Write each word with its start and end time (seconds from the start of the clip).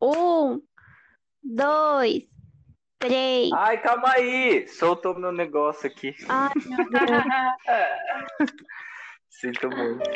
Um, 0.00 0.62
dois, 1.42 2.22
três. 3.00 3.50
Ai, 3.52 3.82
calma 3.82 4.12
aí! 4.12 4.68
Soltou 4.68 5.18
meu 5.18 5.32
negócio 5.32 5.88
aqui. 5.88 6.14
Ai, 6.28 6.52
meu 6.66 6.86
Deus. 6.88 8.50
Sinto 9.28 9.68
muito. 9.70 10.08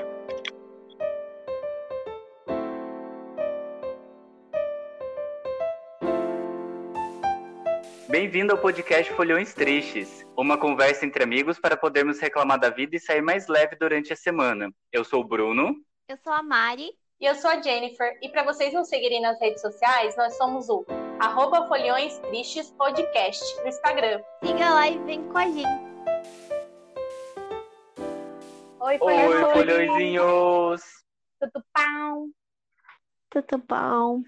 Bem-vindo 8.08 8.52
ao 8.52 8.58
podcast 8.58 9.12
Folhões 9.14 9.52
Tristes, 9.54 10.24
uma 10.36 10.58
conversa 10.58 11.04
entre 11.04 11.24
amigos 11.24 11.58
para 11.58 11.76
podermos 11.76 12.20
reclamar 12.20 12.60
da 12.60 12.70
vida 12.70 12.94
e 12.94 13.00
sair 13.00 13.22
mais 13.22 13.48
leve 13.48 13.74
durante 13.74 14.12
a 14.12 14.16
semana. 14.16 14.70
Eu 14.92 15.02
sou 15.02 15.22
o 15.22 15.24
Bruno. 15.24 15.74
Eu 16.08 16.16
sou 16.18 16.32
a 16.32 16.42
Mari. 16.42 16.90
E 17.22 17.24
eu 17.24 17.36
sou 17.36 17.48
a 17.48 17.62
Jennifer. 17.62 18.18
E 18.20 18.28
para 18.28 18.42
vocês 18.42 18.74
nos 18.74 18.88
seguirem 18.88 19.22
nas 19.22 19.40
redes 19.40 19.60
sociais, 19.60 20.16
nós 20.16 20.36
somos 20.36 20.68
o 20.68 20.84
arroba 21.20 21.68
Folhões 21.68 22.18
Tristes 22.18 22.72
Podcast 22.72 23.44
no 23.60 23.68
Instagram. 23.68 24.20
Siga 24.44 24.74
lá 24.74 24.88
e 24.88 24.98
vem 25.04 25.28
com 25.28 25.38
a 25.38 25.44
gente. 25.44 25.62
Oi, 28.80 28.98
Oi, 29.00 29.52
folhõezinhos! 29.52 30.82
Tudo 31.38 31.64
pau. 31.72 32.26
Tudo 33.30 33.64
bom? 33.68 34.22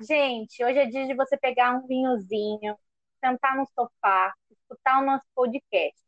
Gente, 0.00 0.64
hoje 0.64 0.80
é 0.80 0.86
dia 0.86 1.06
de 1.06 1.14
você 1.14 1.36
pegar 1.36 1.76
um 1.76 1.86
vinhozinho, 1.86 2.76
sentar 3.24 3.56
no 3.56 3.66
sofá, 3.66 4.34
escutar 4.50 5.00
o 5.00 5.06
nosso 5.06 5.24
podcast. 5.32 6.02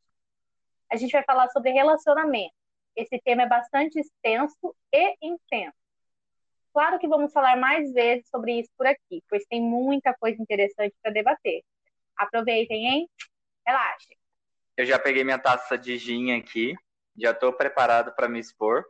A 0.90 0.96
gente 0.96 1.12
vai 1.12 1.22
falar 1.22 1.48
sobre 1.50 1.70
relacionamento. 1.70 2.56
Esse 2.96 3.20
tema 3.20 3.42
é 3.42 3.48
bastante 3.48 4.00
extenso 4.00 4.74
e 4.92 5.16
intenso. 5.22 5.83
Claro 6.74 6.98
que 6.98 7.06
vamos 7.06 7.32
falar 7.32 7.56
mais 7.56 7.92
vezes 7.92 8.28
sobre 8.28 8.58
isso 8.58 8.70
por 8.76 8.84
aqui, 8.86 9.22
pois 9.30 9.44
tem 9.46 9.62
muita 9.62 10.12
coisa 10.12 10.42
interessante 10.42 10.92
para 11.00 11.12
debater. 11.12 11.62
Aproveitem, 12.16 12.86
hein? 12.86 13.08
Relaxem. 13.64 14.16
Eu 14.76 14.84
já 14.84 14.98
peguei 14.98 15.22
minha 15.22 15.38
taça 15.38 15.78
de 15.78 15.96
gin 15.96 16.32
aqui, 16.32 16.74
já 17.16 17.30
estou 17.30 17.52
preparado 17.52 18.12
para 18.16 18.28
me 18.28 18.40
expor 18.40 18.84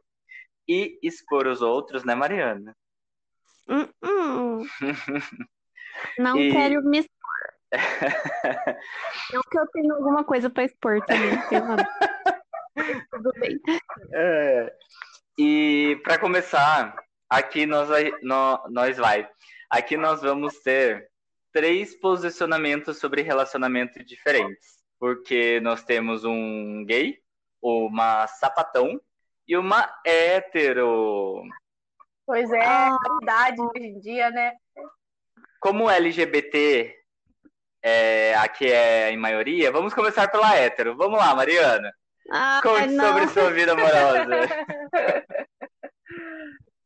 e 0.67 0.99
expor 1.03 1.47
os 1.47 1.61
outros, 1.61 2.05
né, 2.05 2.15
Mariana? 2.15 2.75
Hum. 3.69 4.63
Não 6.19 6.39
E- 6.39 6.53
quero 6.53 6.83
me 6.85 7.01
expor. 7.01 7.15
Não 9.33 9.43
que 9.43 9.59
eu 9.59 9.67
tenho 9.69 9.95
alguma 9.95 10.25
coisa 10.25 10.49
pra 10.49 10.65
expor 10.65 11.05
também. 11.05 11.31
pelo 11.51 11.65
amor. 11.65 11.87
Tudo 13.11 13.31
bem. 13.39 13.61
É. 14.13 14.75
E 15.39 16.01
para 16.03 16.19
começar, 16.19 16.97
aqui 17.37 17.67
nós 17.67 17.89
nós 18.71 18.97
vai. 18.97 19.29
Aqui 19.71 19.97
nós 19.97 20.21
vamos 20.23 20.59
ter 20.61 21.09
três 21.53 21.95
posicionamentos 21.99 22.99
sobre 22.99 23.23
relacionamento 23.23 24.03
diferentes, 24.05 24.83
porque 24.99 25.61
nós 25.61 25.83
temos 25.85 26.25
um 26.25 26.85
gay, 26.87 27.19
uma 27.63 28.27
sapatão 28.27 29.01
e 29.47 29.57
uma 29.57 29.89
hétero. 30.05 31.43
Pois 32.27 32.51
é, 32.53 32.65
Ah. 32.65 32.97
verdade 33.19 33.61
hoje 33.61 33.87
em 33.87 34.01
dia, 34.01 34.31
né? 34.31 34.53
Como 35.61 35.91
LGBT 35.91 36.95
é, 37.83 38.35
aqui 38.37 38.67
é 38.71 39.11
em 39.11 39.17
maioria, 39.17 39.71
vamos 39.71 39.93
começar 39.95 40.29
pela 40.29 40.57
hétero. 40.57 40.97
Vamos 40.97 41.19
lá, 41.19 41.35
Mariana. 41.35 41.93
Ai, 42.31 42.63
Conte 42.63 42.87
não. 42.89 43.07
sobre 43.07 43.29
sua 43.29 43.51
vida 43.51 43.73
amorosa. 43.73 44.27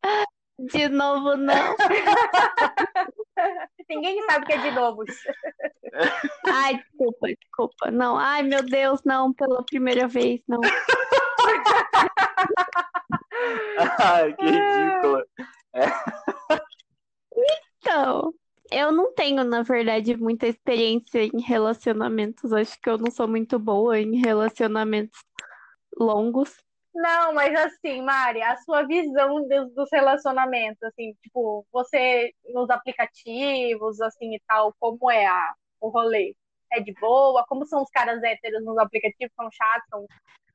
De 0.58 0.88
novo, 0.88 1.36
não. 1.36 1.76
Ninguém 3.88 4.22
sabe 4.26 4.44
o 4.44 4.46
que 4.46 4.52
é 4.52 4.58
de 4.58 4.70
novo. 4.72 5.04
Ai, 6.46 6.76
desculpa, 6.76 7.28
desculpa. 7.28 7.90
Não. 7.90 8.18
Ai, 8.18 8.42
meu 8.42 8.62
Deus, 8.62 9.00
não. 9.04 9.32
Pela 9.32 9.62
primeira 9.64 10.08
vez, 10.08 10.40
não. 10.48 10.60
Ai, 14.00 14.34
que 14.34 14.44
ridícula. 14.44 15.24
Então, 17.80 18.34
eu 18.70 18.92
não 18.92 19.14
tenho, 19.14 19.44
na 19.44 19.62
verdade, 19.62 20.16
muita 20.16 20.46
experiência 20.46 21.22
em 21.22 21.40
relacionamentos. 21.40 22.52
Acho 22.52 22.78
que 22.80 22.90
eu 22.90 22.98
não 22.98 23.10
sou 23.10 23.28
muito 23.28 23.58
boa 23.58 23.98
em 23.98 24.20
relacionamentos 24.20 25.20
longos. 25.98 26.56
Não, 26.98 27.32
mas 27.32 27.54
assim, 27.54 28.02
Mari, 28.02 28.42
a 28.42 28.56
sua 28.56 28.82
visão 28.82 29.46
dos, 29.46 29.72
dos 29.72 29.88
relacionamentos, 29.92 30.82
assim, 30.82 31.14
tipo, 31.22 31.64
você 31.72 32.32
nos 32.52 32.68
aplicativos, 32.70 34.00
assim, 34.00 34.34
e 34.34 34.42
tal, 34.48 34.74
como 34.80 35.08
é 35.08 35.24
a, 35.24 35.54
o 35.80 35.90
rolê? 35.90 36.34
É 36.72 36.80
de 36.80 36.92
boa? 37.00 37.44
Como 37.46 37.64
são 37.66 37.82
os 37.82 37.90
caras 37.90 38.20
héteros 38.20 38.64
nos 38.64 38.76
aplicativos? 38.78 39.32
São 39.36 39.48
chatos, 39.48 39.88
são, 39.88 40.06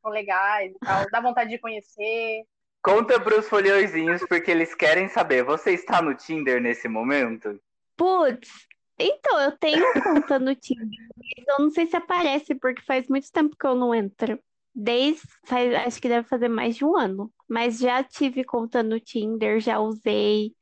são 0.02 0.12
legais 0.12 0.70
e 0.70 0.80
tal? 0.80 1.06
Dá 1.09 1.22
vontade 1.22 1.50
de 1.50 1.59
conhecer? 1.59 2.44
Conta 2.81 3.22
pros 3.22 3.48
folhõezinhos, 3.48 4.22
porque 4.28 4.52
eles 4.52 4.75
querem 4.75 5.08
saber. 5.08 5.46
Você 5.46 5.72
está 5.72 6.02
no 6.02 6.14
Tinder 6.14 6.62
nesse 6.62 6.90
momento? 6.90 7.58
Putz, 7.96 8.68
então, 9.00 9.40
eu 9.40 9.58
tenho 9.58 9.94
conta 10.04 10.38
no 10.38 10.54
Tinder, 10.56 11.08
mas 11.16 11.48
eu 11.48 11.64
não 11.64 11.72
sei 11.72 11.88
se 11.88 11.96
aparece, 11.96 12.54
porque 12.54 12.81
faz 12.81 13.08
muito 13.08 13.31
tempo 13.31 13.56
que 13.56 13.66
eu 13.66 13.75
não 13.75 13.96
entro. 13.96 14.38
Desde, 14.75 15.22
faz, 15.45 15.73
acho 15.75 16.01
que 16.01 16.09
deve 16.09 16.28
fazer 16.28 16.47
mais 16.47 16.75
de 16.75 16.84
um 16.84 16.97
ano. 16.97 17.31
Mas 17.47 17.79
já 17.79 18.03
tive 18.03 18.44
conta 18.44 18.81
no 18.81 19.00
Tinder, 19.00 19.59
já 19.59 19.79
usei. 19.79 20.53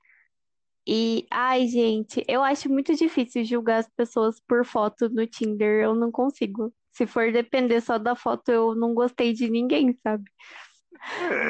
E, 0.86 1.28
ai, 1.32 1.68
gente, 1.68 2.26
eu 2.28 2.44
acho 2.44 2.70
muito 2.70 2.94
difícil 2.96 3.46
julgar 3.46 3.78
as 3.78 3.90
pessoas 3.90 4.40
por 4.48 4.66
foto 4.66 5.10
no 5.10 5.26
Tinder. 5.26 5.84
Eu 5.84 5.96
não 5.96 6.12
consigo. 6.12 6.74
Se 6.92 7.08
for 7.08 7.32
depender 7.32 7.80
só 7.80 7.98
da 7.98 8.16
foto, 8.16 8.50
eu 8.50 8.76
não 8.76 8.94
gostei 8.94 9.32
de 9.32 9.50
ninguém, 9.50 9.98
sabe? 10.04 10.30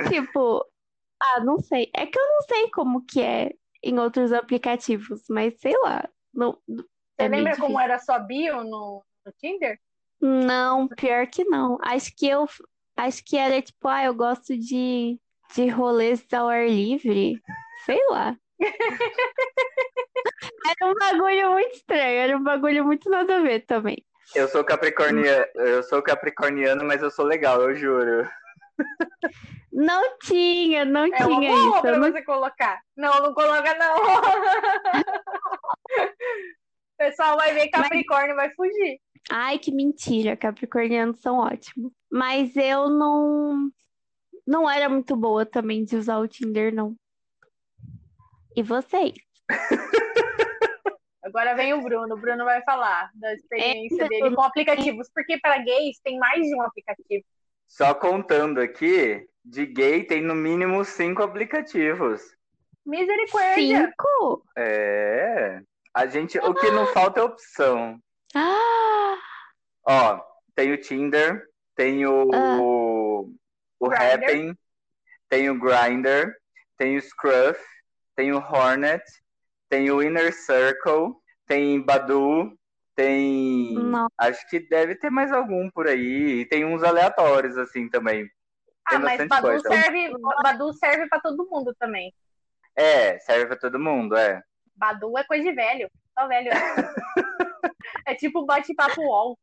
Tipo, 0.10 0.64
ah, 1.20 1.40
não 1.44 1.60
sei. 1.60 1.90
É 1.96 2.06
que 2.06 2.20
eu 2.20 2.28
não 2.28 2.42
sei 2.42 2.70
como 2.70 3.06
que 3.06 3.22
é 3.22 3.52
em 3.84 3.98
outros 3.98 4.32
aplicativos, 4.32 5.24
mas 5.30 5.60
sei 5.60 5.74
lá. 5.82 6.08
Não, 6.34 6.58
Você 6.68 6.84
É 7.18 7.28
lembra 7.28 7.58
como 7.58 7.80
era 7.80 7.98
sua 8.00 8.20
bio 8.20 8.64
no, 8.64 9.04
no 9.26 9.32
Tinder? 9.40 9.80
Não, 10.22 10.88
pior 10.88 11.28
que 11.28 11.44
não. 11.46 11.78
Acho 11.82 12.12
que 12.16 12.28
eu 12.28 12.48
acho 12.98 13.24
que 13.26 13.38
era 13.38 13.62
tipo, 13.62 13.88
ah, 13.88 14.04
eu 14.06 14.14
gosto 14.14 14.58
de, 14.58 15.20
de 15.56 15.68
rolês 15.70 16.26
ao 16.34 16.48
ar 16.48 16.68
livre. 16.68 17.42
Sei 17.86 18.00
lá. 18.10 18.36
Era 20.80 20.92
um 20.92 20.94
bagulho 20.96 21.52
muito 21.52 21.76
estranho, 21.76 22.20
era 22.20 22.38
um 22.38 22.44
bagulho 22.44 22.86
muito 22.86 23.10
nada 23.10 23.38
a 23.38 23.42
ver 23.42 23.62
também. 23.66 23.98
Eu 24.36 24.48
sou 24.48 24.64
capricorniano, 24.64 25.46
eu 25.56 25.84
sou 25.84 26.02
capricorniano, 26.02 26.86
mas 26.86 27.02
eu 27.02 27.10
sou 27.12 27.26
legal, 27.26 27.62
eu 27.62 27.76
juro. 27.76 28.30
Não 29.72 30.18
tinha, 30.20 30.86
não 30.86 31.06
É 31.06 31.26
uma 31.26 31.40
tinha 31.40 31.52
boa 31.52 31.70
isso. 31.74 31.82
pra 31.82 31.98
não- 31.98 32.12
você 32.12 32.22
colocar. 32.24 32.80
Não, 32.96 33.22
não 33.22 33.34
coloca, 33.34 33.74
não. 33.76 33.96
O 36.94 37.04
pessoal 37.04 37.36
vai 37.36 37.52
ver 37.56 37.68
Capricórnio 37.70 38.34
e 38.34 38.36
vai 38.36 38.52
fugir. 38.54 39.00
Ai, 39.34 39.58
que 39.58 39.72
mentira, 39.72 40.36
capricornianos 40.36 41.22
são 41.22 41.38
ótimos. 41.38 41.94
Mas 42.12 42.56
eu 42.58 42.90
não 42.90 43.72
não 44.46 44.70
era 44.70 44.90
muito 44.90 45.16
boa 45.16 45.46
também 45.46 45.86
de 45.86 45.96
usar 45.96 46.18
o 46.18 46.28
Tinder, 46.28 46.74
não. 46.74 46.96
E 48.56 48.62
vocês? 48.62 49.14
Agora 51.24 51.56
vem 51.56 51.74
o 51.74 51.82
Bruno. 51.82 52.16
O 52.16 52.18
Bruno 52.20 52.44
vai 52.44 52.62
falar 52.64 53.10
da 53.14 53.34
experiência 53.34 54.04
É, 54.04 54.08
dele 54.10 54.36
com 54.36 54.42
aplicativos. 54.42 55.10
Porque 55.14 55.40
para 55.40 55.60
gays 55.60 56.00
tem 56.04 56.18
mais 56.20 56.42
de 56.46 56.54
um 56.54 56.62
aplicativo. 56.62 57.24
Só 57.68 57.94
contando 57.94 58.60
aqui, 58.60 59.26
de 59.46 59.66
gay 59.66 60.04
tem 60.04 60.22
no 60.22 60.36
mínimo 60.36 60.84
cinco 60.84 61.24
aplicativos. 61.24 62.22
Misericórdia. 62.86 63.86
Cinco? 63.88 64.44
É. 64.58 65.62
A 65.94 66.06
gente, 66.06 66.38
o 66.40 66.54
que 66.54 66.70
não 66.72 66.88
falta 66.88 67.22
é 67.22 67.24
opção. 67.24 67.98
Ah, 68.36 68.81
Ó, 69.86 70.20
tem 70.56 70.72
o 70.74 70.78
Tinder, 70.82 71.48
tem 71.76 72.06
o, 72.06 72.30
Ah. 72.34 72.58
o. 72.62 73.34
Happn, 73.84 74.54
tem 75.28 75.50
o 75.50 75.60
Grindr, 75.60 76.34
tem 76.78 76.98
o 76.98 77.02
Scruff, 77.02 77.60
tem 78.16 78.32
o 78.32 78.38
Hornet, 78.38 79.04
tem 79.70 79.90
o 79.90 80.04
Inner 80.04 80.32
Circle, 80.34 81.16
tem 81.48 81.82
Badu, 81.84 82.56
tem. 82.96 83.74
não. 83.74 84.08
Acho 84.18 84.48
que 84.50 84.60
deve 84.60 84.96
ter 84.96 85.10
mais 85.10 85.32
algum 85.32 85.70
por 85.72 85.88
aí. 85.88 86.42
E 86.42 86.46
tem 86.46 86.64
uns 86.64 86.84
aleatórios, 86.84 87.58
assim, 87.58 87.90
também. 87.90 88.30
Ah, 88.86 88.92
Tem 88.92 89.00
mas 89.00 89.28
Badu 89.28 89.48
coisa. 89.48 89.68
serve, 89.70 90.12
Badu 90.44 90.74
serve 90.74 91.08
para 91.08 91.20
todo 91.22 91.48
mundo 91.50 91.74
também. 91.80 92.14
É, 92.76 93.18
serve 93.20 93.48
pra 93.48 93.56
todo 93.56 93.80
mundo, 93.80 94.16
é. 94.16 94.42
Badu 94.76 95.18
é 95.18 95.24
coisa 95.24 95.44
de 95.44 95.52
velho. 95.54 95.90
Só 96.18 96.28
velho. 96.28 96.50
É, 96.52 96.54
é 98.08 98.16
tipo 98.16 98.46
bate-papo 98.46 99.02
UOL. 99.02 99.38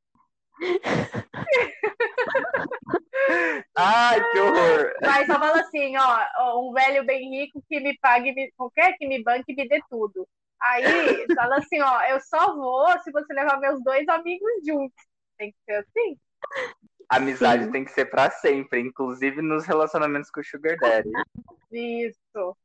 Ai, 3.76 4.30
que 4.30 4.40
horror! 4.40 4.92
Mas 5.02 5.26
só 5.26 5.38
fala 5.38 5.60
assim, 5.60 5.96
ó, 5.96 6.18
ó, 6.38 6.68
um 6.68 6.72
velho 6.72 7.04
bem 7.04 7.30
rico 7.30 7.62
que 7.68 7.80
me 7.80 7.96
pague, 7.98 8.32
me, 8.32 8.50
qualquer 8.52 8.96
que 8.96 9.06
me 9.06 9.22
banque 9.22 9.52
e 9.52 9.54
me 9.54 9.68
dê 9.68 9.80
tudo. 9.88 10.26
Aí, 10.60 10.82
fala 11.36 11.58
assim, 11.58 11.80
ó, 11.80 12.02
eu 12.04 12.20
só 12.20 12.54
vou 12.54 12.88
se 13.00 13.12
você 13.12 13.32
levar 13.32 13.60
meus 13.60 13.82
dois 13.82 14.08
amigos 14.08 14.50
juntos. 14.66 14.96
Tem 15.36 15.52
que 15.52 15.58
ser 15.64 15.76
assim. 15.76 16.16
Amizade 17.08 17.64
Sim. 17.64 17.72
tem 17.72 17.84
que 17.84 17.92
ser 17.92 18.06
para 18.06 18.30
sempre, 18.30 18.80
inclusive 18.80 19.40
nos 19.40 19.64
relacionamentos 19.64 20.30
com 20.30 20.40
o 20.40 20.44
Sugar 20.44 20.76
Daddy. 20.78 21.10
Isso. 21.72 22.56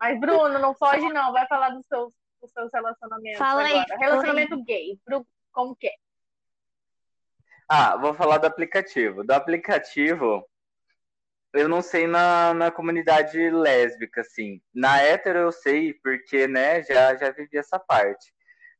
Mas, 0.00 0.18
Bruno, 0.18 0.58
não 0.58 0.74
foge, 0.74 1.12
não. 1.12 1.32
Vai 1.32 1.46
falar 1.46 1.70
dos 1.70 1.86
seus, 1.86 2.12
dos 2.40 2.50
seus 2.52 2.70
relacionamentos 2.72 3.38
Fala 3.38 3.66
agora. 3.66 3.86
Aí, 3.90 3.98
Relacionamento 3.98 4.54
aí. 4.54 4.62
gay. 4.62 4.98
Como 5.52 5.76
que 5.76 5.88
é? 5.88 5.92
Ah, 7.74 7.96
vou 7.96 8.12
falar 8.12 8.36
do 8.36 8.46
aplicativo. 8.46 9.24
Do 9.24 9.32
aplicativo, 9.32 10.46
eu 11.54 11.68
não 11.68 11.82
sei 11.82 12.06
na, 12.06 12.52
na 12.54 12.70
comunidade 12.70 13.38
lésbica, 13.50 14.20
assim. 14.22 14.60
Na 14.74 15.00
hétero 15.00 15.38
eu 15.38 15.52
sei, 15.52 15.94
porque, 15.94 16.46
né, 16.46 16.82
já, 16.82 17.16
já 17.16 17.30
vivi 17.30 17.56
essa 17.58 17.78
parte. 17.78 18.32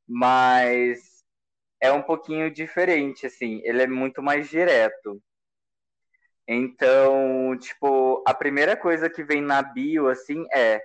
Mas 0.07 1.25
é 1.81 1.93
um 1.93 2.03
pouquinho 2.03 2.53
diferente, 2.53 3.27
assim. 3.27 3.61
Ele 3.65 3.83
é 3.83 3.87
muito 3.87 4.23
mais 4.23 4.49
direto. 4.51 5.23
Então, 6.47 7.57
tipo, 7.59 8.23
a 8.27 8.35
primeira 8.35 8.77
coisa 8.77 9.09
que 9.09 9.25
vem 9.25 9.41
na 9.41 9.63
bio, 9.63 10.09
assim, 10.09 10.45
é 10.53 10.83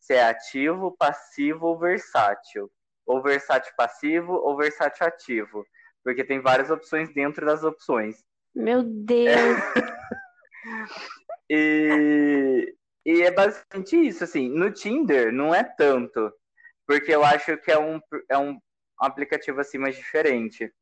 se 0.00 0.14
é 0.14 0.24
ativo, 0.24 0.96
passivo 0.98 1.66
ou 1.68 1.78
versátil. 1.78 2.70
Ou 3.06 3.22
versátil 3.22 3.72
passivo 3.76 4.34
ou 4.34 4.56
versátil 4.56 5.06
ativo. 5.06 5.64
Porque 6.04 6.22
tem 6.22 6.40
várias 6.40 6.70
opções 6.70 7.12
dentro 7.12 7.46
das 7.46 7.64
opções. 7.64 8.22
Meu 8.54 8.82
Deus! 8.82 9.34
E, 11.50 12.74
e 13.04 13.22
é 13.22 13.30
basicamente 13.30 13.96
isso, 13.96 14.24
assim. 14.24 14.48
No 14.48 14.70
Tinder 14.72 15.32
não 15.32 15.54
é 15.54 15.62
tanto, 15.62 16.32
porque 16.86 17.14
eu 17.14 17.22
acho 17.24 17.56
que 17.58 17.70
é 17.70 17.78
um, 17.78 18.00
é 18.30 18.38
um 18.38 18.58
aplicativo 18.98 19.60
assim 19.60 19.78
mais 19.78 19.94
diferente. 19.96 20.72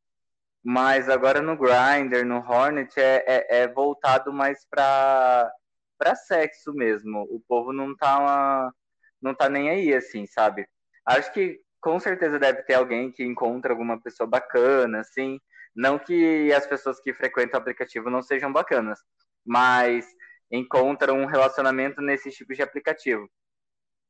Mas 0.65 1.09
agora 1.09 1.43
no 1.43 1.57
Grindr, 1.57 2.25
no 2.25 2.37
Hornet, 2.37 2.97
é, 2.97 3.25
é, 3.27 3.63
é 3.63 3.69
voltado 3.69 4.33
mais 4.33 4.65
para 4.71 5.53
para 5.99 6.17
sexo 6.17 6.73
mesmo. 6.75 7.23
O 7.31 7.41
povo 7.47 7.73
não 7.73 7.97
tá, 7.97 8.73
não 9.21 9.33
tá 9.35 9.49
nem 9.49 9.71
aí, 9.71 9.95
assim, 9.95 10.27
sabe? 10.27 10.67
Acho 11.07 11.33
que 11.33 11.61
com 11.83 11.99
certeza 11.99 12.39
deve 12.39 12.63
ter 12.63 12.75
alguém 12.75 13.11
que 13.11 13.25
encontra 13.25 13.73
alguma 13.73 14.01
pessoa 14.01 14.27
bacana, 14.27 15.01
assim. 15.01 15.41
Não 15.75 15.99
que 15.99 16.53
as 16.53 16.67
pessoas 16.67 17.01
que 17.01 17.13
frequentam 17.13 17.59
o 17.59 17.63
aplicativo 17.63 18.09
não 18.09 18.23
sejam 18.23 18.53
bacanas, 18.53 19.01
mas 19.45 20.07
encontram 20.51 21.19
um 21.19 21.27
relacionamento 21.27 22.01
nesse 22.01 22.31
tipo 22.31 22.55
de 22.55 22.63
aplicativo. 22.63 23.29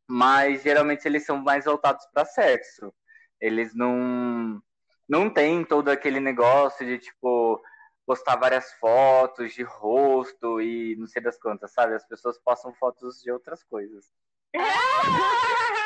Mas 0.08 0.62
geralmente 0.62 1.06
eles 1.06 1.24
são 1.24 1.38
mais 1.38 1.64
voltados 1.64 2.04
para 2.12 2.26
sexo. 2.26 2.92
Eles 3.40 3.74
não 3.74 4.62
não 5.08 5.30
tem 5.30 5.64
todo 5.64 5.90
aquele 5.90 6.20
negócio 6.20 6.86
de 6.86 6.98
tipo 6.98 7.62
postar 8.06 8.36
várias 8.36 8.72
fotos 8.74 9.52
de 9.54 9.62
rosto 9.62 10.60
e 10.60 10.96
não 10.96 11.06
sei 11.06 11.22
das 11.22 11.38
quantas, 11.38 11.72
sabe? 11.72 11.94
As 11.94 12.06
pessoas 12.06 12.38
postam 12.38 12.74
fotos 12.74 13.20
de 13.22 13.30
outras 13.30 13.62
coisas. 13.64 14.06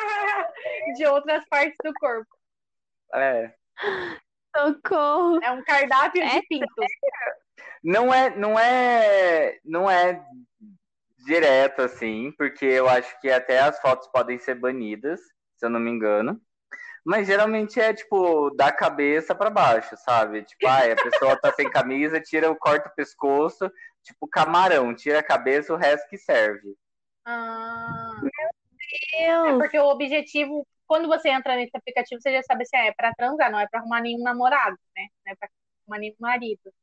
de 0.93 1.05
outras 1.05 1.47
partes 1.49 1.77
do 1.83 1.93
corpo. 1.93 2.29
É. 3.13 3.53
Socorro. 4.55 5.39
É 5.43 5.51
um 5.51 5.63
cardápio 5.63 6.21
de 6.21 6.37
é 6.37 6.41
pintos. 6.47 6.85
Não 7.83 8.13
é, 8.13 8.35
não 8.35 8.59
é, 8.59 9.59
não 9.63 9.89
é 9.89 10.23
direto 11.25 11.81
assim, 11.81 12.31
porque 12.37 12.65
eu 12.65 12.87
acho 12.87 13.19
que 13.19 13.29
até 13.29 13.59
as 13.59 13.79
fotos 13.79 14.07
podem 14.07 14.39
ser 14.39 14.55
banidas, 14.55 15.19
se 15.55 15.65
eu 15.65 15.69
não 15.69 15.79
me 15.79 15.91
engano. 15.91 16.41
Mas 17.05 17.27
geralmente 17.27 17.79
é 17.79 17.93
tipo 17.93 18.49
da 18.51 18.71
cabeça 18.71 19.33
para 19.33 19.49
baixo, 19.49 19.95
sabe? 19.97 20.43
Tipo, 20.43 20.67
ah, 20.67 20.91
a 20.91 20.95
pessoa 20.95 21.39
tá 21.39 21.53
sem 21.53 21.69
camisa, 21.69 22.19
tira 22.19 22.51
o 22.51 22.55
corta 22.55 22.89
o 22.89 22.95
pescoço, 22.95 23.71
tipo 24.03 24.27
camarão, 24.27 24.93
tira 24.93 25.19
a 25.19 25.23
cabeça, 25.23 25.73
o 25.73 25.77
resto 25.77 26.07
que 26.09 26.17
serve. 26.17 26.75
Ah, 27.25 28.19
meu 28.21 28.31
Deus! 28.31 29.55
É 29.55 29.57
porque 29.57 29.79
o 29.79 29.89
objetivo, 29.89 30.67
quando 30.87 31.07
você 31.07 31.29
entra 31.29 31.55
nesse 31.55 31.75
aplicativo, 31.75 32.21
você 32.21 32.31
já 32.31 32.41
sabe 32.43 32.65
se 32.65 32.75
é 32.75 32.93
para 32.93 33.13
transar, 33.13 33.51
não 33.51 33.59
é 33.59 33.67
para 33.67 33.79
arrumar 33.79 34.01
nenhum 34.01 34.23
namorado, 34.23 34.77
né? 34.95 35.07
Não 35.25 35.33
é 35.33 35.35
para 35.35 35.49
arrumar 35.83 35.99
nenhum 35.99 36.15
marido. 36.19 36.73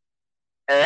É. 0.68 0.84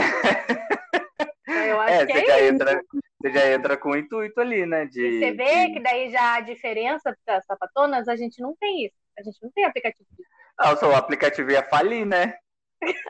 Eu 1.48 1.80
acho 1.80 1.94
é, 1.94 2.06
que 2.06 2.12
você 2.12 2.18
é 2.18 2.26
já 2.26 2.40
isso. 2.40 2.54
entra, 2.54 2.82
você 3.20 3.32
já 3.32 3.52
entra 3.52 3.76
com 3.76 3.90
o 3.90 3.96
intuito 3.96 4.40
ali, 4.40 4.66
né? 4.66 4.86
De, 4.86 5.00
e 5.00 5.18
você 5.18 5.32
vê 5.32 5.66
de... 5.66 5.72
que 5.74 5.80
daí 5.80 6.10
já 6.10 6.36
a 6.36 6.40
diferença 6.40 7.16
das 7.26 7.44
sapatonas, 7.46 8.06
a 8.06 8.16
gente 8.16 8.40
não 8.40 8.54
tem 8.56 8.86
isso. 8.86 8.96
A 9.18 9.22
gente 9.22 9.38
não 9.42 9.50
tem 9.50 9.64
aplicativo. 9.64 10.08
Ah, 10.58 10.74
o 10.74 10.94
aplicativo 10.94 11.50
ia 11.50 11.62
falir, 11.62 12.04
né? 12.04 12.34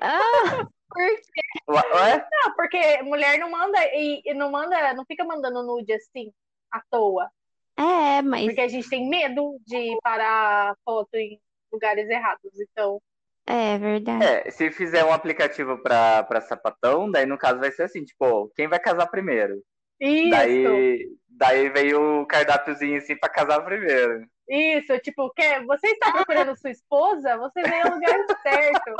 Ah, 0.01 0.13
por 0.89 1.07
quê? 1.07 1.43
Ué? 1.69 2.27
Não, 2.31 2.55
porque 2.55 3.03
mulher 3.03 3.39
não 3.39 3.51
manda 3.51 3.79
e, 3.93 4.23
e 4.25 4.35
não 4.35 4.51
manda, 4.51 4.95
não 4.95 5.05
fica 5.05 5.25
mandando 5.25 5.63
nude 5.63 5.93
assim, 5.93 6.33
à 6.71 6.81
toa. 6.91 7.31
É, 7.79 8.21
mas. 8.23 8.47
Porque 8.47 8.61
a 8.61 8.69
gente 8.69 8.91
tem 8.91 9.09
medo 9.09 9.57
de 9.65 9.97
parar 10.03 10.75
foto 10.85 11.15
em 11.15 11.41
lugares 11.73 12.09
errados. 12.11 12.51
Então, 12.59 13.01
é 13.47 13.79
verdade. 13.79 14.25
É, 14.25 14.51
se 14.51 14.71
fizer 14.71 15.03
um 15.05 15.13
aplicativo 15.13 15.79
pra, 15.83 16.23
pra 16.25 16.41
sapatão, 16.43 17.11
daí 17.11 17.25
no 17.25 17.39
caso 17.39 17.59
vai 17.59 17.71
ser 17.71 17.85
assim, 17.85 18.05
tipo, 18.05 18.53
quem 18.55 18.69
vai 18.69 18.79
casar 18.79 19.07
primeiro? 19.07 19.63
Isso. 19.99 20.31
Daí, 20.31 21.09
daí 21.29 21.71
veio 21.71 22.23
o 22.23 22.27
cardápiozinho 22.27 22.99
assim 22.99 23.17
pra 23.17 23.31
casar 23.31 23.65
primeiro. 23.65 24.27
Isso, 24.47 24.99
tipo, 24.99 25.31
quer, 25.31 25.65
você 25.65 25.89
está 25.89 26.13
procurando 26.13 26.59
sua 26.59 26.71
esposa? 26.71 27.39
Você 27.39 27.63
veio 27.63 27.87
ao 27.87 27.95
lugar 27.95 28.19
certo. 28.43 28.95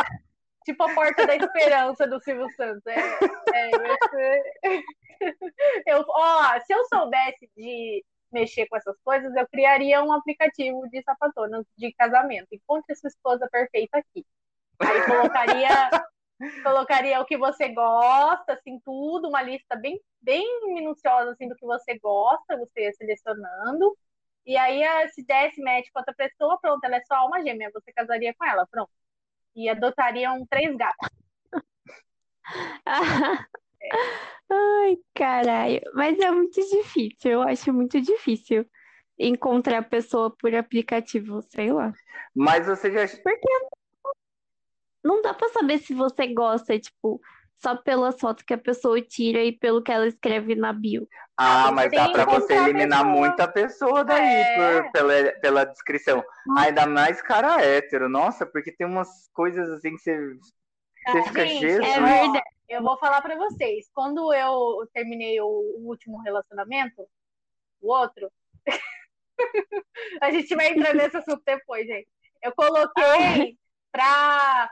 tipo 0.65 0.83
a 0.83 0.95
porta 0.95 1.27
da 1.27 1.37
esperança 1.37 2.07
do 2.07 2.19
Silvio 2.21 2.51
Santos. 2.53 2.87
É, 2.87 3.01
é, 4.65 4.83
eu, 5.87 6.05
ó, 6.09 6.61
se 6.61 6.73
eu 6.73 6.85
soubesse 6.87 7.51
de 7.55 8.03
mexer 8.39 8.67
com 8.69 8.77
essas 8.77 8.97
coisas, 9.05 9.35
eu 9.35 9.49
criaria 9.49 10.03
um 10.03 10.13
aplicativo 10.13 10.89
de 10.91 11.03
sapatonas 11.03 11.65
de 11.77 11.93
casamento. 11.95 12.49
Encontre 12.53 12.95
sua 12.97 13.09
esposa 13.09 13.49
perfeita 13.51 13.99
aqui. 13.99 14.25
Aí 14.81 15.05
colocaria, 15.07 15.69
colocaria 16.63 17.21
o 17.21 17.25
que 17.27 17.37
você 17.37 17.69
gosta, 17.69 18.55
assim, 18.55 18.81
tudo, 18.85 19.29
uma 19.29 19.43
lista 19.43 19.77
bem, 19.77 20.01
bem 20.23 20.45
minuciosa, 20.75 21.33
assim, 21.33 21.49
do 21.49 21.57
que 21.57 21.67
você 21.67 21.99
gosta, 21.99 22.57
você 22.57 22.83
ia 22.83 22.93
selecionando. 22.95 23.97
E 24.47 24.57
aí, 24.57 24.83
se 25.11 25.25
desse 25.25 25.61
match 25.63 25.89
com 25.93 26.01
outra 26.01 26.15
pessoa, 26.15 26.59
pronto, 26.61 26.83
ela 26.85 26.97
é 26.97 27.03
só 27.05 27.17
alma 27.17 27.43
gêmea, 27.43 27.71
você 27.73 27.93
casaria 27.93 28.35
com 28.35 28.45
ela, 28.47 28.67
pronto. 28.71 28.91
E 29.55 29.69
adotariam 29.69 30.47
três 30.47 30.75
gatos. 30.77 31.09
Ai, 34.51 34.97
caralho. 35.15 35.81
Mas 35.95 36.19
é 36.19 36.31
muito 36.31 36.61
difícil, 36.61 37.31
eu 37.31 37.43
acho 37.43 37.73
muito 37.73 38.01
difícil 38.01 38.67
encontrar 39.19 39.79
a 39.79 39.83
pessoa 39.83 40.35
por 40.35 40.55
aplicativo, 40.55 41.43
sei 41.43 41.73
lá. 41.73 41.93
Mas 42.35 42.67
você 42.67 42.91
já. 42.91 43.07
Porque 43.23 43.49
não 45.05 45.23
dá 45.23 45.35
pra 45.35 45.49
saber 45.49 45.79
se 45.79 45.95
você 45.95 46.27
gosta, 46.33 46.79
tipo, 46.79 47.21
só 47.57 47.77
pelas 47.77 48.19
fotos 48.21 48.45
que 48.45 48.55
a 48.55 48.59
pessoa 48.59 49.01
tira 49.01 49.43
e 49.43 49.53
pelo 49.53 49.83
que 49.83 49.91
ela 49.91 50.07
escreve 50.07 50.55
na 50.55 50.73
bio. 50.73 51.09
Ah, 51.37 51.71
mas 51.73 51.91
dá 51.91 52.09
pra 52.09 52.25
você 52.25 52.55
eliminar 52.55 53.05
pessoa. 53.05 53.17
muita 53.17 53.49
pessoa 53.49 54.05
daí 54.05 54.25
é. 54.25 54.83
por, 54.83 54.93
pela, 54.93 55.33
pela 55.41 55.65
descrição. 55.65 56.23
Ainda 56.57 56.87
mais 56.87 57.21
cara 57.23 57.61
hétero, 57.63 58.09
nossa, 58.09 58.47
porque 58.47 58.73
tem 58.73 58.87
umas 58.87 59.09
coisas 59.33 59.69
assim 59.71 59.97
que 59.97 60.03
você, 60.03 60.35
você 61.07 61.23
fica 61.25 61.47
Gente, 61.47 61.67
é 61.67 62.01
verdade. 62.01 62.58
Eu 62.69 62.83
vou 62.83 62.99
falar 62.99 63.23
pra 63.23 63.37
vocês. 63.37 63.89
Quando 63.95 64.33
eu 64.33 64.87
terminei 64.93 65.41
o, 65.41 65.47
o 65.47 65.89
último 65.89 66.19
relacionamento, 66.19 67.09
o 67.81 67.93
outro, 67.93 68.31
a 70.21 70.31
gente 70.31 70.55
vai 70.55 70.69
entrar 70.69 70.95
nesse 70.95 71.17
assunto 71.17 71.43
depois, 71.45 71.87
gente. 71.87 72.09
Eu 72.43 72.53
coloquei 72.55 73.57
pra, 73.91 74.71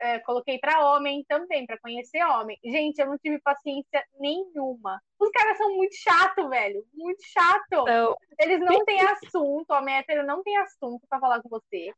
é, 0.00 0.18
coloquei 0.20 0.58
para 0.58 0.92
homem 0.92 1.24
também, 1.28 1.66
para 1.66 1.78
conhecer 1.78 2.22
homem. 2.24 2.58
Gente, 2.64 2.98
eu 2.98 3.06
não 3.06 3.18
tive 3.18 3.40
paciência 3.40 4.04
nenhuma. 4.18 5.00
Os 5.18 5.30
caras 5.30 5.58
são 5.58 5.74
muito 5.74 5.94
chato, 5.96 6.48
velho. 6.48 6.84
Muito 6.94 7.22
chato. 7.26 7.82
Então... 7.82 8.16
Eles 8.38 8.60
não 8.60 8.84
têm 8.84 9.00
assunto, 9.00 9.70
a 9.72 9.90
hétero 9.90 10.26
não 10.26 10.42
tem 10.42 10.56
assunto 10.58 11.06
para 11.08 11.20
falar 11.20 11.42
com 11.42 11.48
você. 11.48 11.92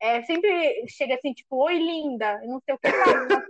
É, 0.00 0.22
sempre 0.22 0.86
chega 0.88 1.16
assim, 1.16 1.32
tipo, 1.32 1.56
oi, 1.56 1.76
linda, 1.76 2.40
não 2.44 2.60
sei 2.64 2.74
o 2.74 2.78
que, 2.78 2.88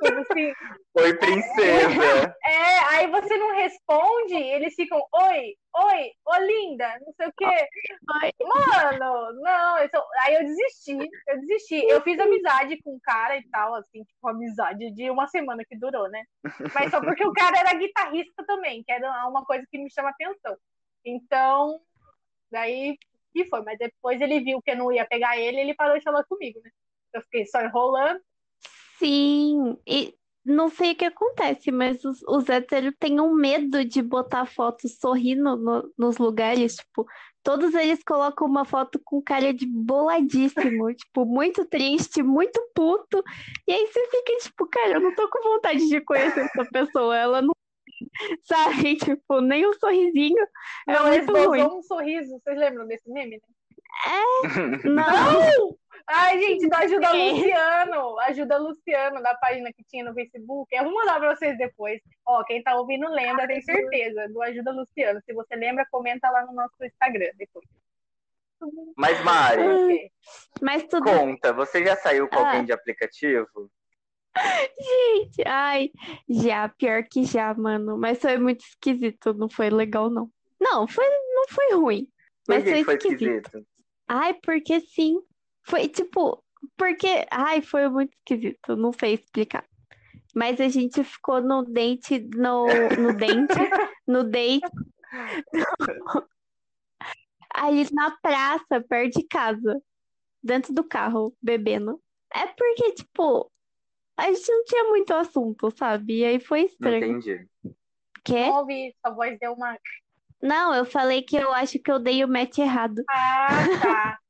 coisa 0.00 0.20
assim. 0.20 0.52
Oi, 0.94 1.14
princesa. 1.14 2.36
É, 2.42 2.78
aí 2.90 3.06
você 3.08 3.36
não 3.36 3.54
responde, 3.54 4.34
eles 4.34 4.74
ficam, 4.74 4.98
oi, 5.12 5.54
oi, 5.76 6.10
ô, 6.26 6.36
linda, 6.40 6.98
não 7.00 7.12
sei 7.12 7.28
o 7.28 7.32
que. 7.36 7.44
Mano, 8.44 9.40
não, 9.42 9.78
eu 9.78 9.88
sou... 9.90 10.02
aí 10.22 10.34
eu 10.36 10.44
desisti, 10.44 10.96
eu 11.28 11.40
desisti. 11.40 11.86
Eu 11.86 12.00
fiz 12.02 12.18
amizade 12.18 12.80
com 12.82 12.94
um 12.94 13.00
cara 13.00 13.36
e 13.36 13.46
tal, 13.50 13.74
assim, 13.74 14.02
tipo, 14.02 14.28
amizade 14.28 14.90
de 14.92 15.10
uma 15.10 15.28
semana 15.28 15.62
que 15.68 15.78
durou, 15.78 16.08
né? 16.08 16.24
Mas 16.74 16.90
só 16.90 17.00
porque 17.00 17.24
o 17.24 17.32
cara 17.32 17.58
era 17.58 17.74
guitarrista 17.74 18.44
também, 18.46 18.82
que 18.82 18.90
era 18.90 19.28
uma 19.28 19.44
coisa 19.44 19.64
que 19.70 19.78
me 19.78 19.92
chama 19.92 20.10
atenção. 20.10 20.56
Então, 21.04 21.78
daí 22.50 22.98
que 23.42 23.48
foi, 23.48 23.62
mas 23.62 23.78
depois 23.78 24.20
ele 24.20 24.40
viu 24.40 24.60
que 24.62 24.70
eu 24.72 24.76
não 24.76 24.92
ia 24.92 25.06
pegar 25.06 25.38
ele, 25.38 25.60
ele 25.60 25.74
parou 25.74 25.96
de 25.96 26.04
falar 26.04 26.24
comigo, 26.24 26.60
né? 26.62 26.70
Eu 27.14 27.22
fiquei 27.22 27.46
só 27.46 27.60
enrolando. 27.62 28.20
Sim, 28.98 29.76
e 29.86 30.14
não 30.44 30.68
sei 30.68 30.92
o 30.92 30.96
que 30.96 31.04
acontece, 31.04 31.70
mas 31.70 32.04
os, 32.04 32.22
os 32.26 32.48
héteros 32.48 32.94
têm 32.98 33.20
um 33.20 33.34
medo 33.34 33.84
de 33.84 34.02
botar 34.02 34.46
foto 34.46 34.88
sorrindo 34.88 35.56
no- 35.56 35.92
nos 35.96 36.16
lugares, 36.18 36.76
tipo, 36.76 37.06
todos 37.42 37.74
eles 37.74 38.02
colocam 38.02 38.46
uma 38.48 38.64
foto 38.64 38.98
com 39.04 39.22
cara 39.22 39.52
de 39.54 39.66
boladíssimo, 39.66 40.92
tipo, 40.94 41.24
muito 41.24 41.64
triste, 41.66 42.22
muito 42.22 42.60
puto, 42.74 43.22
e 43.68 43.72
aí 43.72 43.86
você 43.86 44.08
fica 44.08 44.36
tipo, 44.38 44.66
cara, 44.66 44.94
eu 44.94 45.00
não 45.00 45.14
tô 45.14 45.28
com 45.28 45.42
vontade 45.42 45.86
de 45.86 46.00
conhecer 46.00 46.40
essa 46.40 46.64
pessoa, 46.72 47.16
ela 47.16 47.42
não, 47.42 47.52
sabe, 48.44 48.96
tipo, 48.96 49.40
nem 49.40 49.66
um 49.66 49.72
sorrisinho, 49.74 50.46
é 50.88 50.94
ruim. 50.94 51.16
esbozou 51.18 51.78
um 51.78 51.82
sorriso. 51.82 52.38
Vocês 52.38 52.58
lembram 52.58 52.86
desse 52.86 53.10
meme? 53.10 53.36
né? 53.36 53.40
Não, 54.84 55.76
Ai, 56.06 56.40
gente, 56.40 56.68
do 56.68 56.74
Ajuda 56.76 57.06
É. 57.08 57.30
Luciano. 57.32 58.18
Ajuda 58.20 58.56
Luciano, 58.58 59.22
da 59.22 59.34
página 59.34 59.70
que 59.72 59.82
tinha 59.84 60.04
no 60.04 60.14
Facebook. 60.14 60.74
Eu 60.74 60.84
vou 60.84 60.94
mandar 60.94 61.18
pra 61.18 61.34
vocês 61.34 61.56
depois. 61.58 62.00
Ó, 62.26 62.42
quem 62.44 62.62
tá 62.62 62.76
ouvindo 62.76 63.08
lembra, 63.10 63.46
tem 63.46 63.60
certeza. 63.60 64.28
Do 64.28 64.40
Ajuda 64.42 64.70
Luciano. 64.72 65.20
Se 65.24 65.34
você 65.34 65.56
lembra, 65.56 65.86
comenta 65.90 66.30
lá 66.30 66.46
no 66.46 66.52
nosso 66.54 66.76
Instagram 66.82 67.30
depois. 67.36 67.66
Mas, 68.96 69.22
Mari, 69.22 70.10
mas 70.60 70.82
tudo 70.88 71.04
conta, 71.04 71.52
você 71.52 71.84
já 71.84 71.94
saiu 71.94 72.28
com 72.28 72.36
Ah. 72.36 72.46
alguém 72.48 72.64
de 72.64 72.72
aplicativo? 72.72 73.70
Gente, 74.80 75.42
ai, 75.46 75.90
já, 76.28 76.68
pior 76.68 77.04
que 77.04 77.24
já, 77.24 77.52
mano. 77.54 77.98
Mas 77.98 78.18
foi 78.20 78.38
muito 78.38 78.60
esquisito, 78.60 79.34
não 79.34 79.48
foi 79.48 79.70
legal, 79.70 80.10
não. 80.10 80.30
Não, 80.60 80.88
foi, 80.88 81.06
não 81.06 81.48
foi 81.48 81.74
ruim, 81.74 82.08
mas 82.48 82.64
foi 82.64 82.84
foi 82.84 82.94
esquisito. 82.94 83.22
esquisito? 83.22 83.66
Ai, 84.08 84.34
porque 84.34 84.80
sim. 84.80 85.20
Foi 85.62 85.86
tipo, 85.88 86.42
porque, 86.76 87.26
ai, 87.30 87.60
foi 87.62 87.88
muito 87.88 88.12
esquisito, 88.14 88.76
não 88.76 88.92
sei 88.92 89.14
explicar. 89.14 89.64
Mas 90.34 90.60
a 90.60 90.68
gente 90.68 91.02
ficou 91.04 91.40
no 91.40 91.62
dente, 91.64 92.18
no, 92.34 92.66
no 92.98 93.16
dente, 93.16 93.48
no 94.06 94.24
date, 94.24 94.66
ali 97.54 97.86
na 97.92 98.16
praça, 98.22 98.80
perto 98.88 99.18
de 99.18 99.26
casa, 99.26 99.82
dentro 100.42 100.72
do 100.72 100.84
carro, 100.84 101.34
bebendo. 101.42 102.00
É 102.32 102.46
porque, 102.46 102.92
tipo, 102.92 103.50
a 104.18 104.32
gente 104.32 104.50
não 104.52 104.64
tinha 104.64 104.84
muito 104.84 105.14
assunto, 105.14 105.70
sabe? 105.70 106.18
E 106.18 106.24
aí 106.24 106.40
foi 106.40 106.60
Não 106.60 106.66
estranho. 106.66 107.04
entendi. 107.18 107.46
Quê? 108.24 108.46
Não 108.46 108.56
ouvi, 108.58 108.94
sua 109.04 109.14
voz 109.14 109.38
deu 109.38 109.52
uma. 109.54 109.78
Não, 110.42 110.74
eu 110.74 110.84
falei 110.84 111.22
que 111.22 111.36
eu 111.36 111.52
acho 111.52 111.78
que 111.78 111.90
eu 111.90 111.98
dei 111.98 112.22
o 112.24 112.28
match 112.28 112.58
errado. 112.58 113.02
Ah, 113.10 113.48
tá. 113.80 114.18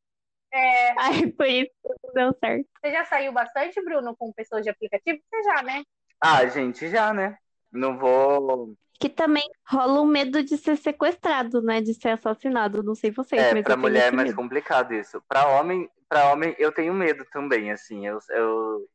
É, 0.50 0.98
Aí 0.98 1.30
por 1.32 1.46
isso 1.46 1.70
que 1.82 1.88
não 2.06 2.14
deu 2.14 2.36
certo. 2.42 2.66
você 2.80 2.90
já 2.90 3.04
saiu 3.04 3.30
bastante, 3.32 3.84
Bruno, 3.84 4.16
com 4.16 4.32
pessoas 4.32 4.62
de 4.64 4.70
aplicativo? 4.70 5.20
Você 5.28 5.42
já, 5.42 5.62
né? 5.62 5.82
Ah, 6.18 6.46
gente, 6.46 6.88
já, 6.88 7.12
né? 7.12 7.36
Não 7.70 7.98
vou. 7.98 8.74
Que 8.98 9.10
também 9.10 9.46
rola 9.68 10.00
um 10.00 10.06
medo 10.06 10.42
de 10.42 10.56
ser 10.56 10.76
sequestrado, 10.78 11.60
né? 11.60 11.82
De 11.82 11.92
ser 11.92 12.08
assassinado. 12.08 12.82
Não 12.82 12.94
sei 12.94 13.10
vocês, 13.10 13.42
É, 13.42 13.52
mas 13.52 13.62
pra 13.62 13.74
eu 13.74 13.76
tenho 13.76 13.80
mulher 13.80 14.08
é 14.10 14.16
mais 14.16 14.28
medo. 14.30 14.36
complicado 14.36 14.94
isso. 14.94 15.22
Pra 15.28 15.46
homem, 15.48 15.86
para 16.08 16.32
homem 16.32 16.56
eu 16.58 16.72
tenho 16.72 16.94
medo 16.94 17.26
também, 17.30 17.70
assim. 17.70 18.06
Eu, 18.06 18.18
eu 18.30 18.88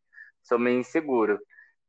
sou 0.43 0.59
meio 0.59 0.79
inseguro. 0.79 1.39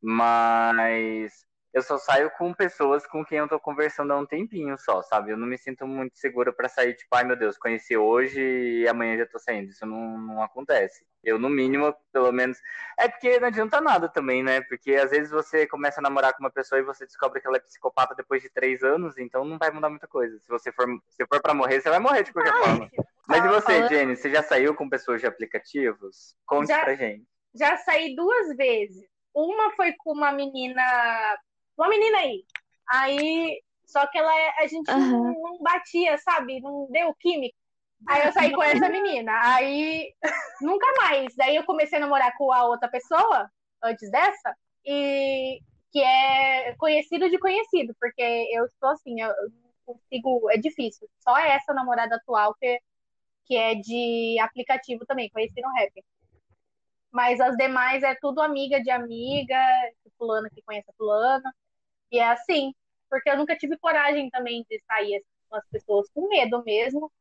Mas 0.03 1.33
eu 1.75 1.83
só 1.83 1.99
saio 1.99 2.31
com 2.39 2.55
pessoas 2.55 3.05
com 3.05 3.25
quem 3.25 3.39
eu 3.39 3.49
tô 3.49 3.59
conversando 3.59 4.13
há 4.13 4.17
um 4.17 4.25
tempinho 4.25 4.79
só, 4.79 5.03
sabe? 5.03 5.33
Eu 5.33 5.37
não 5.37 5.45
me 5.45 5.59
sinto 5.59 5.85
muito 5.89 6.17
segura 6.17 6.53
pra 6.53 6.69
sair, 6.69 6.95
tipo, 6.95 7.13
ai 7.17 7.25
meu 7.25 7.35
Deus, 7.35 7.59
conheci 7.59 7.97
hoje 7.97 8.41
e 8.41 8.87
amanhã 8.87 9.19
já 9.19 9.27
tô 9.27 9.41
saindo. 9.41 9.71
Isso 9.71 9.85
não, 9.85 10.17
não 10.17 10.41
acontece. 10.41 11.05
Eu, 11.25 11.37
no 11.37 11.49
mínimo, 11.49 11.93
pelo 12.13 12.31
menos. 12.31 12.59
É 12.97 13.09
porque 13.09 13.41
não 13.41 13.49
adianta 13.49 13.81
nada 13.81 14.09
também, 14.09 14.41
né? 14.41 14.61
Porque 14.61 14.95
às 14.95 15.11
vezes 15.11 15.33
você 15.33 15.67
começa 15.67 16.01
a 16.01 16.03
namorar 16.03 16.33
com 16.35 16.45
uma 16.45 16.51
pessoa 16.51 16.79
e 16.79 16.85
você 16.85 17.07
descobre 17.07 17.41
que 17.41 17.49
ela 17.49 17.57
é 17.57 17.61
psicopata 17.61 18.15
depois 18.15 18.41
de 18.41 18.51
três 18.51 18.85
anos, 18.85 19.19
então 19.19 19.45
não 19.45 19.59
vai 19.59 19.73
mudar 19.73 19.91
muita 19.91 20.07
coisa. 20.07 20.39
Se 20.39 20.49
você 20.49 20.71
for, 20.71 20.87
se 21.09 21.27
for 21.27 21.43
pra 21.43 21.55
morrer, 21.55 21.81
você 21.81 21.91
vai 21.91 21.99
morrer 21.99 22.23
de 22.23 22.33
qualquer 22.33 22.55
forma. 22.57 22.89
Mas 23.27 23.45
e 23.45 23.49
você, 23.49 23.89
Jenny? 23.89 24.17
Você 24.17 24.31
já 24.31 24.45
saiu 24.45 24.77
com 24.77 24.89
pessoas 24.89 25.21
de 25.21 25.27
aplicativos? 25.27 26.37
Conte 26.47 26.69
Já. 26.69 26.85
pra 26.85 26.95
gente. 26.95 27.27
Já 27.55 27.77
saí 27.79 28.15
duas 28.15 28.57
vezes. 28.57 29.07
Uma 29.35 29.73
foi 29.73 29.93
com 29.99 30.13
uma 30.13 30.33
menina. 30.33 30.83
Uma 31.77 31.89
menina 31.89 32.19
aí. 32.19 32.45
Aí. 32.89 33.63
Só 33.87 34.07
que 34.07 34.19
ela 34.19 34.33
a 34.59 34.67
gente 34.67 34.91
não, 34.91 34.99
Aham. 34.99 35.35
não 35.35 35.59
batia, 35.59 36.17
sabe? 36.19 36.61
Não 36.61 36.89
deu 36.91 37.15
química. 37.15 37.55
Aí 38.09 38.27
eu 38.27 38.33
saí 38.33 38.53
com 38.53 38.63
essa 38.63 38.89
menina. 38.89 39.33
Aí 39.43 40.13
nunca 40.61 40.87
mais. 41.01 41.35
Daí 41.37 41.57
eu 41.57 41.65
comecei 41.65 41.99
a 41.99 42.01
namorar 42.01 42.37
com 42.37 42.53
a 42.53 42.65
outra 42.67 42.89
pessoa, 42.89 43.51
antes 43.83 44.11
dessa, 44.11 44.55
e 44.85 45.61
que 45.93 46.01
é 46.01 46.75
conhecido 46.77 47.31
de 47.31 47.39
conhecido, 47.39 47.95
porque 48.01 48.23
eu 48.53 48.65
estou 48.67 48.91
assim, 48.91 49.21
eu 49.21 49.29
não 49.29 49.95
consigo. 49.95 50.51
É 50.51 50.57
difícil. 50.57 51.09
Só 51.21 51.37
essa 51.39 51.73
namorada 51.73 52.17
atual 52.17 52.55
que, 52.55 52.79
que 53.47 53.57
é 53.57 53.75
de 53.75 54.39
aplicativo 54.41 55.07
também, 55.07 55.31
conheci 55.31 55.61
no 55.61 55.73
rap. 55.73 55.93
Mas 57.15 57.41
as 57.41 57.57
demais 57.57 58.03
é 58.03 58.17
tudo 58.21 58.43
amiga 58.43 58.83
de 58.83 58.91
amiga, 58.91 59.57
fulana 60.19 60.51
que 60.51 60.61
conhece 60.63 60.91
a 60.91 60.95
fulana. 60.95 61.55
E 62.11 62.19
é 62.19 62.29
assim, 62.29 62.75
porque 63.09 63.31
eu 63.31 63.37
nunca 63.37 63.57
tive 63.57 63.79
coragem 63.79 64.29
também 64.31 64.67
de 64.69 64.83
sair 64.85 65.23
com 65.49 65.55
as 65.55 65.65
pessoas 65.69 66.11
com 66.13 66.29
medo 66.29 66.65
mesmo. 66.65 67.13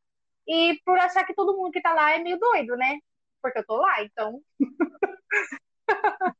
E 0.48 0.80
por 0.84 0.98
achar 0.98 1.24
que 1.26 1.36
todo 1.36 1.56
mundo 1.56 1.72
que 1.72 1.80
tá 1.80 1.94
lá 1.94 2.12
é 2.16 2.20
meio 2.20 2.40
doido, 2.40 2.76
né? 2.76 2.98
Porque 3.40 3.60
eu 3.60 3.66
tô 3.68 3.78
lá, 3.78 4.04
então. 4.04 4.42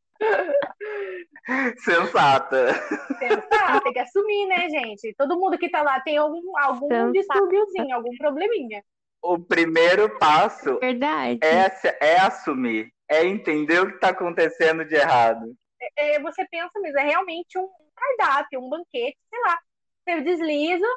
Sensata. 1.78 2.74
Pensar, 3.20 3.82
tem 3.84 3.94
que 3.94 4.00
assumir, 4.00 4.48
né, 4.48 4.70
gente? 4.70 5.14
Todo 5.16 5.40
mundo 5.40 5.60
que 5.60 5.70
tá 5.70 5.84
lá 5.84 6.00
tem 6.00 6.18
algum, 6.18 6.58
algum 6.58 6.88
Sensata. 6.88 7.12
distúrbiozinho, 7.12 7.96
algum 7.96 8.18
probleminha. 8.18 8.84
O 9.22 9.38
primeiro 9.40 10.18
passo 10.18 10.80
Verdade. 10.80 11.40
é, 11.44 12.14
é 12.14 12.20
assumir, 12.20 12.93
é 13.10 13.26
entender 13.26 13.80
o 13.80 13.92
que 13.92 14.00
tá 14.00 14.10
acontecendo 14.10 14.86
de 14.86 14.96
errado. 14.96 15.56
É, 15.98 16.20
você 16.20 16.46
pensa 16.50 16.80
mesmo, 16.80 17.00
é 17.00 17.04
realmente 17.04 17.58
um 17.58 17.68
cardápio, 17.96 18.62
um 18.62 18.70
banquete, 18.70 19.18
sei 19.30 19.40
lá. 19.42 19.60
Você 20.04 20.22
desliza, 20.22 20.88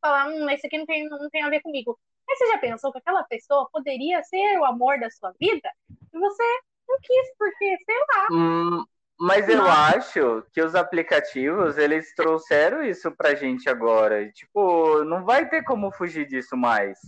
fala, 0.00 0.28
hum, 0.28 0.48
esse 0.50 0.66
aqui 0.66 0.78
não 0.78 0.86
tem, 0.86 1.08
não 1.08 1.30
tem 1.30 1.42
a 1.42 1.50
ver 1.50 1.60
comigo. 1.60 1.98
Mas 2.26 2.38
você 2.38 2.46
já 2.48 2.58
pensou 2.58 2.92
que 2.92 2.98
aquela 2.98 3.22
pessoa 3.24 3.68
poderia 3.72 4.22
ser 4.24 4.58
o 4.58 4.64
amor 4.64 4.98
da 4.98 5.10
sua 5.10 5.32
vida? 5.40 5.70
E 5.88 6.18
você 6.18 6.42
não 6.88 6.98
quis, 7.00 7.36
porque, 7.38 7.76
sei 7.84 7.98
lá. 8.14 8.26
Hum, 8.32 8.84
mas 9.18 9.48
eu 9.48 9.58
Nossa. 9.58 9.96
acho 9.96 10.42
que 10.52 10.60
os 10.60 10.74
aplicativos, 10.74 11.78
eles 11.78 12.14
trouxeram 12.14 12.82
isso 12.82 13.10
pra 13.12 13.34
gente 13.34 13.68
agora. 13.68 14.30
Tipo, 14.32 15.04
não 15.04 15.24
vai 15.24 15.48
ter 15.48 15.62
como 15.64 15.92
fugir 15.92 16.26
disso 16.26 16.56
mais. 16.56 16.98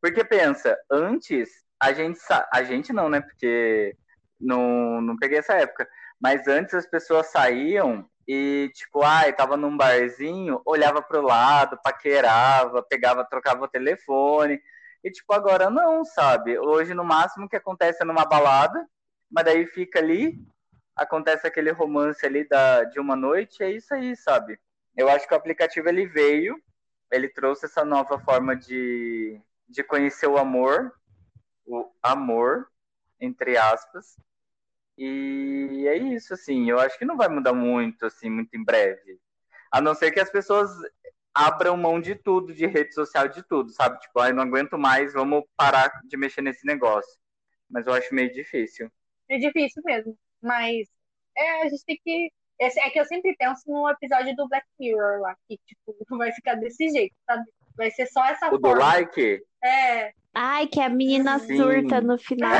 Porque 0.00 0.24
pensa, 0.24 0.76
antes 0.90 1.63
a 1.84 1.92
gente 1.92 2.18
a 2.52 2.62
gente 2.62 2.92
não, 2.92 3.08
né? 3.08 3.20
Porque 3.20 3.96
não, 4.40 5.00
não 5.00 5.16
peguei 5.16 5.38
essa 5.38 5.54
época. 5.54 5.88
Mas 6.20 6.46
antes 6.48 6.74
as 6.74 6.86
pessoas 6.86 7.26
saíam 7.26 8.08
e, 8.26 8.70
tipo, 8.74 9.02
ai, 9.02 9.32
tava 9.32 9.56
num 9.56 9.76
barzinho, 9.76 10.60
olhava 10.64 11.02
pro 11.02 11.20
lado, 11.20 11.78
paquerava, 11.82 12.82
pegava, 12.82 13.24
trocava 13.24 13.64
o 13.64 13.68
telefone. 13.68 14.60
E, 15.02 15.10
tipo, 15.10 15.32
agora 15.34 15.68
não, 15.68 16.04
sabe? 16.04 16.58
Hoje, 16.58 16.94
no 16.94 17.04
máximo, 17.04 17.48
que 17.48 17.56
acontece 17.56 18.02
é 18.02 18.06
numa 18.06 18.24
balada, 18.24 18.86
mas 19.30 19.44
daí 19.44 19.66
fica 19.66 19.98
ali, 19.98 20.38
acontece 20.96 21.46
aquele 21.46 21.70
romance 21.70 22.24
ali 22.24 22.48
da, 22.48 22.84
de 22.84 22.98
uma 22.98 23.14
noite, 23.14 23.62
é 23.62 23.70
isso 23.70 23.92
aí, 23.92 24.16
sabe? 24.16 24.58
Eu 24.96 25.08
acho 25.10 25.28
que 25.28 25.34
o 25.34 25.36
aplicativo, 25.36 25.88
ele 25.88 26.06
veio, 26.06 26.56
ele 27.12 27.28
trouxe 27.28 27.66
essa 27.66 27.84
nova 27.84 28.18
forma 28.18 28.56
de, 28.56 29.38
de 29.68 29.82
conhecer 29.82 30.26
o 30.26 30.38
amor, 30.38 30.92
o 31.66 31.90
amor, 32.02 32.68
entre 33.20 33.56
aspas, 33.56 34.16
e 34.96 35.86
é 35.88 35.96
isso, 35.96 36.34
assim, 36.34 36.70
eu 36.70 36.78
acho 36.78 36.98
que 36.98 37.04
não 37.04 37.16
vai 37.16 37.28
mudar 37.28 37.52
muito, 37.52 38.06
assim, 38.06 38.30
muito 38.30 38.54
em 38.56 38.64
breve. 38.64 39.18
A 39.70 39.80
não 39.80 39.94
ser 39.94 40.12
que 40.12 40.20
as 40.20 40.30
pessoas 40.30 40.70
abram 41.34 41.76
mão 41.76 42.00
de 42.00 42.14
tudo, 42.14 42.54
de 42.54 42.64
rede 42.66 42.94
social, 42.94 43.26
de 43.28 43.42
tudo, 43.42 43.70
sabe? 43.70 43.98
Tipo, 43.98 44.20
ai, 44.20 44.32
não 44.32 44.44
aguento 44.44 44.78
mais, 44.78 45.12
vamos 45.12 45.42
parar 45.56 45.90
de 46.04 46.16
mexer 46.16 46.42
nesse 46.42 46.64
negócio. 46.64 47.18
Mas 47.68 47.86
eu 47.86 47.92
acho 47.92 48.14
meio 48.14 48.32
difícil. 48.32 48.88
É 49.28 49.38
difícil 49.38 49.82
mesmo. 49.84 50.16
Mas 50.40 50.86
é, 51.36 51.62
a 51.62 51.68
gente 51.68 51.84
tem 51.84 51.98
que. 52.04 52.30
esse- 52.60 52.78
É 52.78 52.88
que 52.90 53.00
eu 53.00 53.04
sempre 53.04 53.34
penso 53.36 53.62
no 53.66 53.88
episódio 53.88 54.36
do 54.36 54.46
Black 54.48 54.66
Mirror 54.78 55.20
lá, 55.20 55.36
que 55.48 55.58
tipo, 55.66 55.96
vai 56.18 56.30
ficar 56.32 56.54
desse 56.54 56.88
jeito, 56.90 57.16
sabe? 57.26 57.42
Vai 57.76 57.90
ser 57.90 58.06
só 58.06 58.24
essa 58.26 58.46
O 58.52 58.58
do 58.58 58.68
forma. 58.68 58.78
like, 58.84 59.42
É. 59.64 60.12
Ai, 60.34 60.66
que 60.66 60.80
a 60.80 60.88
menina 60.88 61.38
Sim. 61.38 61.56
surta 61.56 62.00
no 62.00 62.18
final. 62.18 62.50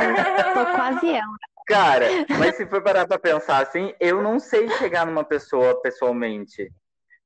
Tô 0.55 0.77
quase 0.77 1.11
ela. 1.11 1.37
cara, 1.67 2.07
mas 2.39 2.57
se 2.57 2.67
for 2.67 2.83
parar 2.83 3.07
pra 3.07 3.19
pensar 3.19 3.63
assim, 3.63 3.93
eu 3.99 4.23
não 4.23 4.39
sei 4.39 4.69
chegar 4.71 5.07
numa 5.07 5.25
pessoa 5.25 5.81
pessoalmente. 5.83 6.71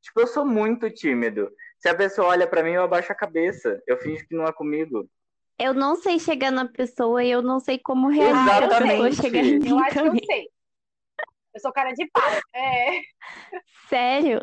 Tipo, 0.00 0.21
eu 0.21 0.26
sou 0.26 0.47
muito 0.47 0.88
tímido. 0.90 1.50
Se 1.78 1.88
a 1.88 1.95
pessoa 1.95 2.28
olha 2.28 2.47
pra 2.47 2.62
mim, 2.62 2.73
eu 2.73 2.83
abaixo 2.85 3.12
a 3.12 3.14
cabeça. 3.14 3.81
Eu 3.87 3.99
finjo 3.99 4.26
que 4.26 4.35
não 4.35 4.45
é 4.45 4.52
comigo. 4.52 5.09
Eu 5.59 5.75
não 5.75 5.97
sei 5.97 6.19
chegar 6.19 6.52
na 6.52 6.67
pessoa 6.67 7.23
e 7.23 7.31
eu 7.31 7.43
não 7.43 7.59
sei 7.59 7.78
como 7.78 8.09
reagir 8.09 8.31
Exatamente. 8.31 9.17
chegar 9.17 9.45
em 9.45 9.59
mim 9.59 9.69
Eu 9.69 9.78
acho 9.81 9.93
que 9.93 10.09
eu 10.09 10.25
sei. 10.25 10.49
Eu 11.55 11.61
sou 11.61 11.73
cara 11.73 11.93
de 11.93 12.09
pau. 12.12 12.23
É, 12.55 13.00
Sério? 13.88 14.40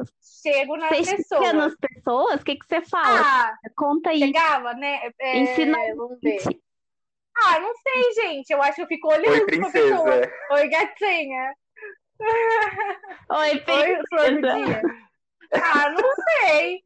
Chego 0.54 0.78
na 0.78 0.90
Você 0.90 1.16
pessoa. 1.18 1.42
chega 1.46 1.54
nas 1.54 1.76
pessoas? 1.76 2.42
O 2.42 2.44
que 2.46 2.56
que 2.56 2.66
você 2.66 2.82
fala? 2.82 3.22
Ah, 3.22 3.58
Conta 3.76 4.10
aí. 4.12 4.20
chegava, 4.20 4.74
né? 4.74 5.12
É, 5.20 5.38
Ensina 5.40 5.78
vamos 5.96 6.20
ver. 6.22 6.40
Ah, 7.38 7.60
não 7.60 7.74
sei, 7.76 8.14
gente. 8.24 8.50
Eu 8.52 8.62
acho 8.62 8.76
que 8.76 8.82
eu 8.84 8.88
fico 8.88 9.08
olhando 9.10 9.42
Oi, 9.44 9.60
pra 9.60 9.72
pessoa. 9.72 10.32
Oi, 10.52 10.68
gatinha. 10.70 11.54
Oi, 13.30 13.50
Oi, 13.52 13.60
princesa. 13.60 14.04
flor 14.10 14.32
do 14.36 14.42
dia. 14.42 14.82
Ah, 15.54 15.90
não 15.90 16.10
sei. 16.42 16.84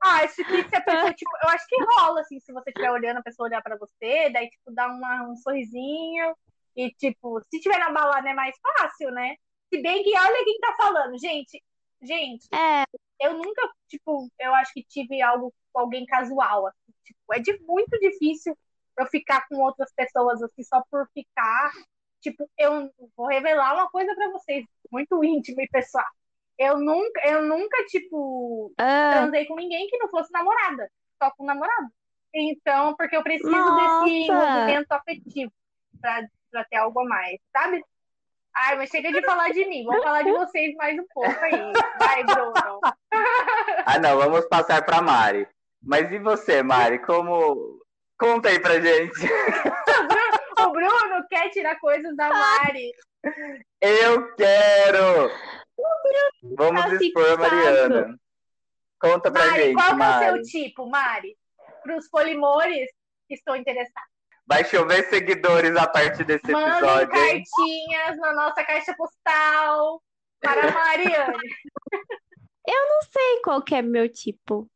Acho 0.00 0.36
que 0.44 0.68
se 0.68 0.76
a 0.76 0.80
pessoa, 0.80 1.12
tipo, 1.12 1.30
eu 1.42 1.48
acho 1.48 1.66
que 1.66 1.76
rola, 1.98 2.20
assim, 2.20 2.38
se 2.38 2.52
você 2.52 2.70
estiver 2.70 2.90
olhando, 2.92 3.18
a 3.18 3.22
pessoa 3.22 3.48
olhar 3.48 3.60
pra 3.62 3.76
você, 3.76 4.30
daí, 4.30 4.48
tipo, 4.48 4.72
dá 4.72 4.86
uma, 4.86 5.24
um 5.28 5.36
sorrisinho. 5.36 6.34
E, 6.76 6.90
tipo, 6.92 7.40
se 7.50 7.60
tiver 7.60 7.78
na 7.78 7.90
balada 7.90 8.28
é 8.28 8.34
mais 8.34 8.54
fácil, 8.78 9.10
né? 9.10 9.34
Se 9.72 9.82
bem 9.82 10.04
que 10.04 10.16
olha 10.16 10.44
quem 10.44 10.58
tá 10.60 10.74
falando, 10.80 11.18
gente. 11.18 11.60
Gente, 12.00 12.48
É, 12.54 12.84
eu 13.20 13.34
nunca, 13.34 13.68
tipo, 13.88 14.28
eu 14.38 14.54
acho 14.54 14.72
que 14.72 14.84
tive 14.84 15.20
algo 15.20 15.52
com 15.72 15.80
alguém 15.80 16.06
casual, 16.06 16.66
assim, 16.66 16.92
tipo, 17.04 17.34
é 17.34 17.40
de, 17.40 17.58
muito 17.62 17.98
difícil 17.98 18.56
eu 18.96 19.06
ficar 19.06 19.46
com 19.48 19.56
outras 19.56 19.92
pessoas, 19.92 20.42
assim, 20.42 20.62
só 20.62 20.82
por 20.90 21.08
ficar, 21.12 21.72
tipo, 22.20 22.48
eu 22.56 22.90
vou 23.16 23.26
revelar 23.26 23.74
uma 23.74 23.90
coisa 23.90 24.14
pra 24.14 24.30
vocês, 24.30 24.64
muito 24.90 25.22
íntima 25.24 25.62
e 25.62 25.68
pessoal, 25.68 26.04
eu 26.56 26.78
nunca, 26.78 27.20
eu 27.28 27.42
nunca, 27.46 27.84
tipo, 27.86 28.72
ah, 28.78 29.10
transei 29.12 29.46
com 29.46 29.56
ninguém 29.56 29.88
que 29.88 29.98
não 29.98 30.08
fosse 30.08 30.32
namorada, 30.32 30.90
só 31.20 31.30
com 31.32 31.44
namorado, 31.44 31.88
então, 32.32 32.94
porque 32.96 33.16
eu 33.16 33.22
preciso 33.22 33.50
Nossa! 33.50 34.04
desse 34.04 34.30
envolvimento 34.30 34.92
afetivo 34.92 35.52
pra 36.00 36.64
ter 36.64 36.76
algo 36.76 37.00
a 37.00 37.04
mais, 37.04 37.40
sabe? 37.52 37.82
Ai, 38.66 38.76
mas 38.76 38.90
chega 38.90 39.12
de 39.12 39.22
falar 39.24 39.50
de 39.50 39.64
mim, 39.66 39.84
vamos 39.84 40.02
falar 40.02 40.22
de 40.22 40.32
vocês 40.32 40.74
mais 40.74 40.98
um 40.98 41.06
pouco 41.14 41.38
aí, 41.44 41.72
vai, 41.98 42.24
Bruno. 42.24 42.80
Ah, 43.86 43.98
não, 44.00 44.18
vamos 44.18 44.46
passar 44.46 44.84
pra 44.84 45.00
Mari. 45.00 45.46
Mas 45.80 46.10
e 46.10 46.18
você, 46.18 46.62
Mari? 46.62 46.98
Como. 46.98 47.80
Conta 48.18 48.48
aí 48.48 48.58
pra 48.58 48.80
gente. 48.80 49.20
O 50.60 50.70
Bruno 50.70 51.24
quer 51.30 51.50
tirar 51.50 51.78
coisas 51.78 52.16
da 52.16 52.28
Mari. 52.28 52.92
Eu 53.80 54.34
quero! 54.34 55.30
Vamos 56.56 56.82
tá 56.82 56.94
expor 56.94 57.30
a. 57.30 57.36
Mariana. 57.36 58.18
Conta 59.00 59.30
pra 59.30 59.46
Mari, 59.46 59.62
gente, 59.62 59.74
qual 59.74 59.86
que 59.86 59.92
é 59.92 59.94
o 59.94 59.98
Mari. 59.98 60.24
seu 60.24 60.42
tipo, 60.42 60.86
Mari? 60.90 61.38
Para 61.84 61.96
os 61.96 62.08
polimores 62.10 62.90
que 63.28 63.34
estão 63.34 63.54
interessados. 63.54 64.17
Vai 64.48 64.64
chover 64.64 65.04
seguidores 65.10 65.76
a 65.76 65.86
partir 65.86 66.24
desse 66.24 66.50
Mandem 66.50 66.72
episódio, 66.72 67.14
hein? 67.16 67.42
cartinhas 67.44 68.16
na 68.18 68.32
nossa 68.32 68.64
caixa 68.64 68.94
postal 68.96 70.02
para 70.40 70.68
a 70.68 70.72
Mariane. 70.72 71.36
não 72.66 73.02
sei 73.12 73.40
qual 73.44 73.62
que 73.62 73.74
é 73.74 73.82
meu 73.82 74.08
tipo. 74.08 74.68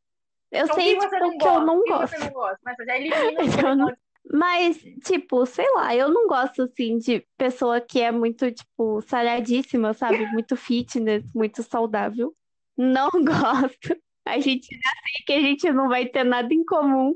Eu 0.51 0.65
Então, 0.65 0.75
sei 0.75 0.97
tipo, 0.99 1.09
que 1.39 1.47
eu 1.47 1.61
não 1.61 1.83
gosto. 1.83 2.09
você 2.15 2.25
não 2.25 2.33
gosta? 2.33 2.59
Mas 2.63 2.75
já 2.85 2.95
elimina 2.97 3.67
Eu 3.67 3.75
não-. 3.75 3.93
Mas, 4.31 4.77
tipo, 5.03 5.45
sei 5.45 5.69
lá, 5.75 5.93
eu 5.95 6.07
não 6.09 6.27
gosto, 6.27 6.63
assim, 6.63 6.97
de 6.97 7.27
pessoa 7.37 7.81
que 7.81 7.99
é 7.99 8.09
muito, 8.11 8.49
tipo, 8.51 9.01
saradíssima, 9.01 9.93
sabe? 9.93 10.25
Muito 10.27 10.55
fitness, 10.55 11.23
muito 11.35 11.61
saudável. 11.61 12.33
Não 12.77 13.09
gosto. 13.25 13.97
A 14.25 14.39
gente 14.39 14.67
já 14.73 14.91
sei 14.91 15.25
que 15.25 15.33
a 15.33 15.41
gente 15.41 15.71
não 15.73 15.89
vai 15.89 16.05
ter 16.05 16.23
nada 16.23 16.53
em 16.53 16.63
comum. 16.63 17.13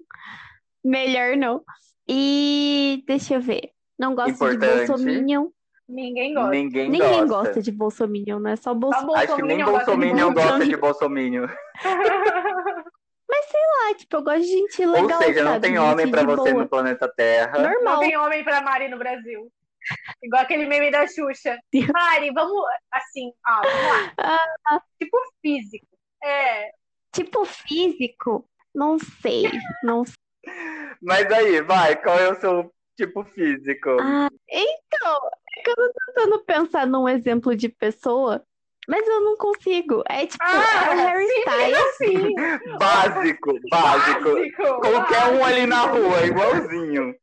Melhor 0.83 1.37
não. 1.37 1.63
E 2.07 3.03
deixa 3.07 3.35
eu 3.35 3.41
ver. 3.41 3.71
Não 3.99 4.15
gosto 4.15 4.27
de 4.29 4.33
Importante. 4.35 4.87
bolsominion. 4.87 5.47
Ninguém 5.89 6.33
gosta. 6.33 6.51
Ninguém, 6.51 6.89
Ninguém 6.89 7.27
gosta. 7.27 7.43
gosta 7.47 7.61
de 7.61 7.71
bolsominion, 7.71 8.39
não 8.39 8.51
é 8.51 8.55
só 8.55 8.73
bolsominion. 8.73 9.15
Acho 9.15 9.35
que 9.35 9.41
nem 9.41 9.63
Bolsominion 9.63 10.33
gosta 10.33 10.65
de 10.65 10.75
Bolsominion 10.77 11.45
de 11.45 11.47
Bolsominion. 11.47 11.47
Ah, 13.89 13.93
tipo, 13.95 14.17
eu 14.17 14.23
gosto 14.23 14.41
de 14.41 14.47
gente 14.47 14.85
Ou 14.85 14.91
legal, 14.91 15.21
seja, 15.21 15.43
não 15.43 15.51
sabe? 15.53 15.61
tem 15.61 15.75
Gente 15.77 15.79
homem 15.91 16.11
pra 16.11 16.21
de 16.21 16.27
você 16.27 16.51
boa. 16.51 16.63
no 16.63 16.69
planeta 16.69 17.07
Terra. 17.15 17.57
Não 17.59 17.71
Normal. 17.71 17.99
tem 17.99 18.17
homem 18.17 18.43
para 18.43 18.61
Mari 18.61 18.89
no 18.89 18.97
Brasil. 18.97 19.49
Igual 20.21 20.41
aquele 20.41 20.65
meme 20.65 20.91
da 20.91 21.07
Xuxa. 21.07 21.57
Mari, 21.93 22.31
vamos 22.33 22.61
assim, 22.91 23.31
ó, 23.47 23.61
vamos 23.61 23.87
lá. 23.87 24.13
Ah. 24.65 24.81
Tipo 24.99 25.17
físico. 25.41 25.87
É, 26.23 26.71
Tipo 27.13 27.45
físico, 27.45 28.49
não 28.75 28.97
sei. 28.99 29.49
Não 29.83 30.03
sei. 30.03 30.15
Mas 31.01 31.31
aí, 31.31 31.61
vai, 31.61 31.95
qual 32.01 32.17
é 32.19 32.31
o 32.31 32.39
seu 32.39 32.73
tipo 32.95 33.23
físico? 33.25 33.89
Ah, 34.01 34.29
então, 34.49 35.17
é 35.57 35.61
que 35.63 35.69
eu 35.69 35.75
tô 35.75 35.93
tentando 36.07 36.39
pensar 36.43 36.87
num 36.87 37.07
exemplo 37.07 37.55
de 37.55 37.69
pessoa, 37.69 38.43
mas 38.87 39.07
eu 39.07 39.21
não 39.21 39.37
consigo. 39.37 40.03
É 40.09 40.25
tipo, 40.25 40.43
Ah, 40.43 40.85
é 40.91 40.95
o 40.95 40.97
Harry 40.97 41.25
Styles. 41.25 41.77
assim. 41.77 42.35
Básico, 42.79 43.53
básico. 43.69 44.33
Básico. 44.33 44.81
Qualquer 44.81 45.25
um 45.33 45.43
ali 45.45 45.65
na 45.67 45.81
rua, 45.81 46.25
igualzinho. 46.25 47.15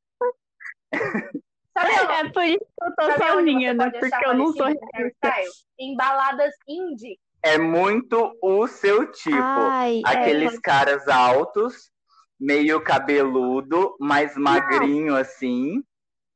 Sabe, 1.76 1.90
É 1.92 2.30
por 2.30 2.44
isso 2.44 2.58
que 2.60 2.84
eu 2.84 2.94
tô 2.94 3.02
sabe 3.18 3.24
sozinha, 3.32 3.74
né? 3.74 3.90
Porque 3.90 4.24
eu 4.26 4.34
não 4.34 4.46
sou 4.52 4.58
parecido 4.62 4.80
com 4.80 4.96
hairstyle? 4.96 5.50
Em 5.78 5.96
baladas 5.96 6.54
indie. 6.68 7.18
É 7.42 7.58
muito 7.58 8.32
o 8.40 8.66
seu 8.68 9.10
tipo. 9.10 9.36
Ai, 9.42 10.00
é, 10.06 10.08
Aqueles 10.08 10.58
caras 10.60 11.08
altos, 11.08 11.90
meio 12.38 12.80
cabeludo, 12.80 13.96
mais 13.98 14.36
magrinho 14.36 15.16
assim, 15.16 15.82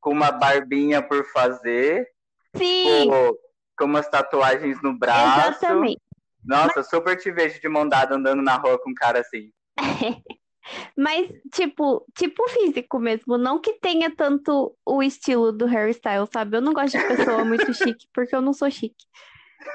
com 0.01 0.11
uma 0.11 0.31
barbinha 0.31 1.03
por 1.03 1.25
fazer, 1.33 2.07
sim, 2.57 3.09
com, 3.09 3.37
com 3.79 3.85
umas 3.85 4.09
tatuagens 4.09 4.81
no 4.83 4.97
braço. 4.97 5.49
exatamente. 5.49 6.01
Nossa, 6.45 6.83
super 6.83 7.17
te 7.17 7.31
vejo 7.31 7.61
de 7.61 7.69
mão 7.69 7.87
dada 7.89 8.15
andando 8.15 8.41
na 8.41 8.57
rua 8.57 8.79
com 8.79 8.91
um 8.91 8.95
cara 8.95 9.21
assim. 9.21 9.53
Mas, 10.97 11.29
tipo, 11.53 12.05
tipo 12.15 12.49
físico 12.51 12.99
mesmo, 12.99 13.39
não 13.39 13.59
que 13.61 13.75
tenha 13.75 14.15
tanto 14.15 14.77
o 14.85 15.03
estilo 15.03 15.53
do 15.53 15.67
Harry 15.67 15.93
Styles, 15.93 16.29
sabe? 16.33 16.57
Eu 16.57 16.61
não 16.61 16.73
gosto 16.73 16.99
de 16.99 17.05
pessoa 17.05 17.45
muito 17.45 17.73
chique, 17.75 18.07
porque 18.13 18.35
eu 18.35 18.41
não 18.41 18.53
sou 18.53 18.71
chique. 18.71 19.07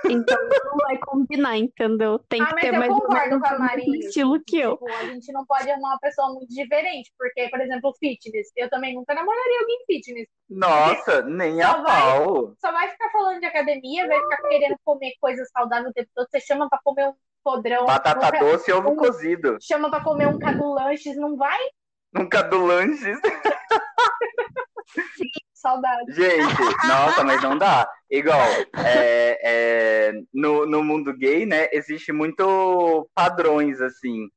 Então 0.10 0.38
não 0.66 0.78
vai 0.78 0.98
combinar, 0.98 1.58
entendeu? 1.58 2.20
Tem 2.30 2.42
Ah, 2.42 2.46
que 2.48 2.54
mas 2.54 2.62
ter 2.62 2.74
eu 2.74 2.80
mais 2.80 2.92
ou 2.92 3.02
concordo 3.02 3.30
menos 3.30 3.48
com 3.48 3.54
a 3.54 3.58
o 3.58 3.60
Mari. 3.60 3.76
mesmo 3.90 3.96
estilo 4.08 4.44
que 4.46 4.60
eu. 4.60 4.72
Tipo, 4.78 4.90
a 4.92 5.06
gente 5.06 5.32
não 5.32 5.46
pode 5.46 5.70
arrumar 5.70 5.90
uma 5.90 6.00
pessoa 6.00 6.34
muito 6.34 6.50
diferente. 6.54 7.12
Porque, 7.18 7.50
por 7.50 7.60
exemplo, 7.62 7.94
fitness. 8.00 8.48
Eu 8.56 8.70
também 8.70 8.96
nunca 8.96 9.14
namoraria 9.14 9.60
alguém 9.60 9.80
fitness. 9.86 10.28
Nossa, 10.50 11.22
nem 11.24 11.62
a 11.62 11.72
Só 11.72 11.82
vai- 11.84 12.02
pau. 12.02 12.54
Só 12.60 12.72
vai 12.72 12.90
ficar 12.90 13.10
falando 13.12 13.40
de 13.40 13.46
academia, 13.46 14.08
vai 14.08 14.20
ficar 14.20 14.42
querendo 14.50 14.76
comer 14.84 15.14
coisas 15.20 15.50
saudáveis 15.52 15.90
o 15.90 15.94
tempo 15.94 16.10
todo. 16.16 16.28
Você 16.30 16.40
chama 16.42 16.70
pra 16.70 16.80
comer 16.84 17.08
um 17.10 17.14
podrão. 17.44 17.86
Batata 17.86 18.38
um- 18.38 18.40
doce 18.52 18.72
e 18.72 18.74
ovo 18.74 18.92
um- 18.92 18.96
cozido. 18.96 19.58
Chama 19.62 19.90
pra 19.90 20.02
comer 20.04 20.28
um 20.28 20.40
cadulanches. 20.40 21.16
Não 21.18 21.36
vai? 21.38 21.60
Nunca 22.14 22.42
do 22.44 22.64
lanches. 22.66 23.20
Saudade. 25.54 26.12
Gente, 26.12 26.88
nossa, 26.88 27.24
mas 27.24 27.42
não 27.42 27.58
dá. 27.58 27.90
Igual, 28.12 28.38
é, 28.86 29.40
é, 29.42 30.14
no, 30.34 30.66
no 30.66 30.84
mundo 30.84 31.16
gay, 31.16 31.46
né, 31.46 31.70
existe 31.72 32.12
muito 32.12 33.10
padrões, 33.16 33.80
assim. 33.80 34.30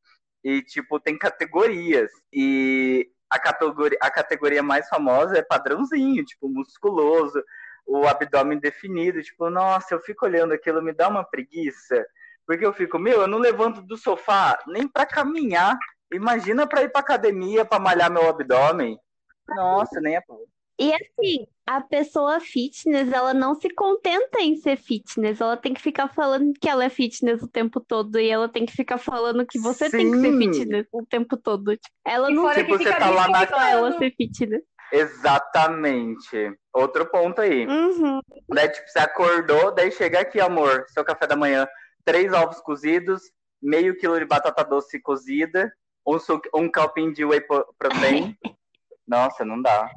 E, 0.45 0.63
tipo, 0.63 1.01
tem 1.01 1.19
categorias. 1.19 2.11
E 2.33 3.11
a 3.29 3.41
categoria, 3.41 3.99
a 4.01 4.09
categoria 4.09 4.63
mais 4.63 4.89
famosa 4.89 5.37
é 5.37 5.43
padrãozinho, 5.43 6.25
tipo, 6.25 6.49
musculoso, 6.49 7.43
o 7.85 8.07
abdômen 8.07 8.61
definido. 8.61 9.21
Tipo, 9.21 9.51
nossa, 9.51 9.95
eu 9.95 10.01
fico 10.01 10.25
olhando 10.25 10.55
aquilo, 10.55 10.81
me 10.81 10.93
dá 10.93 11.09
uma 11.09 11.25
preguiça. 11.25 12.07
Porque 12.47 12.65
eu 12.65 12.73
fico, 12.73 12.99
meu, 12.99 13.23
eu 13.23 13.27
não 13.27 13.39
levanto 13.39 13.83
do 13.83 13.97
sofá 13.97 14.57
nem 14.69 14.87
pra 14.87 15.05
caminhar. 15.05 15.77
Imagina 16.13 16.67
pra 16.67 16.85
ir 16.85 16.91
pra 16.91 17.01
academia 17.01 17.65
pra 17.65 17.81
malhar 17.81 18.09
meu 18.09 18.29
abdômen. 18.29 18.97
Nossa, 19.49 20.01
nem 20.01 20.17
a 20.17 20.23
pau. 20.23 20.41
E 20.79 20.93
assim, 20.93 21.47
a 21.67 21.81
pessoa 21.81 22.39
fitness, 22.39 23.11
ela 23.11 23.33
não 23.33 23.55
se 23.55 23.71
contenta 23.71 24.41
em 24.43 24.57
ser 24.57 24.77
fitness, 24.77 25.41
ela 25.41 25.57
tem 25.57 25.73
que 25.73 25.81
ficar 25.81 26.07
falando 26.09 26.53
que 26.61 26.69
ela 26.69 26.85
é 26.85 26.91
fitness 26.91 27.43
o 27.43 27.49
tempo 27.49 27.81
todo 27.81 28.19
e 28.21 28.29
ela 28.29 28.47
tem 28.47 28.67
que 28.67 28.73
ficar 28.75 28.99
falando 28.99 29.47
que 29.47 29.59
você 29.59 29.91
tem 29.91 30.11
que 30.11 30.19
ser 30.19 30.33
Sim. 30.33 30.39
fitness 30.39 30.87
o 30.93 31.07
tempo 31.07 31.35
todo. 31.39 31.75
Ela 32.05 32.31
E 32.31 32.35
não 32.35 32.43
fora 32.43 32.57
Tipo, 32.57 32.77
que 32.77 32.85
você 32.85 32.91
fica 32.93 32.99
tá 33.01 33.09
lá 33.11 33.27
na- 33.29 33.47
só 33.49 33.59
ela 33.59 33.97
ser 33.99 34.15
fitness. 34.17 34.63
Exatamente. 34.93 36.53
Outro 36.75 37.07
ponto 37.07 37.41
aí. 37.41 37.67
Uhum. 37.67 38.21
Daí, 38.49 38.69
tipo, 38.69 38.89
você 38.89 38.99
acordou, 38.99 39.73
daí 39.75 39.91
chega 39.91 40.21
aqui, 40.21 40.41
amor, 40.41 40.85
seu 40.89 41.05
café 41.05 41.27
da 41.27 41.37
manhã, 41.37 41.67
três 42.05 42.33
ovos 42.33 42.61
cozidos, 42.61 43.23
meio 43.63 43.97
quilo 43.97 44.19
de 44.19 44.27
batata 44.27 44.63
doce 44.63 45.01
cozida, 45.01 45.73
um, 46.07 46.19
su- 46.19 46.41
um 46.55 46.71
calpinho 46.71 47.13
de 47.13 47.25
whey 47.25 47.41
pro- 47.41 47.67
protein. 47.79 48.37
Nossa, 49.07 49.45
não 49.45 49.61
dá. 49.61 49.91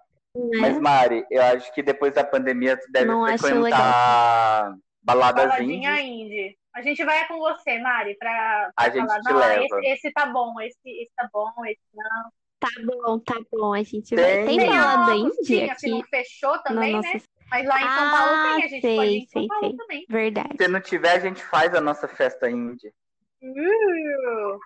Mas, 0.60 0.80
Mari, 0.80 1.26
eu 1.32 1.42
acho 1.44 1.74
que 1.74 1.82
depois 1.82 2.14
da 2.14 2.24
pandemia 2.24 2.78
tu 2.78 2.90
deve 2.92 3.06
Não 3.08 3.26
frequentar 3.38 4.74
Baladas 5.02 5.46
Baladinha 5.46 6.00
indie. 6.02 6.24
indie. 6.24 6.58
A 6.76 6.82
gente 6.84 7.04
vai 7.04 7.28
com 7.28 7.40
você, 7.40 7.80
Mari, 7.80 8.16
pra, 8.16 8.70
A 8.78 8.84
pra 8.84 8.94
gente 8.94 9.08
falar, 9.08 9.20
te 9.22 9.30
não, 9.32 9.38
leva. 9.40 9.64
esse, 9.64 9.88
esse 10.08 10.12
tá 10.14 10.26
bom, 10.28 10.62
esse, 10.62 10.78
esse 10.86 11.12
tá 11.16 11.28
bom, 11.34 11.50
esse 11.66 11.80
não. 11.96 12.32
Tá 12.60 12.70
bom, 12.86 13.20
tá 13.20 13.36
bom. 13.52 13.74
A 13.74 13.82
gente 13.84 14.16
Tem- 14.16 14.18
vai. 14.18 14.46
Tem 14.46 14.58
Tem 14.60 14.70
balada 14.70 15.12
a 15.12 15.16
indie 15.16 15.32
Agostinha, 15.32 15.76
se 15.78 15.90
não 15.90 16.00
aqui 16.00 16.10
fechou 16.10 16.60
também, 16.64 16.94
nossa. 16.94 17.14
né? 17.14 17.22
Mas 17.50 17.66
lá 17.66 17.78
em 17.82 17.88
São 17.88 18.12
Paulo 18.12 18.32
Ah, 18.36 18.44
tem, 18.56 18.64
a 18.64 18.68
gente 18.68 18.82
sei, 18.82 18.96
pode 18.96 19.10
ir 19.10 19.18
em 19.18 19.26
São 19.28 19.42
sei, 19.42 19.48
Paulo 19.48 19.68
sei. 19.68 19.78
também. 19.78 20.06
Verdade. 20.08 20.50
Se 20.62 20.68
não 20.68 20.80
tiver, 20.82 21.12
a 21.14 21.20
gente 21.20 21.44
faz 21.44 21.74
a 21.74 21.82
nossa 21.82 22.08
festa 22.08 22.50
indie. 22.50 22.94
Uh, 23.42 24.60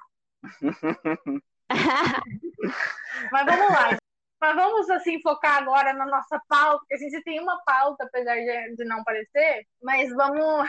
mas 3.31 3.45
vamos 3.45 3.69
lá. 3.69 3.97
Mas 4.43 4.55
vamos 4.57 4.89
assim 4.89 5.21
focar 5.21 5.57
agora 5.61 5.93
na 5.93 6.05
nossa 6.05 6.37
pauta, 6.49 6.79
porque 6.79 6.95
a 6.95 6.97
gente 6.97 7.23
tem 7.23 7.39
uma 7.39 7.57
pauta, 7.65 8.03
apesar 8.03 8.35
de, 8.35 8.75
de 8.75 8.83
não 8.83 9.01
parecer, 9.05 9.65
mas 9.81 10.09
vamos. 10.13 10.67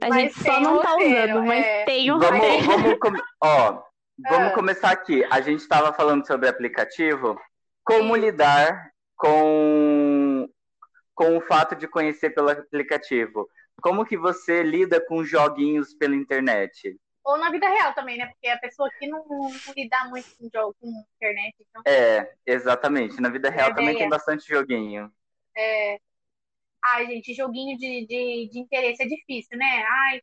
A 0.00 0.08
mas 0.08 0.32
gente 0.32 0.44
só 0.44 0.60
não 0.60 0.80
tá 0.80 0.90
roteiro, 0.92 1.32
usando, 1.32 1.46
mas 1.46 1.66
é. 1.66 1.84
tem 1.84 2.12
um 2.12 2.18
Vamos, 2.20 2.38
roteiro. 2.40 2.66
vamos, 2.66 2.98
com- 3.00 3.22
ó, 3.42 3.82
vamos 4.30 4.48
Ah. 4.52 4.54
começar 4.54 4.90
aqui. 4.92 5.24
A 5.28 5.40
gente 5.40 5.58
estava 5.58 5.92
falando 5.92 6.24
sobre 6.24 6.48
aplicativo. 6.48 7.36
Como 7.82 8.14
Sim. 8.14 8.20
lidar 8.20 8.90
com, 9.16 10.48
com 11.12 11.36
o 11.36 11.40
fato 11.40 11.74
de 11.74 11.88
conhecer 11.88 12.30
pelo 12.30 12.50
aplicativo? 12.50 13.48
Como 13.82 14.04
que 14.06 14.16
você 14.16 14.62
lida 14.62 15.04
com 15.04 15.24
joguinhos 15.24 15.94
pela 15.94 16.14
internet? 16.14 16.96
Ou 17.26 17.36
na 17.38 17.50
vida 17.50 17.68
real 17.68 17.92
também, 17.92 18.16
né? 18.16 18.26
Porque 18.26 18.46
a 18.48 18.58
pessoa 18.58 18.88
aqui 18.88 19.08
não, 19.08 19.24
não 19.26 19.50
lida 19.76 20.04
muito 20.08 20.28
com 20.38 20.48
jogo, 20.54 20.76
com 20.80 20.88
internet, 21.16 21.56
então 21.58 21.82
É, 21.84 22.32
exatamente. 22.46 23.20
Na 23.20 23.28
vida 23.28 23.50
real 23.50 23.70
É, 23.70 23.74
também 23.74 23.96
tem 23.96 24.08
bastante 24.08 24.46
joguinho. 24.48 25.12
é. 25.56 25.98
Ai, 26.84 27.06
gente, 27.06 27.34
joguinho 27.34 27.76
de, 27.76 28.06
de, 28.06 28.48
de 28.52 28.58
interesse 28.60 29.02
é 29.02 29.06
difícil, 29.06 29.58
né? 29.58 29.84
Ai, 29.88 30.22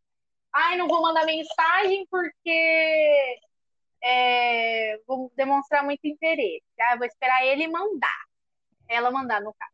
ai, 0.53 0.77
não 0.77 0.87
vou 0.87 1.01
mandar 1.01 1.25
mensagem 1.25 2.07
porque 2.09 3.39
é, 4.01 4.97
vou 5.05 5.29
demonstrar 5.35 5.83
muito 5.83 6.05
interesse. 6.05 6.63
Ah, 6.79 6.93
eu 6.93 6.99
vou 6.99 7.07
esperar 7.07 7.45
ele 7.45 7.67
mandar. 7.67 8.23
Ela 8.87 9.11
mandar, 9.11 9.41
no 9.41 9.53
caso. 9.53 9.73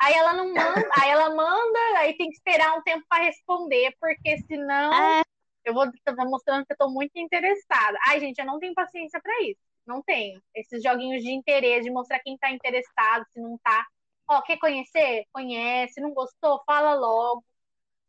Aí 0.00 0.14
ela 0.14 0.32
não 0.32 0.54
manda, 0.54 0.88
aí 1.00 1.10
ela 1.10 1.34
manda, 1.34 1.78
aí 1.96 2.16
tem 2.16 2.28
que 2.28 2.36
esperar 2.36 2.78
um 2.78 2.82
tempo 2.82 3.04
para 3.08 3.24
responder, 3.24 3.92
porque 4.00 4.38
senão 4.46 4.92
É, 4.94 5.22
eu 5.68 5.74
vou 5.74 5.84
estar 5.84 6.24
mostrando 6.24 6.64
que 6.64 6.72
eu 6.72 6.76
tô 6.76 6.88
muito 6.88 7.12
interessada. 7.16 7.98
Ai, 8.06 8.20
gente, 8.20 8.38
eu 8.38 8.46
não 8.46 8.58
tenho 8.58 8.74
paciência 8.74 9.20
para 9.20 9.42
isso. 9.42 9.60
Não 9.86 10.02
tenho. 10.02 10.40
Esses 10.54 10.82
joguinhos 10.82 11.22
de 11.22 11.30
interesse, 11.30 11.84
de 11.84 11.90
mostrar 11.90 12.20
quem 12.20 12.36
tá 12.38 12.50
interessado, 12.50 13.26
se 13.30 13.40
não 13.40 13.58
tá. 13.58 13.86
Ó, 14.28 14.40
quer 14.42 14.58
conhecer? 14.58 15.24
Conhece. 15.32 16.00
Não 16.00 16.12
gostou? 16.12 16.62
Fala 16.66 16.94
logo. 16.94 17.44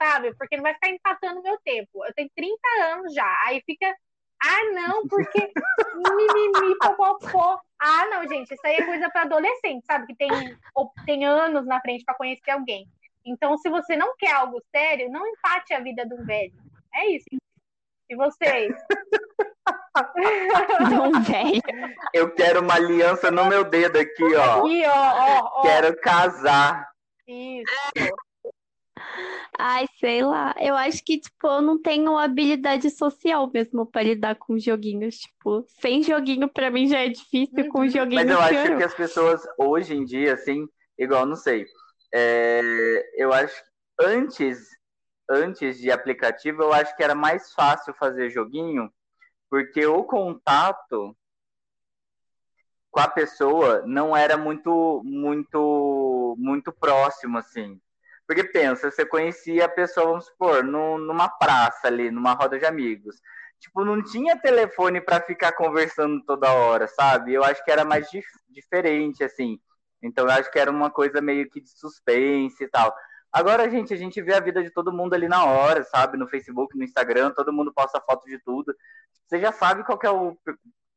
Sabe? 0.02 0.34
Porque 0.36 0.56
não 0.56 0.64
vai 0.64 0.74
ficar 0.74 0.90
empatando 0.90 1.42
meu 1.42 1.58
tempo. 1.64 2.06
Eu 2.06 2.14
tenho 2.14 2.30
30 2.34 2.60
anos 2.94 3.14
já. 3.14 3.38
Aí 3.46 3.62
fica. 3.66 3.94
Ah, 4.42 4.64
não, 4.74 5.08
porque. 5.08 5.52
Mimimi, 5.96 6.78
popopó. 6.80 7.60
Ah, 7.78 8.06
não, 8.08 8.28
gente. 8.28 8.54
Isso 8.54 8.66
aí 8.66 8.76
é 8.76 8.86
coisa 8.86 9.10
para 9.10 9.24
adolescente, 9.24 9.86
sabe? 9.86 10.08
Que 10.08 10.16
tem, 10.16 10.30
tem 11.06 11.26
anos 11.26 11.66
na 11.66 11.82
frente 11.82 12.06
para 12.06 12.16
conhecer 12.16 12.52
alguém. 12.52 12.88
Então, 13.26 13.58
se 13.58 13.70
você 13.70 13.98
não 13.98 14.16
quer 14.18 14.32
algo 14.32 14.62
sério, 14.74 15.12
não 15.12 15.28
empate 15.28 15.74
a 15.74 15.82
vida 15.82 16.06
de 16.06 16.14
um 16.14 16.26
velho. 16.26 16.54
É 16.94 17.08
isso. 17.08 17.26
E 18.10 18.16
vocês? 18.16 18.76
não, 20.92 21.12
velho. 21.24 21.62
Eu 22.14 22.32
quero 22.34 22.62
uma 22.62 22.76
aliança 22.76 23.30
no 23.32 23.46
meu 23.46 23.64
dedo 23.64 23.98
aqui, 24.00 24.36
ó. 24.36 24.60
Aqui, 24.66 24.84
ó, 24.86 24.92
ó, 24.92 25.50
ó. 25.60 25.62
Quero 25.62 25.96
casar. 26.02 26.88
Isso. 27.28 27.72
Ai, 29.58 29.86
sei 30.00 30.22
lá. 30.24 30.56
Eu 30.60 30.76
acho 30.76 31.04
que, 31.04 31.20
tipo, 31.20 31.48
eu 31.48 31.62
não 31.62 31.82
tenho 31.82 32.18
habilidade 32.18 32.90
social 32.90 33.50
mesmo 33.54 33.86
pra 33.86 34.02
lidar 34.04 34.36
com 34.36 34.58
joguinhos. 34.58 35.18
Tipo, 35.20 35.66
sem 35.82 36.02
joguinho 36.02 36.48
pra 36.50 36.72
mim 36.72 36.88
já 36.88 37.00
é 37.00 37.10
difícil, 37.10 37.70
com 37.70 37.80
Uhum. 37.82 37.90
joguinho 37.90 38.22
Mas 38.22 38.30
eu 38.30 38.40
acho 38.40 38.50
piorou. 38.62 38.78
que 38.78 38.84
as 38.84 38.94
pessoas 38.96 39.42
hoje 39.58 39.94
em 39.96 40.04
dia, 40.06 40.34
assim, 40.34 40.66
igual, 40.98 41.26
não 41.26 41.36
sei. 41.36 41.66
é, 42.14 43.04
eu 43.18 43.32
acho 43.32 43.54
que 43.56 43.70
antes, 44.06 44.58
antes 45.30 45.78
de 45.80 45.92
aplicativo, 45.92 46.64
eu 46.64 46.74
acho 46.74 46.96
que 46.96 47.04
era 47.04 47.16
mais 47.16 47.54
fácil 47.54 47.94
fazer 47.96 48.30
joguinho, 48.30 48.92
porque 49.50 49.86
o 49.86 50.04
contato 50.04 51.16
com 52.92 53.00
a 53.00 53.08
pessoa 53.08 53.84
não 53.86 54.16
era 54.16 54.38
muito, 54.38 55.02
muito, 55.06 56.36
muito 56.38 56.72
próximo, 56.72 57.38
assim. 57.38 57.80
Porque 58.28 58.44
pensa, 58.44 58.92
você 58.92 59.06
conhecia 59.06 59.66
a 59.66 59.70
pessoa, 59.70 60.08
vamos 60.08 60.26
supor, 60.26 60.64
num- 60.64 60.98
numa 60.98 61.28
praça 61.30 61.88
ali, 61.88 62.12
numa 62.12 62.34
roda 62.34 62.60
de 62.60 62.66
amigos. 62.66 63.16
Tipo, 63.60 63.84
não 63.84 64.04
tinha 64.04 64.40
telefone 64.40 65.02
para 65.02 65.22
ficar 65.22 65.52
conversando 65.54 66.24
toda 66.26 66.52
hora, 66.52 66.88
sabe? 66.88 67.34
Eu 67.34 67.44
acho 67.44 67.64
que 67.64 67.72
era 67.72 67.84
mais 67.84 68.10
dif- 68.10 68.26
diferente, 68.50 69.24
assim. 69.24 69.60
Então 70.02 70.26
eu 70.26 70.32
acho 70.32 70.50
que 70.52 70.60
era 70.60 70.72
uma 70.72 70.90
coisa 70.90 71.22
meio 71.22 71.50
que 71.50 71.60
de 71.62 71.70
suspense 71.70 72.64
e 72.64 72.68
tal. 72.70 72.96
Agora, 73.32 73.70
gente, 73.70 73.94
a 73.94 73.98
gente 73.98 74.22
vê 74.22 74.34
a 74.34 74.40
vida 74.40 74.64
de 74.64 74.72
todo 74.72 74.92
mundo 74.92 75.14
ali 75.14 75.28
na 75.28 75.46
hora, 75.46 75.84
sabe? 75.84 76.18
No 76.18 76.28
Facebook, 76.28 76.76
no 76.78 76.84
Instagram, 76.84 77.32
todo 77.32 77.54
mundo 77.54 77.72
posta 77.74 78.02
foto 78.02 78.26
de 78.26 78.40
tudo. 78.40 78.74
Você 79.28 79.40
já 79.40 79.52
sabe 79.52 79.84
qual 79.84 79.98
que 80.00 80.08
é 80.08 80.12
o 80.12 80.36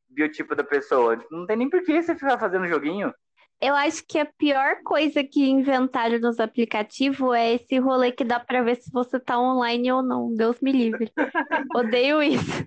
biotipo 0.09 0.55
da 0.55 0.65
pessoa. 0.65 1.17
Tipo, 1.17 1.35
Não 1.35 1.47
tem 1.47 1.57
nem 1.57 1.69
por 1.69 1.83
que 1.85 2.03
você 2.03 2.15
ficar 2.15 2.39
fazendo 2.39 2.67
joguinho. 2.67 3.13
Eu 3.61 3.77
acho 3.77 4.03
que 4.09 4.19
a 4.19 4.27
pior 4.27 4.83
coisa 4.83 5.23
que 5.23 5.49
inventaram 5.49 6.19
nos 6.19 6.41
aplicativos 6.41 7.35
é 7.37 7.55
esse 7.55 7.79
rolê 7.79 8.11
que 8.11 8.25
dá 8.25 8.41
pra 8.41 8.63
ver 8.63 8.77
se 8.77 8.91
você 8.91 9.21
tá 9.21 9.39
online 9.39 9.93
ou 9.93 10.03
não. 10.03 10.35
Deus 10.35 10.61
me 10.61 10.73
livre. 10.73 11.13
Odeio 11.77 12.23
isso. 12.23 12.67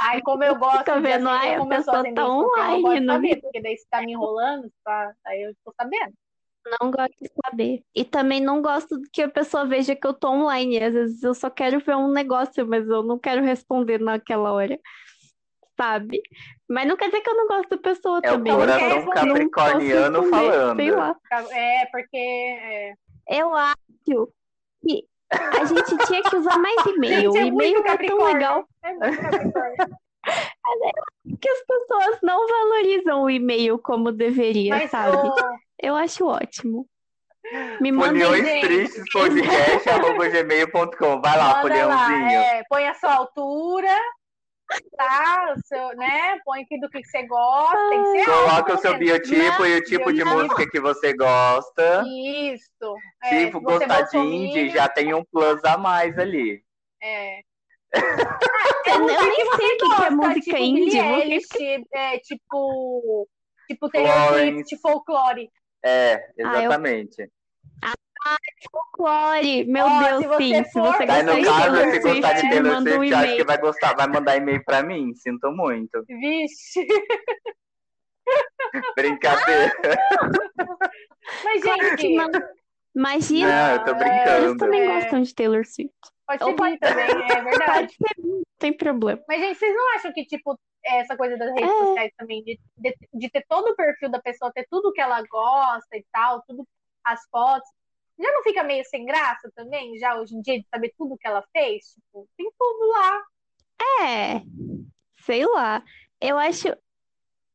Ai, 0.00 0.20
como 0.22 0.44
eu 0.44 0.56
gosto 0.56 0.84
Tá 0.84 0.96
de 0.96 1.00
vendo? 1.02 1.28
acender, 1.28 1.48
Ai, 1.48 1.54
a 1.54 1.58
como 1.58 1.72
eu 1.72 1.82
sou 1.82 1.94
pessoa 1.94 2.14
tá 2.14 2.22
não 2.22 2.38
online, 2.40 2.82
gosto 2.82 2.94
de 3.00 3.06
não 3.06 3.14
saber, 3.14 3.40
porque 3.40 3.62
daí 3.62 3.76
você 3.76 3.86
tá 3.90 4.00
me 4.02 4.12
enrolando, 4.12 4.70
tá? 4.84 5.12
aí 5.26 5.42
eu 5.42 5.54
tô 5.64 5.72
sabendo. 5.80 6.14
Não 6.80 6.90
gosto 6.90 7.14
de 7.20 7.30
saber. 7.44 7.82
E 7.94 8.04
também 8.04 8.40
não 8.40 8.60
gosto 8.60 9.00
que 9.12 9.22
a 9.22 9.28
pessoa 9.28 9.64
veja 9.66 9.94
que 9.94 10.06
eu 10.06 10.12
tô 10.14 10.28
online. 10.30 10.82
Às 10.82 10.92
vezes 10.94 11.22
eu 11.22 11.34
só 11.34 11.48
quero 11.48 11.78
ver 11.80 11.94
um 11.96 12.10
negócio, 12.10 12.66
mas 12.66 12.88
eu 12.88 13.02
não 13.02 13.18
quero 13.18 13.42
responder 13.42 14.00
naquela 14.00 14.52
hora. 14.52 14.78
Sabe? 15.80 16.20
Mas 16.68 16.88
não 16.88 16.96
quer 16.96 17.06
dizer 17.06 17.20
que 17.20 17.30
eu 17.30 17.36
não 17.36 17.46
gosto 17.46 17.68
da 17.68 17.78
pessoa 17.78 18.20
É 18.24 18.30
o 18.32 18.34
também. 18.36 18.52
Eu 18.52 18.58
coração 18.58 18.78
quero- 18.88 18.96
não 18.96 19.04
posso 19.12 19.26
capricorniano 19.26 20.20
responder, 20.22 20.50
falando. 20.50 20.76
Sei 20.76 20.90
lá. 20.90 21.16
É, 21.52 21.86
porque. 21.86 22.16
é, 22.16 22.94
Eu 23.28 23.54
acho 23.54 23.76
que 24.82 25.04
a 25.30 25.64
gente 25.66 26.06
tinha 26.06 26.22
que 26.22 26.36
usar 26.36 26.58
mais 26.58 26.76
e-mail. 26.86 27.36
É 27.36 27.42
O 27.42 27.46
e-mail 27.46 27.78
é 27.86 27.96
tão 28.06 28.24
legal 28.24 28.66
É 28.82 28.92
muito 28.94 29.20
Capricórnio. 29.20 29.96
Que 31.40 31.48
as 31.48 31.60
pessoas 31.66 32.18
não 32.22 32.46
valorizam 32.46 33.22
o 33.22 33.30
e-mail 33.30 33.78
como 33.78 34.12
deveria, 34.12 34.76
Mas, 34.76 34.90
sabe? 34.90 35.16
ô, 35.16 35.34
Eu 35.80 35.94
acho 35.94 36.26
ótimo. 36.26 36.86
Me 37.80 37.92
mandem 37.92 38.22
Foliões 38.22 38.44
gente. 38.44 38.66
tristes 38.66 39.04
podcast, 39.12 39.88
arroba 39.88 40.28
gmail.com. 40.28 41.20
Vai 41.20 41.38
lá, 41.38 41.62
manda 41.62 41.86
lá, 41.86 42.32
é, 42.32 42.62
põe 42.68 42.88
a 42.88 42.94
sua 42.94 43.14
altura, 43.14 43.96
tá? 44.96 45.54
O 45.56 45.60
seu, 45.64 45.96
né? 45.96 46.40
Põe 46.44 46.62
aqui 46.62 46.80
do 46.80 46.90
que, 46.90 47.04
você 47.04 47.24
gosta. 47.24 47.88
Tem 47.88 48.02
que 48.02 48.18
ser 48.18 48.24
Coloca 48.24 48.74
o 48.74 48.78
seu 48.78 48.98
menos, 48.98 49.06
biotipo 49.06 49.62
né? 49.62 49.68
e 49.70 49.76
o 49.78 49.84
tipo 49.84 50.12
de 50.12 50.24
música 50.24 50.68
que 50.68 50.80
você 50.80 51.12
gosta. 51.14 52.04
Isso. 52.08 52.96
É, 53.22 53.28
se 53.28 53.50
você 53.50 53.60
gostar 53.60 54.02
de 54.02 54.18
indie, 54.18 54.70
já 54.70 54.88
tem 54.88 55.14
um 55.14 55.24
plus 55.24 55.64
a 55.64 55.78
mais 55.78 56.18
ali. 56.18 56.64
É. 57.00 57.40
Eu 58.86 59.00
nem 59.06 59.16
sei 59.16 59.44
o 59.44 59.50
que, 59.50 59.76
que 59.76 59.84
é 59.84 59.88
gosta, 59.88 60.10
música 60.10 60.40
tipo 60.40 60.56
indie. 60.56 60.98
Eilish, 60.98 61.46
é, 61.94 62.18
tipo, 62.20 63.28
tipo 63.68 63.90
Taylor. 63.90 64.38
Swift, 64.38 64.76
folclore. 64.80 65.50
É, 65.84 66.14
eu- 66.36 66.48
exatamente. 66.48 67.30
folclore. 68.72 69.64
Meu 69.66 69.86
Ó, 69.86 70.02
Deus, 70.02 70.22
se 70.22 70.28
você 70.28 70.42
sim. 70.42 70.64
Se 70.64 70.72
for- 70.72 70.92
você 70.96 71.02
Aí 71.02 71.06
gostar 71.06 71.22
no 71.24 71.34
de 71.36 71.44
caso, 71.44 71.60
Taylor 71.60 71.92
se 71.92 72.00
gostar 72.00 72.32
de 72.32 72.40
Swift, 72.40 72.48
Taylor 72.54 72.72
manda 72.72 72.90
um 72.90 72.94
Swift, 72.94 73.14
acho 73.14 73.36
que 73.36 73.44
vai 73.44 73.58
gostar, 73.58 73.94
vai 73.96 74.06
mandar 74.08 74.36
e-mail 74.36 74.64
pra 74.64 74.82
mim. 74.82 75.14
Sinto 75.14 75.50
muito. 75.52 76.04
Vixe. 76.08 76.86
Brincadeira. 78.96 79.72
Mas, 81.44 81.62
Claro 81.62 81.78
que 81.96 82.02
gente, 82.02 82.14
não. 82.16 82.30
Imagina, 82.94 83.48
Não, 83.68 83.72
eu 83.74 83.84
tô 83.84 83.90
é, 83.90 83.94
brincando. 83.94 84.46
eles 84.46 84.56
também 84.58 84.80
É. 84.80 84.86
gostam 85.00 85.22
de 85.22 85.34
Taylor 85.34 85.64
Swift. 85.66 85.92
Pode 86.26 86.42
Eu 86.42 86.48
ser 86.48 86.54
bi 86.54 86.78
também, 86.78 87.04
é 87.32 87.42
verdade. 87.42 87.96
Pode 87.98 88.14
ser, 88.14 88.22
não 88.22 88.42
tem 88.58 88.72
problema. 88.76 89.22
Mas, 89.28 89.40
gente, 89.40 89.58
vocês 89.58 89.74
não 89.74 89.94
acham 89.94 90.12
que, 90.12 90.24
tipo, 90.26 90.58
essa 90.84 91.16
coisa 91.16 91.36
das 91.36 91.48
redes 91.54 91.70
É. 91.70 91.78
sociais 91.84 92.12
também, 92.16 92.42
de, 92.44 92.60
de, 92.76 92.94
de 93.12 93.30
ter 93.30 93.44
todo 93.48 93.68
o 93.70 93.76
perfil 93.76 94.08
da 94.10 94.20
pessoa, 94.20 94.52
ter 94.52 94.66
tudo 94.70 94.92
que 94.92 95.00
ela 95.00 95.22
gosta 95.22 95.96
e 95.96 96.04
tal, 96.12 96.42
tudo, 96.46 96.66
as 97.04 97.20
fotos, 97.30 97.68
já 98.18 98.32
não 98.32 98.42
fica 98.42 98.62
meio 98.62 98.84
sem 98.86 99.04
graça 99.04 99.50
também, 99.54 99.98
já 99.98 100.18
hoje 100.18 100.34
em 100.34 100.40
dia, 100.40 100.58
de 100.60 100.66
saber 100.68 100.92
tudo 100.96 101.18
que 101.18 101.26
ela 101.26 101.44
fez? 101.52 101.92
Tipo, 101.94 102.26
tem 102.36 102.50
tudo 102.58 102.88
lá. 102.88 103.22
É, 104.02 104.42
sei 105.24 105.44
lá. 105.46 105.82
Eu 106.20 106.38
acho, 106.38 106.68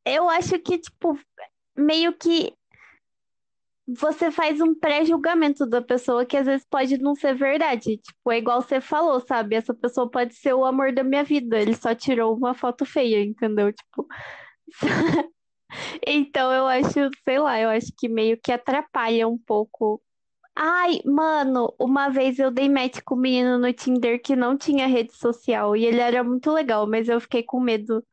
eu 0.04 0.28
acho 0.28 0.58
que, 0.60 0.78
tipo, 0.78 1.18
meio 1.76 2.12
que 2.12 2.54
você 3.86 4.30
faz 4.30 4.60
um 4.60 4.74
pré-julgamento 4.74 5.66
da 5.66 5.82
pessoa 5.82 6.24
que 6.24 6.36
às 6.36 6.46
vezes 6.46 6.66
pode 6.68 6.98
não 6.98 7.14
ser 7.14 7.34
verdade. 7.34 7.98
Tipo, 7.98 8.32
é 8.32 8.38
igual 8.38 8.62
você 8.62 8.80
falou, 8.80 9.20
sabe? 9.20 9.56
Essa 9.56 9.74
pessoa 9.74 10.10
pode 10.10 10.34
ser 10.34 10.54
o 10.54 10.64
amor 10.64 10.92
da 10.92 11.02
minha 11.04 11.24
vida. 11.24 11.58
Ele 11.60 11.74
só 11.74 11.94
tirou 11.94 12.36
uma 12.36 12.54
foto 12.54 12.84
feia, 12.84 13.22
entendeu? 13.22 13.72
Tipo. 13.72 14.06
Então 16.06 16.52
eu 16.52 16.66
acho, 16.66 17.10
sei 17.24 17.38
lá, 17.38 17.58
eu 17.60 17.70
acho 17.70 17.92
que 17.96 18.08
meio 18.08 18.38
que 18.38 18.52
atrapalha 18.52 19.26
um 19.26 19.38
pouco. 19.38 20.02
Ai, 20.54 21.00
mano, 21.04 21.74
uma 21.78 22.10
vez 22.10 22.38
eu 22.38 22.50
dei 22.50 22.68
match 22.68 23.00
com 23.04 23.14
um 23.14 23.18
menino 23.18 23.58
no 23.58 23.72
Tinder 23.72 24.20
que 24.20 24.36
não 24.36 24.56
tinha 24.56 24.86
rede 24.86 25.14
social 25.16 25.74
e 25.74 25.86
ele 25.86 25.98
era 26.00 26.22
muito 26.22 26.50
legal, 26.52 26.86
mas 26.86 27.08
eu 27.08 27.18
fiquei 27.20 27.42
com 27.42 27.58
medo 27.58 28.04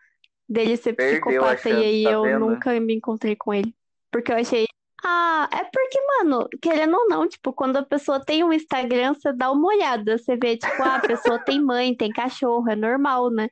dele 0.48 0.78
ser 0.78 0.94
Perdeu 0.94 1.20
psicopata 1.22 1.70
e 1.70 1.84
aí 1.84 2.04
chance, 2.04 2.04
tá 2.04 2.12
eu 2.12 2.24
vendo? 2.24 2.40
nunca 2.40 2.80
me 2.80 2.96
encontrei 2.96 3.36
com 3.36 3.54
ele. 3.54 3.76
Porque 4.10 4.32
eu 4.32 4.38
achei. 4.38 4.66
Ah, 5.04 5.48
é 5.54 5.64
porque, 5.64 6.00
mano, 6.08 6.48
querendo 6.62 6.96
ou 6.98 7.08
não, 7.08 7.28
tipo, 7.28 7.54
quando 7.54 7.78
a 7.78 7.84
pessoa 7.86 8.24
tem 8.24 8.44
um 8.44 8.52
Instagram, 8.52 9.14
você 9.14 9.32
dá 9.32 9.50
uma 9.52 9.68
olhada, 9.68 10.18
você 10.18 10.36
vê, 10.36 10.58
tipo, 10.58 10.82
ah, 10.84 10.96
a 10.96 11.00
pessoa 11.00 11.40
tem 11.40 11.62
mãe, 11.64 11.96
tem 11.96 12.12
cachorro, 12.12 12.70
é 12.70 12.76
normal, 12.76 13.30
né? 13.32 13.50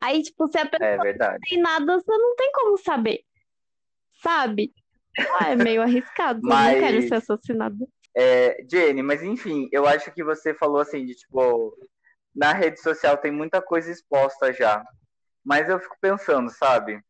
Aí, 0.00 0.22
tipo, 0.22 0.48
se 0.48 0.58
a 0.58 0.66
pessoa 0.66 0.88
É 0.90 0.98
verdade. 0.98 1.38
tem 1.48 1.60
nada, 1.60 2.00
você 2.00 2.10
não 2.16 2.34
tem 2.36 2.50
como 2.52 2.76
saber, 2.78 3.20
sabe? 4.22 4.72
Ah, 5.40 5.50
é 5.50 5.56
meio 5.56 5.82
arriscado, 5.82 6.40
eu 6.42 6.48
não 6.48 6.80
quero 6.80 6.96
Mas- 6.96 7.08
ser 7.08 7.14
assassinada. 7.14 7.86
É, 8.16 8.64
Jenny, 8.68 9.02
mas 9.02 9.22
enfim, 9.22 9.68
eu 9.70 9.86
acho 9.86 10.10
que 10.12 10.24
você 10.24 10.52
falou 10.52 10.80
assim, 10.80 11.04
de 11.04 11.14
tipo, 11.14 11.72
na 12.34 12.52
rede 12.52 12.80
social 12.80 13.16
tem 13.16 13.30
muita 13.30 13.62
coisa 13.62 13.90
exposta 13.90 14.52
já. 14.52 14.84
Mas 15.44 15.68
eu 15.68 15.78
fico 15.78 15.96
pensando, 16.00 16.50
sabe? 16.50 17.00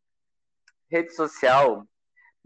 Rede 0.91 1.15
social 1.15 1.87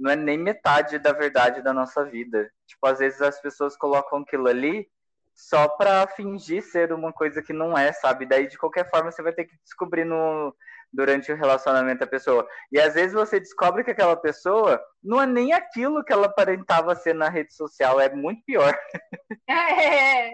não 0.03 0.11
é 0.11 0.17
nem 0.17 0.37
metade 0.37 0.99
da 0.99 1.12
verdade 1.12 1.62
da 1.62 1.73
nossa 1.73 2.05
vida. 2.05 2.51
Tipo, 2.67 2.87
às 2.88 2.99
vezes 2.99 3.23
as 3.23 3.41
pessoas 3.41 3.77
colocam 3.77 4.19
aquilo 4.19 4.49
ali 4.49 4.91
só 5.33 5.69
pra 5.69 6.09
fingir 6.09 6.61
ser 6.62 6.93
uma 6.93 7.12
coisa 7.12 7.41
que 7.41 7.53
não 7.53 7.79
é, 7.79 7.93
sabe? 7.93 8.27
Daí, 8.27 8.49
de 8.49 8.59
qualquer 8.59 8.91
forma, 8.91 9.12
você 9.12 9.23
vai 9.23 9.33
ter 9.33 9.45
que 9.45 9.57
descobrir 9.62 10.05
no, 10.05 10.55
durante 10.93 11.31
o 11.31 11.37
relacionamento 11.37 12.01
da 12.01 12.07
pessoa. 12.09 12.47
E 12.73 12.81
às 12.81 12.95
vezes 12.95 13.12
você 13.12 13.38
descobre 13.38 13.85
que 13.85 13.93
aquela 13.93 14.17
pessoa 14.17 14.83
não 15.01 15.23
é 15.23 15.27
nem 15.27 15.53
aquilo 15.53 16.05
que 16.05 16.12
ela 16.12 16.27
aparentava 16.27 16.97
ser 16.97 17.15
na 17.15 17.29
rede 17.29 17.55
social, 17.55 18.01
é 18.01 18.12
muito 18.12 18.43
pior. 18.45 18.77
É. 19.49 20.31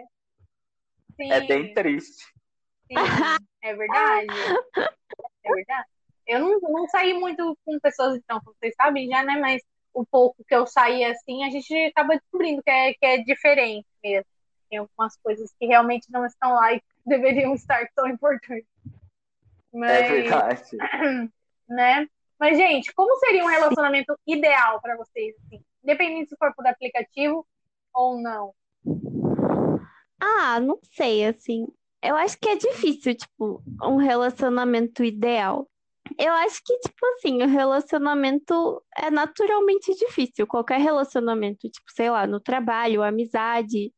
Sim, 1.17 1.33
É 1.33 1.41
bem 1.41 1.75
triste. 1.75 2.25
sim, 2.87 2.95
é 3.63 3.75
verdade. 3.75 4.27
É 5.45 5.53
verdade. 5.53 5.89
Eu 6.29 6.41
não, 6.41 6.61
não 6.61 6.87
saí 6.89 7.15
muito 7.15 7.57
com 7.65 7.81
pessoas, 7.81 8.17
então, 8.17 8.39
como 8.45 8.55
vocês 8.61 8.75
sabem 8.77 9.09
já, 9.09 9.25
né? 9.25 9.39
Mas 9.41 9.63
o 9.95 10.05
pouco 10.05 10.45
que 10.47 10.55
eu 10.55 10.67
saí 10.67 11.03
assim, 11.05 11.43
a 11.43 11.51
gente 11.51 11.75
acaba 11.87 12.17
descobrindo 12.17 12.63
que 12.63 12.71
é, 12.71 12.93
que 12.93 13.07
é 13.07 13.19
diferente 13.19 13.87
mesmo. 14.05 14.27
Tem 14.69 14.79
algumas 14.79 15.17
coisas 15.17 15.51
que 15.59 15.67
realmente 15.67 16.07
não 16.11 16.27
estão 16.27 16.53
lá 16.53 16.75
e 16.75 16.83
deveriam 17.07 17.55
estar 17.55 17.89
tão 17.97 18.07
importantes. 18.07 18.69
Mas, 19.73 19.91
É 19.91 20.09
verdade. 20.09 20.77
né? 21.67 22.07
Mas, 22.39 22.57
gente, 22.57 22.93
como 22.93 23.17
seria 23.17 23.43
um 23.43 23.49
relacionamento 23.49 24.15
ideal 24.27 24.81
para 24.81 24.97
vocês? 24.97 25.35
Assim? 25.47 25.65
Independente 25.83 26.29
se 26.29 26.37
for 26.37 26.55
por 26.55 26.67
aplicativo 26.67 27.47
ou 27.93 28.21
não. 28.21 28.55
Ah, 30.21 30.61
não 30.61 30.79
sei, 30.83 31.25
assim. 31.25 31.67
Eu 32.03 32.15
acho 32.15 32.39
que 32.39 32.49
é 32.49 32.57
difícil, 32.57 33.15
tipo, 33.15 33.63
um 33.83 33.97
relacionamento 33.97 35.03
ideal. 35.03 35.69
Eu 36.19 36.33
acho 36.33 36.61
que, 36.65 36.77
tipo 36.81 37.07
assim, 37.15 37.43
o 37.43 37.47
relacionamento 37.47 38.83
é 38.97 39.11
naturalmente 39.11 39.95
difícil. 39.95 40.47
Qualquer 40.49 40.81
relacionamento, 40.81 41.69
tipo, 41.71 41.87
sei 41.95 42.11
lá, 42.11 42.27
no 42.27 42.41
trabalho, 42.41 43.05
amizade, 43.05 43.93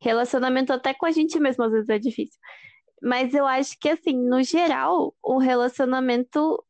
relacionamento 0.00 0.72
até 0.72 0.92
com 0.92 1.06
a 1.06 1.10
gente 1.10 1.40
mesmo, 1.40 1.64
às 1.64 1.72
vezes 1.72 1.88
é 1.88 1.98
difícil. 1.98 2.38
Mas 3.02 3.34
eu 3.34 3.46
acho 3.46 3.76
que, 3.80 3.88
assim, 3.88 4.14
no 4.14 4.42
geral, 4.42 5.14
o 5.22 5.38
relacionamento 5.38 6.62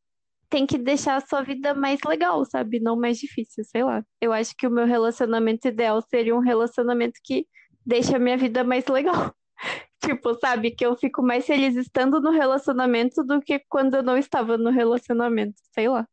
tem 0.48 0.66
que 0.66 0.78
deixar 0.78 1.16
a 1.16 1.20
sua 1.26 1.42
vida 1.42 1.74
mais 1.74 1.98
legal, 2.06 2.44
sabe? 2.44 2.78
Não 2.78 2.94
mais 2.94 3.18
difícil, 3.18 3.64
sei 3.64 3.82
lá. 3.82 4.04
Eu 4.20 4.32
acho 4.32 4.54
que 4.56 4.66
o 4.66 4.70
meu 4.70 4.86
relacionamento 4.86 5.66
ideal 5.66 6.00
seria 6.02 6.36
um 6.36 6.40
relacionamento 6.40 7.18
que 7.24 7.46
deixa 7.84 8.16
a 8.16 8.18
minha 8.20 8.36
vida 8.36 8.62
mais 8.62 8.86
legal. 8.86 9.34
Tipo, 10.04 10.34
sabe, 10.34 10.72
que 10.72 10.84
eu 10.84 10.96
fico 10.96 11.22
mais 11.22 11.46
feliz 11.46 11.76
estando 11.76 12.20
no 12.20 12.30
relacionamento 12.30 13.22
do 13.22 13.40
que 13.40 13.60
quando 13.68 13.94
eu 13.94 14.02
não 14.02 14.16
estava 14.16 14.58
no 14.58 14.70
relacionamento, 14.70 15.54
sei 15.72 15.88
lá. 15.88 16.06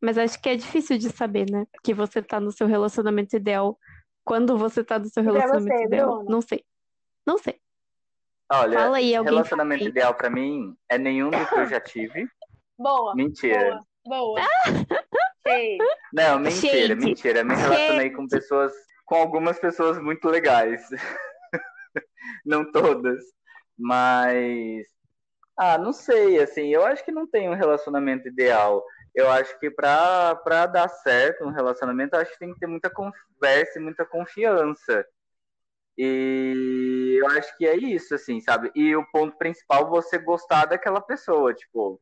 Mas 0.00 0.16
acho 0.16 0.40
que 0.40 0.48
é 0.48 0.56
difícil 0.56 0.96
de 0.96 1.10
saber, 1.10 1.50
né? 1.50 1.66
Que 1.84 1.92
você 1.92 2.22
tá 2.22 2.40
no 2.40 2.50
seu 2.50 2.66
relacionamento 2.66 3.36
ideal 3.36 3.78
quando 4.24 4.56
você 4.56 4.82
tá 4.82 4.98
no 4.98 5.06
seu 5.06 5.22
relacionamento 5.22 5.76
você, 5.76 5.84
ideal. 5.84 6.14
Bruno? 6.16 6.30
Não 6.30 6.40
sei. 6.40 6.64
Não 7.26 7.36
sei. 7.36 7.60
Olha, 8.50 8.78
Fala 8.78 8.96
aí, 8.96 9.14
alguém 9.14 9.32
relacionamento 9.34 9.78
fala 9.80 9.88
aí. 9.88 9.90
ideal 9.90 10.14
pra 10.14 10.30
mim 10.30 10.74
é 10.88 10.96
nenhum 10.98 11.30
do 11.30 11.46
que 11.46 11.54
eu 11.54 11.66
já 11.66 11.80
tive. 11.80 12.26
Boa, 12.78 13.14
Mentira. 13.14 13.78
boa, 14.04 14.40
boa. 14.40 14.40
Cheio. 15.46 15.78
Não, 16.12 16.38
mentira, 16.38 16.88
Shade. 16.88 16.94
mentira. 16.96 17.44
Me 17.44 17.54
relacionei 17.54 18.10
com 18.10 18.26
pessoas, 18.26 18.72
com 19.04 19.16
algumas 19.16 19.58
pessoas 19.58 20.00
muito 20.00 20.26
legais. 20.28 20.80
Não 22.44 22.70
todas, 22.70 23.22
mas 23.78 24.86
ah, 25.58 25.76
não 25.76 25.92
sei, 25.92 26.40
assim, 26.40 26.68
eu 26.68 26.84
acho 26.86 27.04
que 27.04 27.12
não 27.12 27.26
tem 27.26 27.50
um 27.50 27.54
relacionamento 27.54 28.26
ideal. 28.28 28.82
Eu 29.14 29.30
acho 29.30 29.58
que 29.60 29.70
para 29.70 30.66
dar 30.66 30.88
certo 30.88 31.44
um 31.44 31.50
relacionamento, 31.50 32.16
acho 32.16 32.32
que 32.32 32.38
tem 32.38 32.54
que 32.54 32.60
ter 32.60 32.66
muita 32.66 32.88
conversa 32.88 33.78
e 33.78 33.82
muita 33.82 34.06
confiança. 34.06 35.04
E 35.98 37.18
eu 37.20 37.26
acho 37.28 37.54
que 37.58 37.66
é 37.66 37.76
isso, 37.76 38.14
assim, 38.14 38.40
sabe? 38.40 38.70
E 38.74 38.96
o 38.96 39.04
ponto 39.12 39.36
principal, 39.36 39.90
você 39.90 40.16
gostar 40.18 40.64
daquela 40.64 41.00
pessoa, 41.00 41.52
tipo, 41.52 42.00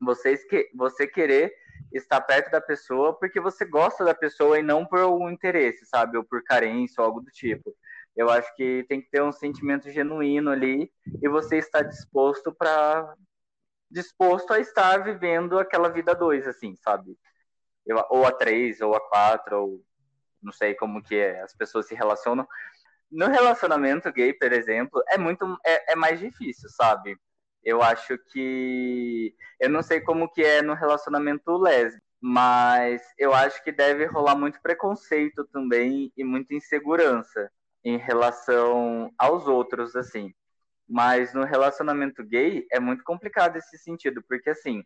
vocês 0.00 0.42
que 0.44 0.70
você 0.74 1.06
querer 1.06 1.52
estar 1.92 2.20
perto 2.22 2.50
da 2.50 2.60
pessoa 2.60 3.18
porque 3.18 3.38
você 3.40 3.64
gosta 3.66 4.04
da 4.04 4.14
pessoa 4.14 4.58
e 4.58 4.62
não 4.62 4.86
por 4.86 5.00
algum 5.00 5.28
interesse, 5.28 5.84
sabe? 5.86 6.16
Ou 6.16 6.24
por 6.24 6.42
carência 6.42 7.02
ou 7.02 7.06
algo 7.06 7.20
do 7.20 7.30
tipo. 7.30 7.74
Eu 8.16 8.30
acho 8.30 8.54
que 8.56 8.84
tem 8.88 9.00
que 9.00 9.10
ter 9.10 9.22
um 9.22 9.32
sentimento 9.32 9.90
genuíno 9.90 10.50
ali 10.50 10.92
e 11.22 11.28
você 11.28 11.56
estar 11.58 11.82
disposto 11.82 12.52
para 12.54 13.14
disposto 13.90 14.52
a 14.52 14.60
estar 14.60 14.98
vivendo 15.04 15.58
aquela 15.58 15.88
vida 15.90 16.14
dois, 16.14 16.46
assim, 16.46 16.74
sabe? 16.76 17.16
Eu- 17.86 18.04
ou 18.10 18.26
a 18.26 18.32
três, 18.32 18.80
ou 18.80 18.94
a 18.94 19.00
quatro, 19.08 19.58
ou 19.62 19.84
não 20.42 20.52
sei 20.52 20.74
como 20.74 21.02
que 21.02 21.16
é, 21.16 21.40
as 21.42 21.54
pessoas 21.54 21.86
se 21.86 21.94
relacionam. 21.94 22.46
No 23.10 23.28
relacionamento 23.28 24.12
gay, 24.12 24.32
por 24.34 24.52
exemplo, 24.52 25.02
é 25.08 25.18
muito 25.18 25.44
é, 25.66 25.92
é 25.92 25.96
mais 25.96 26.20
difícil, 26.20 26.68
sabe? 26.70 27.16
Eu 27.64 27.82
acho 27.82 28.18
que 28.32 29.34
eu 29.60 29.70
não 29.70 29.82
sei 29.82 30.00
como 30.00 30.30
que 30.30 30.42
é 30.44 30.62
no 30.62 30.74
relacionamento 30.74 31.56
lésbico, 31.58 32.04
mas 32.20 33.02
eu 33.18 33.34
acho 33.34 33.62
que 33.64 33.72
deve 33.72 34.06
rolar 34.06 34.36
muito 34.36 34.60
preconceito 34.62 35.44
também 35.52 36.12
e 36.16 36.24
muita 36.24 36.54
insegurança 36.54 37.50
em 37.84 37.96
relação 37.96 39.12
aos 39.18 39.46
outros, 39.46 39.96
assim. 39.96 40.32
Mas 40.88 41.32
no 41.32 41.44
relacionamento 41.44 42.22
gay 42.24 42.66
é 42.70 42.78
muito 42.78 43.02
complicado 43.04 43.56
esse 43.56 43.78
sentido, 43.78 44.22
porque 44.28 44.50
assim, 44.50 44.84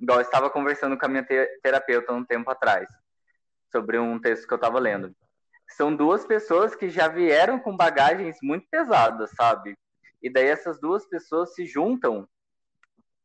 igual 0.00 0.18
eu 0.18 0.22
estava 0.22 0.50
conversando 0.50 0.98
com 0.98 1.06
a 1.06 1.08
minha 1.08 1.24
te- 1.24 1.60
terapeuta 1.62 2.12
um 2.12 2.24
tempo 2.24 2.50
atrás, 2.50 2.88
sobre 3.70 3.98
um 3.98 4.18
texto 4.18 4.46
que 4.46 4.52
eu 4.54 4.56
estava 4.56 4.78
lendo. 4.78 5.14
São 5.68 5.94
duas 5.94 6.24
pessoas 6.26 6.74
que 6.74 6.90
já 6.90 7.08
vieram 7.08 7.58
com 7.58 7.76
bagagens 7.76 8.36
muito 8.42 8.66
pesadas, 8.70 9.30
sabe? 9.30 9.76
E 10.22 10.30
daí 10.30 10.46
essas 10.46 10.80
duas 10.80 11.06
pessoas 11.06 11.54
se 11.54 11.66
juntam 11.66 12.28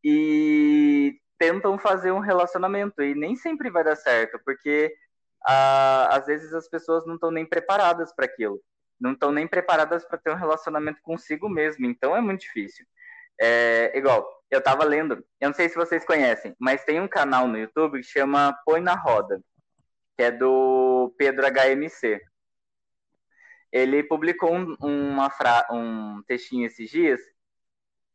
e 0.03 1.19
tentam 1.37 1.77
fazer 1.77 2.11
um 2.11 2.19
relacionamento 2.19 3.01
e 3.01 3.15
nem 3.15 3.35
sempre 3.35 3.69
vai 3.69 3.83
dar 3.83 3.95
certo, 3.95 4.39
porque 4.43 4.93
ah, 5.45 6.09
às 6.11 6.25
vezes 6.25 6.53
as 6.53 6.67
pessoas 6.67 7.05
não 7.05 7.15
estão 7.15 7.31
nem 7.31 7.45
preparadas 7.45 8.13
para 8.13 8.25
aquilo, 8.25 8.61
não 8.99 9.13
estão 9.13 9.31
nem 9.31 9.47
preparadas 9.47 10.05
para 10.05 10.17
ter 10.17 10.31
um 10.31 10.35
relacionamento 10.35 11.01
consigo 11.01 11.49
mesmo, 11.49 11.85
então 11.85 12.15
é 12.15 12.21
muito 12.21 12.41
difícil. 12.41 12.85
É, 13.41 13.97
igual, 13.97 14.27
eu 14.51 14.61
tava 14.61 14.83
lendo, 14.83 15.23
eu 15.39 15.49
não 15.49 15.53
sei 15.53 15.69
se 15.69 15.75
vocês 15.75 16.05
conhecem, 16.05 16.55
mas 16.59 16.83
tem 16.83 16.99
um 16.99 17.07
canal 17.07 17.47
no 17.47 17.57
YouTube 17.57 17.99
que 17.99 18.03
chama 18.03 18.57
Põe 18.65 18.81
na 18.81 18.95
Roda, 18.95 19.41
que 20.17 20.23
é 20.23 20.31
do 20.31 21.13
Pedro 21.17 21.45
HMC. 21.47 22.21
Ele 23.71 24.03
publicou 24.03 24.53
um, 24.53 24.75
uma 24.81 25.29
fra... 25.29 25.67
um 25.71 26.21
textinho 26.27 26.65
esses 26.65 26.89
dias 26.89 27.21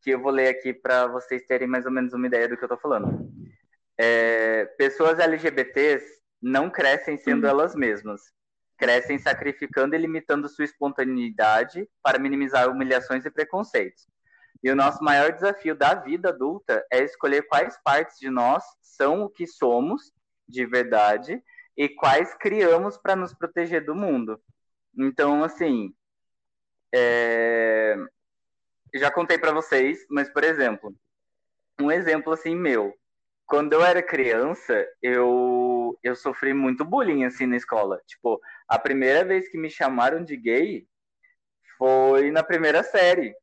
que 0.03 0.11
eu 0.11 0.21
vou 0.21 0.31
ler 0.31 0.49
aqui 0.49 0.75
para 0.75 1.07
vocês 1.07 1.47
terem 1.47 1.67
mais 1.67 1.87
ou 1.87 1.93
menos 1.93 2.13
uma 2.13 2.27
ideia 2.27 2.47
do 2.47 2.59
que 2.59 2.65
eu 2.65 2.69
tô 2.69 2.77
falando. 2.77 3.27
É, 3.97 4.67
pessoas 4.77 5.19
LGBTs 5.19 6.24
não 6.45 6.69
crescem 6.69 7.17
sendo 7.17 7.47
elas 7.47 7.75
mesmas. 7.75 8.21
Crescem 8.77 9.19
sacrificando 9.19 9.95
e 9.95 9.99
limitando 9.99 10.47
sua 10.47 10.67
espontaneidade 10.67 11.89
para 12.03 12.19
minimizar 12.19 12.69
humilhações 12.69 13.25
e 13.25 13.31
preconceitos. 13.31 14.07
E 14.63 14.71
o 14.71 14.77
nosso 14.77 15.03
maior 15.03 15.33
desafio 15.33 15.75
da 15.75 15.95
vida 15.95 16.29
adulta 16.29 16.85
é 16.93 17.03
escolher 17.03 17.43
quais 17.49 17.79
partes 17.83 18.19
de 18.19 18.29
nós 18.29 18.63
são 18.83 19.23
o 19.23 19.31
que 19.31 19.47
somos 19.47 20.13
de 20.47 20.67
verdade 20.67 21.43
e 21.75 21.89
quais 21.89 22.35
criamos 22.35 22.99
para 22.99 23.17
nos 23.17 23.33
proteger 23.33 23.83
do 23.83 23.95
mundo. 23.95 24.39
Então, 24.97 25.43
assim, 25.43 25.95
é... 26.95 27.97
já 28.95 29.11
contei 29.11 29.39
para 29.39 29.53
vocês, 29.53 30.05
mas 30.11 30.29
por 30.29 30.45
exemplo, 30.45 30.95
um 31.81 31.91
exemplo 31.91 32.35
assim 32.35 32.55
meu, 32.55 32.95
quando 33.47 33.73
eu 33.75 33.85
era 33.85 34.03
criança, 34.03 34.87
eu 35.03 35.99
eu 36.03 36.17
sofri 36.17 36.53
muito 36.55 36.85
bullying 36.85 37.25
assim 37.25 37.47
na 37.47 37.57
escola. 37.57 38.01
Tipo, 38.07 38.41
a 38.69 38.79
primeira 38.79 39.25
vez 39.25 39.49
que 39.49 39.59
me 39.59 39.71
chamaram 39.71 40.25
de 40.25 40.37
gay 40.37 40.87
foi 41.79 42.31
na 42.31 42.43
primeira 42.43 42.83
série. 42.83 43.35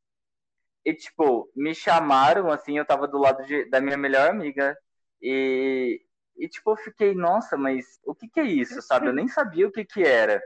E, 0.86 0.94
tipo, 0.96 1.52
me 1.56 1.76
chamaram, 1.76 2.52
assim, 2.52 2.78
eu 2.78 2.86
tava 2.86 3.08
do 3.08 3.18
lado 3.20 3.46
de, 3.46 3.66
da 3.70 3.80
minha 3.82 3.98
melhor 3.98 4.30
amiga. 4.30 4.76
E, 5.22 6.02
e, 6.38 6.48
tipo, 6.50 6.72
eu 6.72 6.78
fiquei, 6.78 7.14
nossa, 7.14 7.56
mas 7.58 7.86
o 8.06 8.16
que 8.16 8.28
que 8.30 8.40
é 8.40 8.44
isso, 8.44 8.82
sabe? 8.82 9.08
Eu 9.08 9.14
nem 9.14 9.28
sabia 9.28 9.68
o 9.68 9.72
que 9.72 9.86
que 9.86 10.04
era. 10.04 10.42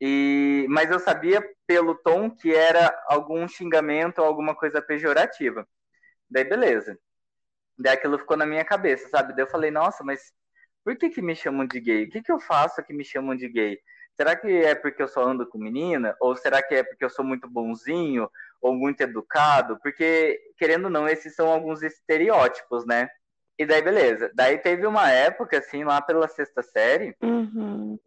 E, 0.00 0.66
mas 0.70 0.90
eu 0.90 0.98
sabia 1.00 1.42
pelo 1.66 1.94
tom 1.96 2.30
que 2.30 2.54
era 2.54 2.94
algum 3.08 3.48
xingamento 3.48 4.20
ou 4.20 4.26
alguma 4.26 4.54
coisa 4.56 4.82
pejorativa. 4.82 5.66
Daí, 6.30 6.44
beleza. 6.44 6.98
Daí 7.78 7.94
aquilo 7.94 8.18
ficou 8.18 8.36
na 8.36 8.46
minha 8.46 8.64
cabeça, 8.64 9.08
sabe? 9.08 9.34
Daí 9.34 9.44
eu 9.44 9.50
falei, 9.50 9.70
nossa, 9.70 10.02
mas 10.04 10.32
por 10.84 10.96
que 10.96 11.10
que 11.10 11.20
me 11.22 11.34
chamam 11.36 11.66
de 11.66 11.80
gay? 11.80 12.04
O 12.04 12.10
que 12.10 12.22
que 12.22 12.32
eu 12.32 12.40
faço 12.40 12.82
que 12.82 12.92
me 12.92 13.04
chamam 13.04 13.36
de 13.36 13.48
gay? 13.48 13.78
Será 14.16 14.34
que 14.34 14.48
é 14.48 14.74
porque 14.74 15.02
eu 15.02 15.08
só 15.08 15.22
ando 15.22 15.46
com 15.46 15.58
menina? 15.58 16.16
Ou 16.20 16.34
será 16.36 16.62
que 16.62 16.74
é 16.74 16.82
porque 16.82 17.04
eu 17.04 17.10
sou 17.10 17.24
muito 17.24 17.48
bonzinho? 17.48 18.30
Ou 18.62 18.74
muito 18.74 19.02
educado? 19.02 19.78
Porque, 19.82 20.40
querendo 20.56 20.84
ou 20.84 20.90
não, 20.90 21.06
esses 21.06 21.34
são 21.34 21.48
alguns 21.48 21.82
estereótipos, 21.82 22.86
né? 22.86 23.10
E 23.58 23.66
daí, 23.66 23.82
beleza. 23.82 24.30
Daí 24.34 24.58
teve 24.58 24.86
uma 24.86 25.10
época, 25.10 25.58
assim, 25.58 25.84
lá 25.84 26.00
pela 26.00 26.28
sexta 26.28 26.62
série, 26.62 27.14
Uhum. 27.22 27.98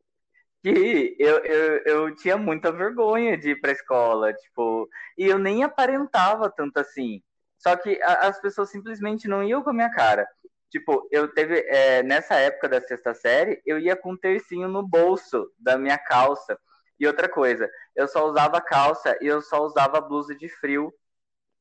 que 0.63 1.15
eu, 1.19 1.37
eu, 1.45 1.81
eu 1.85 2.15
tinha 2.15 2.37
muita 2.37 2.71
vergonha 2.71 3.37
de 3.37 3.51
ir 3.51 3.61
pra 3.61 3.71
escola, 3.71 4.33
tipo, 4.33 4.89
e 5.17 5.25
eu 5.25 5.37
nem 5.37 5.63
aparentava 5.63 6.49
tanto 6.49 6.77
assim. 6.77 7.21
Só 7.59 7.77
que 7.77 8.01
a- 8.03 8.27
as 8.29 8.41
pessoas 8.41 8.71
simplesmente 8.71 9.27
não 9.29 9.43
iam 9.43 9.63
com 9.63 9.71
a 9.71 9.73
minha 9.73 9.91
cara. 9.91 10.27
Tipo, 10.71 11.07
eu 11.11 11.27
teve, 11.33 11.59
é, 11.67 12.03
nessa 12.03 12.35
época 12.35 12.69
da 12.69 12.81
sexta 12.81 13.13
série, 13.13 13.61
eu 13.65 13.79
ia 13.79 13.95
com 13.95 14.13
um 14.13 14.17
tercinho 14.17 14.67
no 14.69 14.87
bolso 14.87 15.51
da 15.59 15.77
minha 15.77 15.97
calça. 15.99 16.59
E 16.99 17.07
outra 17.07 17.29
coisa, 17.29 17.69
eu 17.95 18.07
só 18.07 18.25
usava 18.27 18.61
calça 18.61 19.17
e 19.21 19.27
eu 19.27 19.41
só 19.41 19.63
usava 19.65 20.01
blusa 20.01 20.35
de 20.35 20.49
frio, 20.49 20.93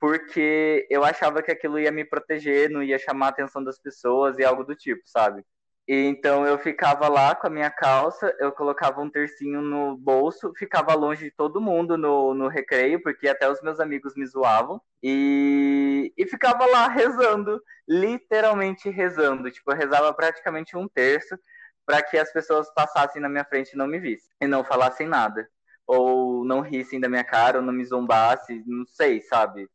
porque 0.00 0.86
eu 0.90 1.04
achava 1.04 1.42
que 1.42 1.50
aquilo 1.52 1.78
ia 1.78 1.92
me 1.92 2.04
proteger, 2.04 2.70
não 2.70 2.82
ia 2.82 2.98
chamar 2.98 3.26
a 3.28 3.30
atenção 3.30 3.64
das 3.64 3.78
pessoas 3.80 4.38
e 4.38 4.44
algo 4.44 4.64
do 4.64 4.74
tipo, 4.76 5.02
sabe? 5.06 5.44
Então 5.90 6.46
eu 6.46 6.58
ficava 6.58 7.08
lá 7.08 7.34
com 7.34 7.46
a 7.46 7.50
minha 7.50 7.70
calça, 7.70 8.34
eu 8.38 8.52
colocava 8.52 9.00
um 9.00 9.08
tercinho 9.08 9.62
no 9.62 9.96
bolso, 9.96 10.52
ficava 10.54 10.94
longe 10.94 11.24
de 11.24 11.30
todo 11.30 11.62
mundo 11.62 11.96
no, 11.96 12.34
no 12.34 12.46
recreio, 12.46 13.02
porque 13.02 13.26
até 13.26 13.50
os 13.50 13.62
meus 13.62 13.80
amigos 13.80 14.14
me 14.14 14.26
zoavam, 14.26 14.78
e, 15.02 16.12
e 16.14 16.26
ficava 16.26 16.66
lá 16.66 16.88
rezando, 16.88 17.58
literalmente 17.88 18.90
rezando. 18.90 19.50
Tipo, 19.50 19.72
eu 19.72 19.76
rezava 19.76 20.12
praticamente 20.12 20.76
um 20.76 20.86
terço 20.86 21.38
para 21.86 22.02
que 22.02 22.18
as 22.18 22.30
pessoas 22.30 22.70
passassem 22.74 23.22
na 23.22 23.28
minha 23.30 23.44
frente 23.44 23.72
e 23.72 23.76
não 23.78 23.86
me 23.86 23.98
vissem, 23.98 24.30
e 24.42 24.46
não 24.46 24.62
falassem 24.62 25.08
nada, 25.08 25.48
ou 25.86 26.44
não 26.44 26.60
rissem 26.60 27.00
da 27.00 27.08
minha 27.08 27.24
cara, 27.24 27.60
ou 27.60 27.64
não 27.64 27.72
me 27.72 27.84
zombassem, 27.86 28.62
não 28.66 28.84
sei, 28.84 29.22
sabe? 29.22 29.66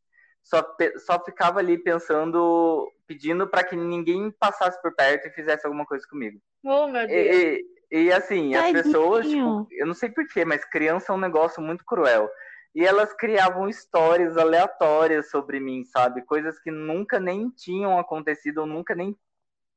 Só, 0.44 0.64
só 1.04 1.24
ficava 1.24 1.58
ali 1.58 1.76
pensando, 1.76 2.88
pedindo 3.06 3.46
para 3.48 3.64
que 3.64 3.76
ninguém 3.76 4.30
passasse 4.30 4.80
por 4.80 4.94
perto 4.94 5.26
e 5.26 5.32
fizesse 5.32 5.66
alguma 5.66 5.84
coisa 5.86 6.06
comigo. 6.08 6.40
Oh, 6.64 6.86
meu 6.86 7.06
Deus. 7.06 7.36
E, 7.36 7.64
e, 7.90 8.04
e, 8.04 8.12
assim, 8.12 8.54
as 8.54 8.62
Tadinho. 8.62 8.82
pessoas, 8.82 9.26
tipo, 9.26 9.68
eu 9.70 9.86
não 9.86 9.94
sei 9.94 10.10
porquê, 10.10 10.44
mas 10.44 10.64
criança 10.64 11.12
é 11.12 11.14
um 11.14 11.20
negócio 11.20 11.62
muito 11.62 11.84
cruel. 11.84 12.30
E 12.74 12.84
elas 12.84 13.12
criavam 13.12 13.68
histórias 13.68 14.36
aleatórias 14.36 15.30
sobre 15.30 15.60
mim, 15.60 15.84
sabe? 15.84 16.22
Coisas 16.22 16.58
que 16.58 16.70
nunca 16.70 17.20
nem 17.20 17.48
tinham 17.50 17.98
acontecido, 17.98 18.58
ou 18.58 18.66
nunca 18.66 18.94
nem 18.94 19.16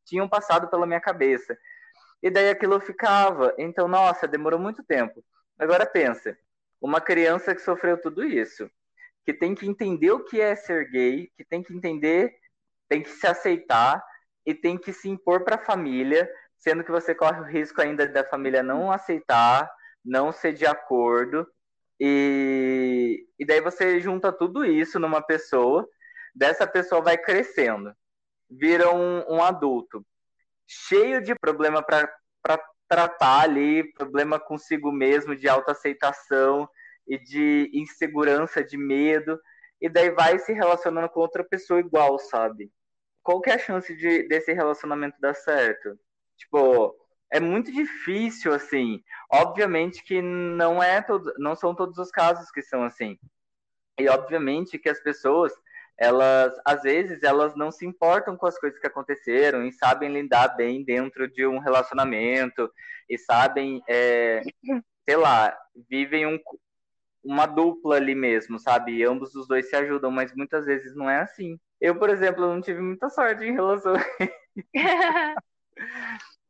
tinham 0.04 0.28
passado 0.28 0.68
pela 0.68 0.88
minha 0.88 1.02
cabeça. 1.02 1.56
E 2.24 2.32
daí 2.32 2.50
aquilo 2.50 2.80
ficava. 2.80 3.54
Então, 3.58 3.88
nossa, 3.88 4.28
demorou 4.28 4.60
muito 4.60 4.84
tempo. 4.84 5.24
Agora 5.60 5.86
pensa, 5.86 6.38
uma 6.82 7.02
criança 7.02 7.54
que 7.54 7.62
sofreu 7.62 8.02
tudo 8.02 8.24
isso, 8.24 8.70
que 9.26 9.34
tem 9.34 9.54
que 9.54 9.68
entender 9.68 10.12
o 10.12 10.24
que 10.24 10.40
é 10.40 10.56
ser 10.56 10.90
gay, 10.90 11.30
que 11.38 11.44
tem 11.44 11.62
que 11.62 11.74
entender, 11.74 12.34
tem 12.88 13.02
que 13.04 13.10
se 13.10 13.28
aceitar 13.28 14.04
e 14.46 14.54
tem 14.54 14.78
que 14.78 14.94
se 14.94 15.10
impor 15.10 15.44
para 15.44 15.56
a 15.56 15.66
família, 15.66 16.30
sendo 16.58 16.84
que 16.84 16.92
você 16.92 17.14
corre 17.14 17.40
o 17.42 17.46
risco 17.46 17.82
ainda 17.82 18.08
da 18.08 18.24
família 18.24 18.64
não 18.64 18.92
aceitar, 18.92 19.70
não 20.04 20.32
ser 20.32 20.54
de 20.54 20.66
acordo. 20.66 21.48
E, 22.00 23.26
e 23.38 23.46
daí 23.46 23.60
você 23.62 24.00
junta 24.00 24.32
tudo 24.32 24.64
isso 24.64 25.00
numa 25.00 25.22
pessoa, 25.22 25.88
dessa 26.34 26.68
pessoa 26.68 27.02
vai 27.02 27.18
crescendo, 27.18 27.94
vira 28.50 28.94
um, 28.94 29.36
um 29.36 29.44
adulto, 29.44 30.06
cheio 30.66 31.22
de 31.22 31.34
problema 31.36 31.82
para 31.82 32.10
tratar 32.88 33.42
ali, 33.42 33.92
problema 33.94 34.40
consigo 34.40 34.92
mesmo, 34.92 35.36
de 35.36 35.50
autoaceitação 35.50 36.70
e 37.08 37.18
de 37.18 37.70
insegurança, 37.74 38.64
de 38.64 38.78
medo, 38.78 39.40
e 39.82 39.90
daí 39.90 40.12
vai 40.12 40.40
se 40.40 40.54
relacionando 40.54 41.10
com 41.10 41.20
outra 41.20 41.44
pessoa 41.44 41.80
igual, 41.80 42.18
sabe? 42.20 42.72
Qual 43.28 43.42
que 43.42 43.50
é 43.50 43.56
a 43.56 43.60
chance 43.60 43.94
de, 43.94 44.26
desse 44.30 44.54
relacionamento 44.54 45.20
dar 45.20 45.36
certo? 45.36 46.00
Tipo, 46.38 46.96
é 47.30 47.42
muito 47.42 47.70
difícil, 47.74 48.54
assim. 48.54 49.04
Obviamente 49.30 50.02
que 50.02 50.22
não 50.22 50.82
é 50.82 51.02
todo, 51.02 51.34
não 51.38 51.54
são 51.54 51.76
todos 51.76 51.98
os 51.98 52.10
casos 52.10 52.50
que 52.50 52.62
são 52.62 52.84
assim. 52.86 53.20
E 54.00 54.08
obviamente 54.08 54.80
que 54.80 54.88
as 54.88 55.02
pessoas, 55.02 55.52
elas, 56.00 56.58
às 56.64 56.84
vezes, 56.84 57.22
elas 57.22 57.54
não 57.54 57.70
se 57.70 57.86
importam 57.86 58.38
com 58.38 58.46
as 58.46 58.58
coisas 58.58 58.80
que 58.80 58.88
aconteceram 58.88 59.66
e 59.66 59.74
sabem 59.74 60.10
lidar 60.10 60.56
bem 60.56 60.82
dentro 60.86 61.28
de 61.28 61.46
um 61.46 61.60
relacionamento 61.60 62.72
e 63.10 63.18
sabem, 63.18 63.84
é, 63.90 64.42
sei 65.04 65.18
lá, 65.18 65.54
vivem 65.90 66.26
um, 66.26 66.40
uma 67.22 67.46
dupla 67.46 67.98
ali 67.98 68.16
mesmo, 68.16 68.58
sabe? 68.58 68.94
E 68.94 69.04
ambos 69.04 69.36
os 69.36 69.50
dois 69.50 69.70
se 69.70 69.76
ajudam, 69.76 70.12
mas 70.12 70.34
muitas 70.34 70.66
vezes 70.66 70.96
não 70.96 71.10
é 71.10 71.20
assim. 71.20 71.60
Eu, 71.80 71.98
por 71.98 72.10
exemplo, 72.10 72.48
não 72.48 72.62
tive 72.62 72.82
muita 72.82 73.10
sorte 73.10 73.44
em 73.46 73.54
relação 73.54 73.94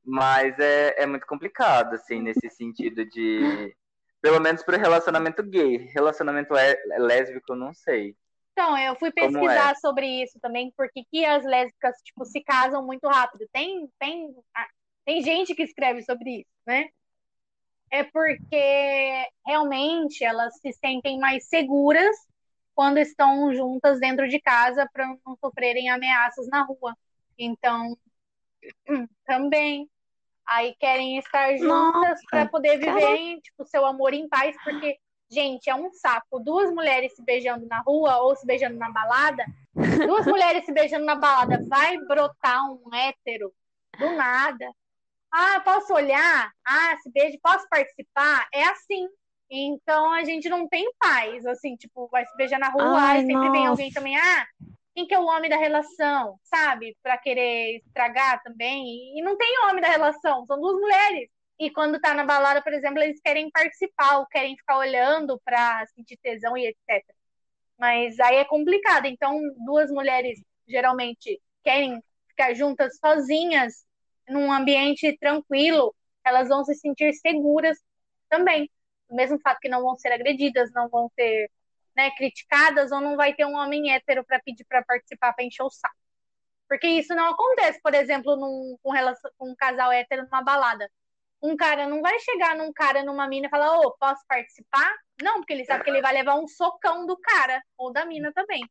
mas 0.08 0.58
é, 0.58 1.04
é 1.04 1.06
muito 1.06 1.28
complicado, 1.28 1.94
assim, 1.94 2.22
nesse 2.22 2.50
sentido 2.50 3.06
de. 3.06 3.76
Pelo 4.22 4.40
menos 4.40 4.64
para 4.64 4.78
relacionamento 4.78 5.44
gay. 5.44 5.78
Relacionamento 5.94 6.56
é- 6.56 6.78
lésbico, 6.98 7.52
eu 7.52 7.56
não 7.58 7.74
sei. 7.74 8.16
Então, 8.54 8.76
eu 8.78 8.96
fui 8.96 9.12
Como 9.12 9.34
pesquisar 9.34 9.76
sobre 9.76 10.24
isso 10.24 10.40
também, 10.40 10.74
porque 10.76 11.04
que 11.12 11.24
as 11.24 11.46
lésbicas, 11.46 11.96
tipo, 12.04 12.26
se 12.26 12.42
casam 12.42 12.84
muito 12.84 13.08
rápido. 13.08 13.48
Tem, 13.52 13.88
tem, 14.00 14.34
tem 15.06 15.22
gente 15.22 15.54
que 15.54 15.62
escreve 15.62 16.02
sobre 16.02 16.40
isso, 16.40 16.50
né? 16.66 16.88
É 17.92 18.04
porque 18.04 19.28
realmente 19.46 20.24
elas 20.24 20.58
se 20.60 20.74
sentem 20.74 21.20
mais 21.20 21.48
seguras 21.48 22.16
quando 22.78 23.00
estão 23.00 23.52
juntas 23.56 24.00
dentro 24.00 24.28
de 24.30 24.40
casa 24.40 24.88
para 24.94 25.08
não 25.26 25.36
sofrerem 25.44 25.90
ameaças 25.90 26.48
na 26.48 26.62
rua. 26.62 26.96
Então, 27.36 27.98
hum, 28.88 29.08
também. 29.26 29.90
Aí 30.46 30.76
querem 30.80 31.18
estar 31.18 31.58
juntas 31.58 32.22
para 32.30 32.46
poder 32.46 32.78
viver, 32.78 33.42
tipo, 33.42 33.66
seu 33.66 33.84
amor 33.84 34.14
em 34.14 34.30
paz, 34.30 34.56
porque 34.64 34.98
Gente, 35.30 35.70
é 35.70 35.76
um 35.76 35.92
saco. 35.92 36.40
Duas 36.40 36.72
mulheres 36.74 37.14
se 37.14 37.22
beijando 37.22 37.66
na 37.68 37.80
rua 37.82 38.20
ou 38.20 38.36
se 38.36 38.46
beijando 38.46 38.78
na 38.78 38.90
balada. 38.90 39.44
Duas 39.76 40.26
mulheres 40.26 40.66
se 40.66 40.72
beijando 40.72 41.06
na 41.06 41.16
balada. 41.16 41.62
Vai 41.68 41.98
brotar 41.98 42.64
um 42.72 42.94
hétero 42.96 43.54
do 44.00 44.10
nada. 44.16 44.72
Ah, 45.30 45.60
posso 45.60 45.94
olhar? 45.94 46.50
Ah, 46.66 46.98
se 47.04 47.12
beijo, 47.12 47.38
posso 47.44 47.68
participar? 47.70 48.48
É 48.54 48.64
assim. 48.64 49.06
Então 49.50 50.12
a 50.12 50.24
gente 50.24 50.50
não 50.50 50.68
tem 50.68 50.90
paz. 51.00 51.46
Assim, 51.46 51.76
tipo, 51.76 52.08
vai 52.10 52.26
se 52.26 52.36
beijar 52.36 52.60
na 52.60 52.70
rua, 52.70 53.00
Ai, 53.00 53.20
aí 53.20 53.26
sempre 53.26 53.50
vem 53.50 53.62
nossa. 53.62 53.70
alguém 53.70 53.92
também. 53.92 54.18
Ah, 54.18 54.46
quem 54.94 55.06
que 55.06 55.14
é 55.14 55.20
o 55.20 55.26
homem 55.26 55.50
da 55.50 55.58
relação? 55.58 56.40
Sabe? 56.44 56.98
Pra 57.04 57.18
querer 57.18 57.78
estragar 57.78 58.42
também. 58.44 59.18
E 59.18 59.22
não 59.22 59.38
tem 59.38 59.66
homem 59.66 59.82
da 59.82 59.90
relação, 59.90 60.46
são 60.46 60.60
duas 60.60 60.80
mulheres. 60.80 61.30
E 61.60 61.72
quando 61.72 62.00
tá 62.00 62.14
na 62.14 62.24
balada, 62.24 62.62
por 62.62 62.74
exemplo, 62.74 63.02
eles 63.02 63.20
querem 63.22 63.50
participar, 63.50 64.26
querem 64.32 64.56
ficar 64.56 64.78
olhando 64.78 65.40
pra 65.44 65.86
sentir 65.88 66.18
tesão 66.18 66.56
e 66.56 66.68
etc. 66.68 67.04
Mas 67.80 68.20
aí 68.20 68.38
é 68.38 68.46
complicado. 68.46 69.06
Então, 69.06 69.40
duas 69.66 69.90
mulheres 69.92 70.40
geralmente 70.68 71.42
querem 71.64 72.02
ficar 72.28 72.54
juntas 72.54 72.98
sozinhas, 73.00 73.86
num 74.28 74.52
ambiente 74.52 75.18
tranquilo, 75.18 75.96
elas 76.24 76.50
vão 76.50 76.64
se 76.64 76.76
sentir 76.76 77.14
seguras 77.14 77.78
também. 78.30 78.70
Mesmo 79.10 79.40
fato 79.40 79.60
que 79.60 79.70
não 79.70 79.82
vão 79.82 79.98
ser 79.98 80.12
agredidas, 80.12 80.72
não 80.74 80.90
vão 80.90 81.10
ser 81.16 81.50
né, 81.96 82.12
criticadas, 82.12 82.92
ou 82.92 83.02
não 83.02 83.16
vai 83.16 83.34
ter 83.34 83.46
um 83.46 83.56
homem 83.56 83.92
hétero 83.94 84.24
para 84.26 84.40
pedir 84.40 84.66
para 84.66 84.84
participar, 84.84 85.34
para 85.34 85.46
encher 85.46 85.64
o 85.64 85.70
saco. 85.70 85.96
Porque 86.68 86.88
isso 86.88 87.16
não 87.16 87.30
acontece, 87.30 87.82
por 87.82 87.94
exemplo, 87.94 88.36
num, 88.36 88.78
com, 88.84 88.92
relação, 88.92 89.32
com 89.38 89.50
um 89.50 89.56
casal 89.56 89.92
hétero 89.92 90.24
numa 90.24 90.44
balada. 90.44 90.90
Um 91.42 91.56
cara 91.56 91.88
não 91.88 92.02
vai 92.02 92.20
chegar 92.20 92.56
num 92.56 92.74
cara, 92.74 93.04
numa 93.04 93.28
mina 93.28 93.48
e 93.48 93.50
falar, 93.50 93.80
ô, 93.80 93.88
oh, 93.88 93.98
posso 93.98 94.24
participar? 94.28 94.94
Não, 95.22 95.36
porque 95.36 95.54
ele 95.54 95.66
sabe 95.66 95.84
que 95.84 95.90
ele 95.90 96.02
vai 96.02 96.14
levar 96.14 96.36
um 96.36 96.48
socão 96.48 97.06
do 97.06 97.18
cara, 97.18 97.64
ou 97.78 97.92
da 97.92 98.06
mina 98.06 98.32
também. 98.34 98.62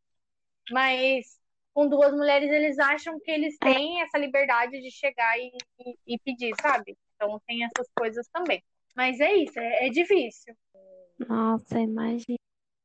Mas 0.70 1.38
com 1.76 1.88
duas 1.88 2.12
mulheres, 2.12 2.50
eles 2.50 2.78
acham 2.78 3.20
que 3.20 3.30
eles 3.30 3.56
têm 3.58 4.00
essa 4.02 4.18
liberdade 4.18 4.80
de 4.80 4.90
chegar 4.90 5.38
e, 5.38 5.52
e, 5.78 6.14
e 6.14 6.18
pedir, 6.20 6.54
sabe? 6.60 6.96
Então 7.14 7.40
tem 7.46 7.64
essas 7.64 7.86
coisas 7.94 8.26
também. 8.28 8.62
Mas 8.96 9.20
é 9.20 9.34
isso, 9.34 9.58
é, 9.60 9.86
é 9.86 9.90
difícil. 9.90 10.54
Nossa, 11.28 11.78
imagina. 11.78 12.38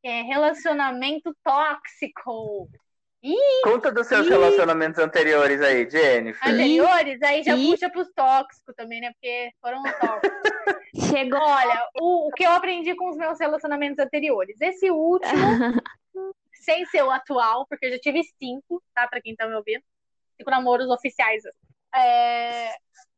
É 0.03 0.21
relacionamento 0.23 1.35
tóxico. 1.43 2.69
Ih, 3.23 3.61
Conta 3.63 3.91
dos 3.91 4.07
seus 4.07 4.25
ih. 4.25 4.29
relacionamentos 4.29 4.99
anteriores 4.99 5.61
aí, 5.61 5.87
Jennifer. 5.89 6.51
Anteriores? 6.51 7.21
Aí 7.21 7.43
já 7.43 7.55
ih. 7.55 7.69
puxa 7.69 7.89
pros 7.89 8.11
tóxicos 8.15 8.75
também, 8.75 8.99
né? 8.99 9.11
Porque 9.11 9.51
foram 9.61 9.83
tóxicos. 9.83 10.41
Chegou. 11.15 11.39
Olha, 11.39 11.87
o, 12.01 12.27
o 12.27 12.31
que 12.31 12.43
eu 12.43 12.51
aprendi 12.51 12.95
com 12.95 13.09
os 13.09 13.17
meus 13.17 13.39
relacionamentos 13.39 13.99
anteriores. 13.99 14.59
Esse 14.59 14.89
último, 14.89 15.31
sem 16.65 16.83
ser 16.87 17.03
o 17.03 17.11
atual, 17.11 17.67
porque 17.67 17.85
eu 17.85 17.91
já 17.91 17.99
tive 17.99 18.23
cinco, 18.39 18.83
tá? 18.93 19.07
Pra 19.07 19.21
quem 19.21 19.35
tá 19.35 19.47
me 19.47 19.55
ouvindo. 19.55 19.83
Cinco 20.35 20.49
namoros 20.49 20.89
oficiais. 20.89 21.43
É... 21.93 22.73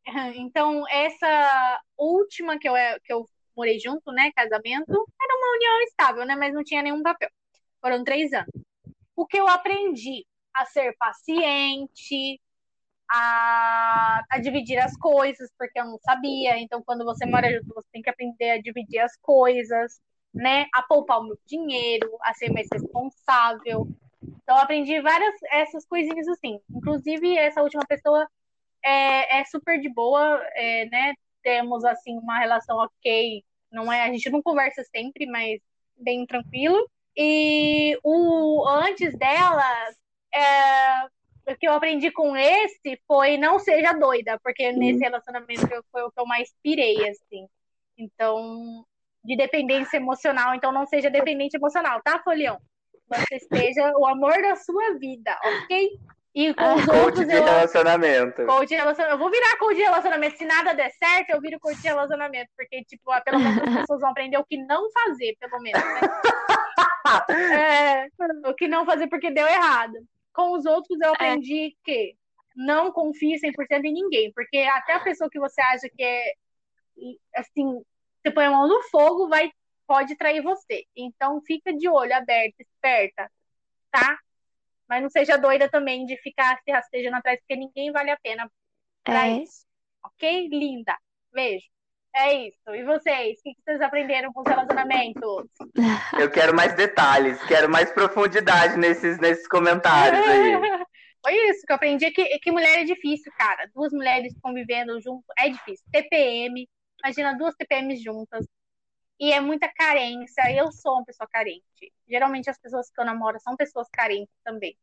Então, 0.36 0.88
essa 0.90 1.82
última 1.98 2.60
que 2.60 2.68
eu, 2.68 2.74
que 3.04 3.14
eu 3.14 3.26
morei 3.56 3.80
junto, 3.80 4.12
né? 4.12 4.32
Casamento, 4.36 4.92
era 4.92 5.38
uma 5.38 5.56
união 5.56 5.82
estável, 5.84 6.26
né? 6.26 6.36
Mas 6.36 6.54
não 6.54 6.64
tinha 6.64 6.82
nenhum 6.82 7.02
papel. 7.02 7.30
Foram 7.82 8.04
três 8.04 8.34
anos 8.34 8.64
o 9.16 9.26
que 9.26 9.38
eu 9.38 9.48
aprendi 9.48 10.26
a 10.54 10.66
ser 10.66 10.96
paciente, 10.98 12.40
a, 13.10 14.24
a, 14.30 14.40
dividir 14.40 14.80
as 14.80 14.96
coisas, 14.98 15.50
porque 15.58 15.80
eu 15.80 15.86
não 15.86 15.98
sabia. 16.00 16.60
Então, 16.60 16.84
quando 16.84 17.06
você 17.06 17.26
mora 17.26 17.52
junto, 17.52 17.74
você 17.74 17.88
tem 17.92 18.02
que 18.02 18.10
aprender 18.10 18.52
a 18.52 18.62
dividir 18.62 19.00
as 19.00 19.16
coisas, 19.18 20.02
né? 20.34 20.68
A 20.74 20.84
poupar 20.84 21.20
o 21.20 21.24
meu 21.24 21.38
dinheiro, 21.46 22.10
a 22.22 22.34
ser 22.34 22.52
mais 22.52 22.68
responsável. 22.72 23.88
Então, 24.44 24.58
aprendi 24.58 25.00
várias 25.02 25.36
essas 25.52 25.86
coisinhas 25.86 26.28
assim. 26.28 26.60
Inclusive, 26.70 27.38
essa 27.38 27.62
última 27.62 27.86
pessoa 27.86 28.28
é, 28.84 29.40
é 29.40 29.46
super 29.46 29.80
de 29.80 29.90
boa, 29.90 30.42
é, 30.56 30.86
né? 30.86 31.14
Temos 31.42 31.84
assim 31.86 32.18
uma 32.18 32.40
relação 32.40 32.78
ok. 32.78 33.44
Não 33.72 33.92
é, 33.92 34.04
a 34.04 34.08
gente 34.08 34.30
não 34.30 34.42
conversa 34.42 34.84
sempre, 34.84 35.26
mas 35.26 35.60
bem 35.98 36.26
tranquilo. 36.26 36.90
E 37.16 37.98
o 38.04 38.68
antes 38.68 39.18
dela, 39.18 39.64
é, 40.34 41.06
o 41.52 41.58
que 41.58 41.68
eu 41.68 41.74
aprendi 41.74 42.12
com 42.12 42.36
esse 42.36 43.00
foi 43.08 43.38
não 43.38 43.60
seja 43.60 43.94
doida, 43.94 44.40
porque 44.44 44.72
nesse 44.72 45.00
relacionamento 45.00 45.68
foi 45.92 46.04
o 46.04 46.12
que 46.12 46.20
eu 46.20 46.26
mais 46.26 46.54
pirei, 46.64 47.08
assim. 47.10 47.48
Então, 47.98 48.86
de 49.24 49.36
dependência 49.38 49.98
emocional, 49.98 50.56
então 50.56 50.72
não 50.72 50.86
seja 50.86 51.10
dependente 51.10 51.56
emocional, 51.56 52.02
tá, 52.04 52.22
Folião? 52.24 52.60
Você 53.08 53.40
seja 53.40 53.94
o 53.98 54.06
amor 54.06 54.42
da 54.42 54.56
sua 54.56 54.98
vida, 54.98 55.38
ok? 55.44 56.00
E 56.36 56.54
com 56.54 56.64
ah, 56.64 56.76
os 56.76 56.86
coach 56.86 56.98
outros, 56.98 57.28
de 57.28 57.36
eu... 57.36 57.44
relacionamento. 57.44 58.46
Coach 58.46 58.68
de 58.68 58.76
relacionamento. 58.76 59.16
Eu 59.16 59.20
vou 59.20 59.30
virar 59.30 59.58
coach 59.58 59.76
de 59.76 59.84
relacionamento. 59.84 60.38
Se 60.38 60.46
nada 60.46 60.74
der 60.74 60.92
certo, 60.92 61.30
eu 61.30 61.40
viro 61.40 61.60
coach 61.60 61.80
de 61.80 61.88
relacionamento. 61.88 62.50
Porque, 62.58 62.84
tipo, 62.86 63.12
pelo 63.24 63.40
menos 63.40 63.62
as 63.62 63.64
pessoas 63.82 64.02
vão 64.02 64.10
aprender 64.10 64.38
o 64.38 64.46
que 64.46 64.58
não 64.58 64.90
fazer, 64.92 65.38
pelo 65.40 65.62
menos, 65.62 65.84
né? 65.84 66.02
é, 68.10 68.50
o 68.50 68.54
que 68.56 68.68
não 68.68 68.86
fazer 68.86 69.08
porque 69.08 69.30
deu 69.30 69.46
errado. 69.46 69.94
Com 70.34 70.54
os 70.54 70.66
outros, 70.66 71.00
eu 71.00 71.10
é. 71.10 71.14
aprendi 71.14 71.68
é. 71.68 71.86
que 71.86 72.16
não 72.56 72.92
confie 72.92 73.40
100% 73.40 73.84
em 73.84 73.94
ninguém. 73.94 74.34
Porque 74.34 74.58
até 74.58 74.94
a 74.94 75.02
pessoa 75.02 75.30
que 75.30 75.40
você 75.40 75.62
acha 75.62 75.88
que 75.88 76.04
é, 76.04 76.34
assim, 77.36 77.84
você 78.24 78.32
põe 78.32 78.46
a 78.46 78.52
mão 78.52 78.68
no 78.68 78.82
fogo, 78.90 79.28
vai, 79.28 79.52
pode 79.86 80.16
trair 80.16 80.42
você. 80.42 80.86
Então, 80.96 81.40
fica 81.42 81.72
de 81.72 81.88
olho 81.88 82.16
aberto, 82.16 82.56
esperta, 82.60 83.30
tá? 83.92 84.18
Mas 84.88 85.02
não 85.02 85.10
seja 85.10 85.38
doida 85.38 85.70
também 85.70 86.06
de 86.06 86.18
ficar 86.18 86.60
se 86.64 86.72
rastejando 86.72 87.18
atrás, 87.18 87.40
porque 87.40 87.56
ninguém 87.56 87.92
vale 87.92 88.12
a 88.12 88.18
pena 88.18 88.50
pra 89.04 89.28
é. 89.28 89.44
isso. 89.44 89.66
Ok? 90.04 90.48
Linda. 90.50 90.98
Beijo. 91.32 91.66
É 92.16 92.48
isso. 92.48 92.70
E 92.70 92.84
vocês? 92.84 93.40
O 93.40 93.44
que 93.44 93.56
vocês 93.66 93.82
aprenderam 93.82 94.32
com 94.32 94.42
os 94.42 94.48
relacionamentos? 94.48 95.48
Eu 96.20 96.30
quero 96.30 96.56
mais 96.56 96.76
detalhes, 96.76 97.42
quero 97.46 97.70
mais 97.70 97.92
profundidade 97.92 98.78
nesses, 98.78 99.18
nesses 99.20 99.48
comentários 99.48 100.22
aí. 100.28 100.54
Foi 101.26 101.34
isso 101.50 101.66
que 101.66 101.72
eu 101.72 101.78
aprendi, 101.78 102.12
que, 102.12 102.26
que 102.40 102.52
mulher 102.52 102.82
é 102.82 102.84
difícil, 102.84 103.32
cara. 103.38 103.66
Duas 103.74 103.94
mulheres 103.94 104.34
convivendo 104.42 105.00
junto 105.00 105.24
é 105.40 105.48
difícil. 105.48 105.86
TPM, 105.90 106.68
imagina 107.02 107.38
duas 107.38 107.56
TPMs 107.56 108.04
juntas. 108.04 108.46
E 109.20 109.32
é 109.32 109.40
muita 109.40 109.68
carência. 109.68 110.52
Eu 110.52 110.72
sou 110.72 110.96
uma 110.96 111.06
pessoa 111.06 111.28
carente. 111.28 111.94
Geralmente 112.08 112.50
as 112.50 112.58
pessoas 112.58 112.90
que 112.90 113.00
eu 113.00 113.06
namoro 113.06 113.40
são 113.40 113.56
pessoas 113.56 113.88
carentes 113.90 114.36
também. 114.44 114.78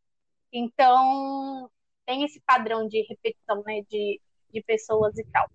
Então, 0.52 1.70
tem 2.06 2.24
esse 2.24 2.40
padrão 2.40 2.86
de 2.86 3.02
repetição, 3.02 3.62
né, 3.64 3.82
de, 3.88 4.20
de 4.52 4.62
pessoas 4.62 5.16
e 5.18 5.24
tal. 5.24 5.48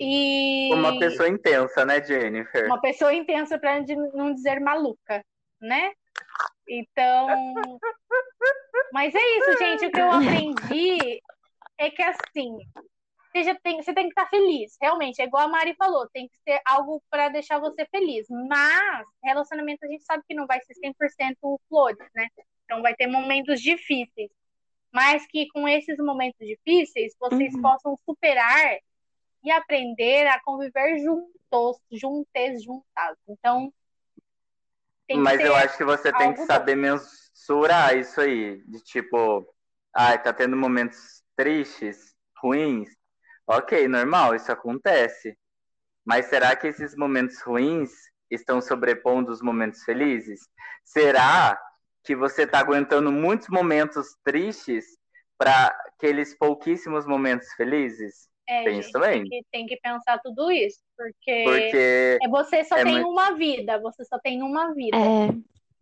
E... 0.00 0.70
Uma 0.72 0.98
pessoa 0.98 1.28
intensa, 1.28 1.84
né, 1.84 2.02
Jennifer? 2.02 2.66
Uma 2.66 2.80
pessoa 2.80 3.12
intensa, 3.12 3.58
para 3.58 3.80
não 4.14 4.32
dizer 4.32 4.60
maluca, 4.60 5.24
né? 5.60 5.92
Então. 6.68 7.26
Mas 8.92 9.14
é 9.14 9.38
isso, 9.38 9.58
gente. 9.58 9.86
O 9.86 9.90
que 9.90 10.00
eu 10.00 10.10
aprendi 10.12 11.22
é 11.78 11.90
que 11.90 12.02
assim, 12.02 12.58
você, 13.30 13.44
já 13.44 13.54
tem, 13.54 13.82
você 13.82 13.92
tem 13.92 14.04
que 14.04 14.10
estar 14.10 14.28
feliz. 14.28 14.76
Realmente, 14.80 15.20
é 15.20 15.24
igual 15.24 15.44
a 15.44 15.48
Mari 15.48 15.74
falou, 15.74 16.08
tem 16.10 16.28
que 16.28 16.38
ser 16.42 16.60
algo 16.64 17.02
para 17.10 17.28
deixar 17.28 17.58
você 17.58 17.86
feliz. 17.86 18.26
Mas 18.28 19.06
relacionamento 19.22 19.84
a 19.84 19.88
gente 19.88 20.04
sabe 20.04 20.22
que 20.26 20.34
não 20.34 20.46
vai 20.46 20.60
ser 20.62 20.74
100% 20.74 21.60
flores, 21.68 22.08
né? 22.14 22.28
Então 22.64 22.82
vai 22.82 22.94
ter 22.94 23.06
momentos 23.06 23.60
difíceis. 23.60 24.30
Mas 24.92 25.26
que 25.26 25.48
com 25.48 25.68
esses 25.68 25.98
momentos 25.98 26.46
difíceis 26.46 27.14
vocês 27.18 27.54
uhum. 27.54 27.62
possam 27.62 27.96
superar 28.04 28.78
e 29.44 29.50
aprender 29.50 30.26
a 30.26 30.40
conviver 30.42 30.98
juntos, 30.98 31.78
juntos, 31.90 32.62
juntas. 32.64 33.16
Então. 33.28 33.72
Mas 35.16 35.40
eu 35.40 35.54
acho 35.54 35.76
que 35.76 35.84
você 35.84 36.12
tem 36.12 36.34
que 36.34 36.44
saber 36.44 36.74
bom. 36.74 36.82
mensurar 36.82 37.96
isso 37.96 38.20
aí. 38.20 38.62
De 38.66 38.82
tipo, 38.82 39.46
ai, 39.94 40.22
tá 40.22 40.32
tendo 40.32 40.56
momentos 40.56 41.22
tristes, 41.36 42.14
ruins. 42.42 42.97
Ok, 43.48 43.88
normal, 43.88 44.34
isso 44.34 44.52
acontece. 44.52 45.34
Mas 46.04 46.26
será 46.26 46.54
que 46.54 46.66
esses 46.66 46.94
momentos 46.94 47.40
ruins 47.40 47.90
estão 48.30 48.60
sobrepondo 48.60 49.32
os 49.32 49.40
momentos 49.40 49.82
felizes? 49.84 50.40
Será 50.84 51.58
que 52.04 52.14
você 52.14 52.42
está 52.42 52.58
aguentando 52.58 53.10
muitos 53.10 53.48
momentos 53.48 54.14
tristes 54.22 54.84
para 55.38 55.66
aqueles 55.86 56.36
pouquíssimos 56.36 57.06
momentos 57.06 57.50
felizes? 57.54 58.28
É, 58.46 58.64
tem 58.64 58.80
isso 58.80 58.92
também. 58.92 59.22
Tem 59.22 59.28
que, 59.28 59.46
tem 59.50 59.66
que, 59.66 59.76
pensar 59.78 60.18
tudo 60.18 60.50
isso, 60.50 60.80
porque, 60.96 61.44
porque 61.44 62.18
é, 62.22 62.28
você 62.28 62.64
só 62.64 62.76
é 62.76 62.84
tem 62.84 62.94
muito... 62.94 63.08
uma 63.08 63.32
vida, 63.32 63.78
você 63.80 64.04
só 64.04 64.18
tem 64.18 64.42
uma 64.42 64.74
vida. 64.74 64.96
É. 64.96 65.28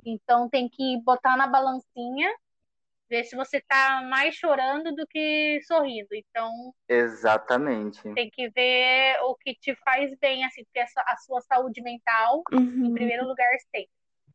Então 0.05 0.49
tem 0.49 0.69
que 0.69 1.01
botar 1.03 1.37
na 1.37 1.47
balancinha, 1.47 2.33
ver 3.09 3.25
se 3.25 3.37
você 3.37 3.61
tá 3.61 4.03
mais 4.09 4.35
chorando 4.35 4.95
do 4.95 5.07
que 5.07 5.61
sorrindo. 5.67 6.09
Então. 6.13 6.51
Exatamente. 6.89 8.03
Tem 8.15 8.31
que 8.31 8.49
ver 8.51 9.19
o 9.23 9.35
que 9.37 9.55
te 9.55 9.75
faz 9.85 10.11
bem, 10.21 10.45
assim, 10.45 10.65
porque 10.65 10.81
a 10.81 11.17
sua 11.19 11.41
saúde 11.43 11.83
mental, 11.83 12.43
uhum. 12.53 12.87
em 12.87 12.95
primeiro 12.95 13.27
lugar, 13.27 13.49
tem. 13.73 13.89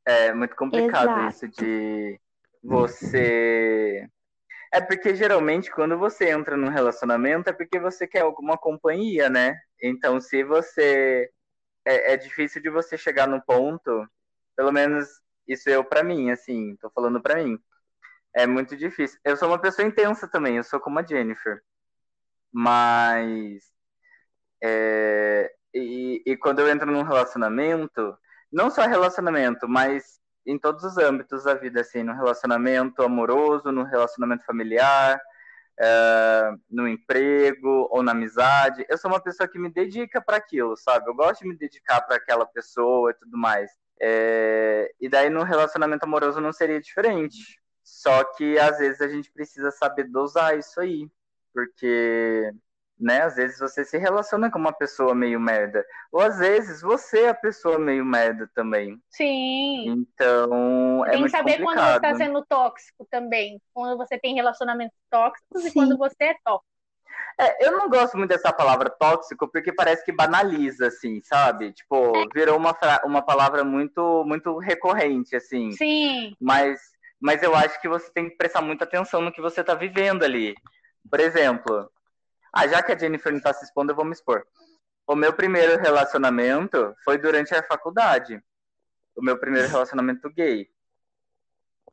É 0.06 0.34
muito 0.34 0.56
complicado 0.56 1.10
Exato. 1.10 1.30
isso 1.30 1.48
de 1.62 2.20
você 2.64 4.10
é 4.72 4.80
porque 4.80 5.14
geralmente 5.14 5.70
quando 5.70 5.98
você 5.98 6.30
entra 6.30 6.56
num 6.56 6.70
relacionamento 6.70 7.50
é 7.50 7.54
porque 7.54 7.78
você 7.78 8.08
quer 8.08 8.22
alguma 8.22 8.58
companhia, 8.58 9.30
né? 9.30 9.60
Então, 9.82 10.20
se 10.22 10.44
você. 10.44 11.30
É, 11.84 12.14
é 12.14 12.18
difícil 12.18 12.62
de 12.62 12.70
você 12.70 12.98
chegar 12.98 13.28
no 13.28 13.42
ponto, 13.42 14.08
pelo 14.56 14.72
menos 14.72 15.10
isso 15.48 15.70
eu 15.70 15.84
para 15.84 16.04
mim, 16.04 16.30
assim, 16.30 16.76
tô 16.78 16.90
falando 16.92 17.22
para 17.22 17.44
mim. 17.44 17.60
É 18.34 18.48
muito 18.48 18.76
difícil. 18.78 19.20
Eu 19.24 19.36
sou 19.38 19.48
uma 19.48 19.60
pessoa 19.60 19.88
intensa 19.88 20.28
também, 20.28 20.58
eu 20.58 20.64
sou 20.64 20.80
como 20.80 21.00
a 21.00 21.04
Jennifer. 21.04 21.62
Mas. 22.52 23.64
É, 24.64 25.52
e, 25.74 26.22
e 26.26 26.38
quando 26.38 26.60
eu 26.60 26.70
entro 26.70 26.92
num 26.92 27.04
relacionamento, 27.04 28.18
não 28.52 28.70
só 28.70 28.84
relacionamento, 28.86 29.68
mas 29.68 30.20
em 30.46 30.58
todos 30.60 30.84
os 30.84 30.98
âmbitos 30.98 31.44
da 31.44 31.54
vida, 31.54 31.82
assim, 31.82 32.04
no 32.04 32.14
relacionamento 32.14 33.04
amoroso, 33.04 33.72
no 33.72 33.84
relacionamento 33.84 34.46
familiar, 34.46 35.20
uh, 35.80 36.60
no 36.70 36.88
emprego 36.88 37.88
ou 37.92 38.04
na 38.04 38.12
amizade. 38.12 38.86
Eu 38.90 38.98
sou 38.98 39.12
uma 39.12 39.22
pessoa 39.22 39.48
que 39.48 39.60
me 39.60 39.70
dedica 39.70 40.22
para 40.22 40.38
aquilo, 40.38 40.76
sabe? 40.78 41.10
Eu 41.10 41.16
gosto 41.16 41.42
de 41.42 41.48
me 41.48 41.56
dedicar 41.56 42.02
para 42.02 42.16
aquela 42.16 42.46
pessoa 42.46 43.12
e 43.12 43.14
tudo 43.16 43.38
mais. 43.38 43.72
É... 44.02 44.92
E 45.00 45.08
daí 45.10 45.30
no 45.30 45.44
relacionamento 45.44 46.06
amoroso 46.06 46.42
não 46.42 46.52
seria 46.52 46.82
diferente. 46.82 47.60
Só 47.94 48.24
que 48.24 48.58
às 48.58 48.78
vezes 48.78 49.02
a 49.02 49.08
gente 49.10 49.30
precisa 49.32 49.70
saber 49.70 50.06
dosar 50.06 50.58
isso 50.58 50.80
aí, 50.80 51.10
porque 51.54 52.50
né? 52.98 53.24
Às 53.24 53.36
vezes 53.36 53.60
você 53.60 53.84
se 53.84 53.98
relaciona 53.98 54.50
com 54.50 54.58
uma 54.60 54.72
pessoa 54.72 55.14
meio 55.14 55.40
merda, 55.40 55.84
ou 56.12 56.22
às 56.22 56.38
vezes 56.38 56.82
você 56.82 57.24
é 57.24 57.30
a 57.30 57.34
pessoa 57.34 57.78
meio 57.78 58.06
merda 58.06 58.50
também. 58.56 59.02
Sim. 59.10 59.90
Então, 59.90 61.04
é 61.06 61.10
tem 61.10 61.16
que 61.16 61.20
muito 61.22 61.32
saber 61.32 61.62
quando 61.62 61.80
você 61.80 61.86
complicado. 61.86 62.06
está 62.06 62.16
sendo 62.16 62.46
tóxico 62.46 63.08
também. 63.10 63.62
Quando 63.74 63.98
você 63.98 64.18
tem 64.18 64.36
relacionamentos 64.36 64.98
tóxicos 65.10 65.66
e 65.66 65.70
Sim. 65.70 65.74
quando 65.74 65.98
você 65.98 66.24
é 66.26 66.36
tóxico. 66.46 66.72
É, 67.40 67.66
eu 67.68 67.72
não 67.72 67.90
gosto 67.90 68.18
muito 68.18 68.30
dessa 68.30 68.54
palavra 68.54 68.90
tóxico, 68.90 69.48
porque 69.48 69.74
parece 69.74 70.06
que 70.06 70.12
banaliza, 70.12 70.88
assim, 70.88 71.22
sabe? 71.24 71.74
Tipo, 71.74 72.30
virou 72.34 72.56
uma, 72.56 72.74
fra- 72.74 73.02
uma 73.04 73.22
palavra 73.22 73.64
muito, 73.64 74.24
muito 74.26 74.58
recorrente, 74.60 75.36
assim. 75.36 75.72
Sim. 75.72 76.36
Mas, 76.40 76.80
mas 77.22 77.44
eu 77.44 77.56
acho 77.56 77.80
que 77.80 77.88
você 77.88 78.12
tem 78.12 78.30
que 78.30 78.36
prestar 78.36 78.62
muita 78.62 78.84
atenção 78.84 79.22
no 79.22 79.32
que 79.32 79.42
você 79.42 79.64
tá 79.64 79.76
vivendo 79.76 80.24
ali. 80.24 80.56
Por 81.10 81.20
exemplo, 81.20 81.90
ah, 82.52 82.68
já 82.68 82.82
que 82.82 82.92
a 82.92 82.98
Jennifer 82.98 83.32
não 83.32 83.40
tá 83.40 83.54
se 83.54 83.64
expondo, 83.64 83.92
eu 83.92 83.96
vou 83.96 84.04
me 84.04 84.12
expor. 84.12 84.44
O 85.06 85.16
meu 85.16 85.32
primeiro 85.32 85.80
relacionamento 85.80 86.96
foi 87.04 87.18
durante 87.18 87.54
a 87.54 87.64
faculdade. 87.64 88.42
O 89.16 89.22
meu 89.24 89.38
primeiro 89.38 89.68
relacionamento 89.68 90.30
gay. 90.32 90.68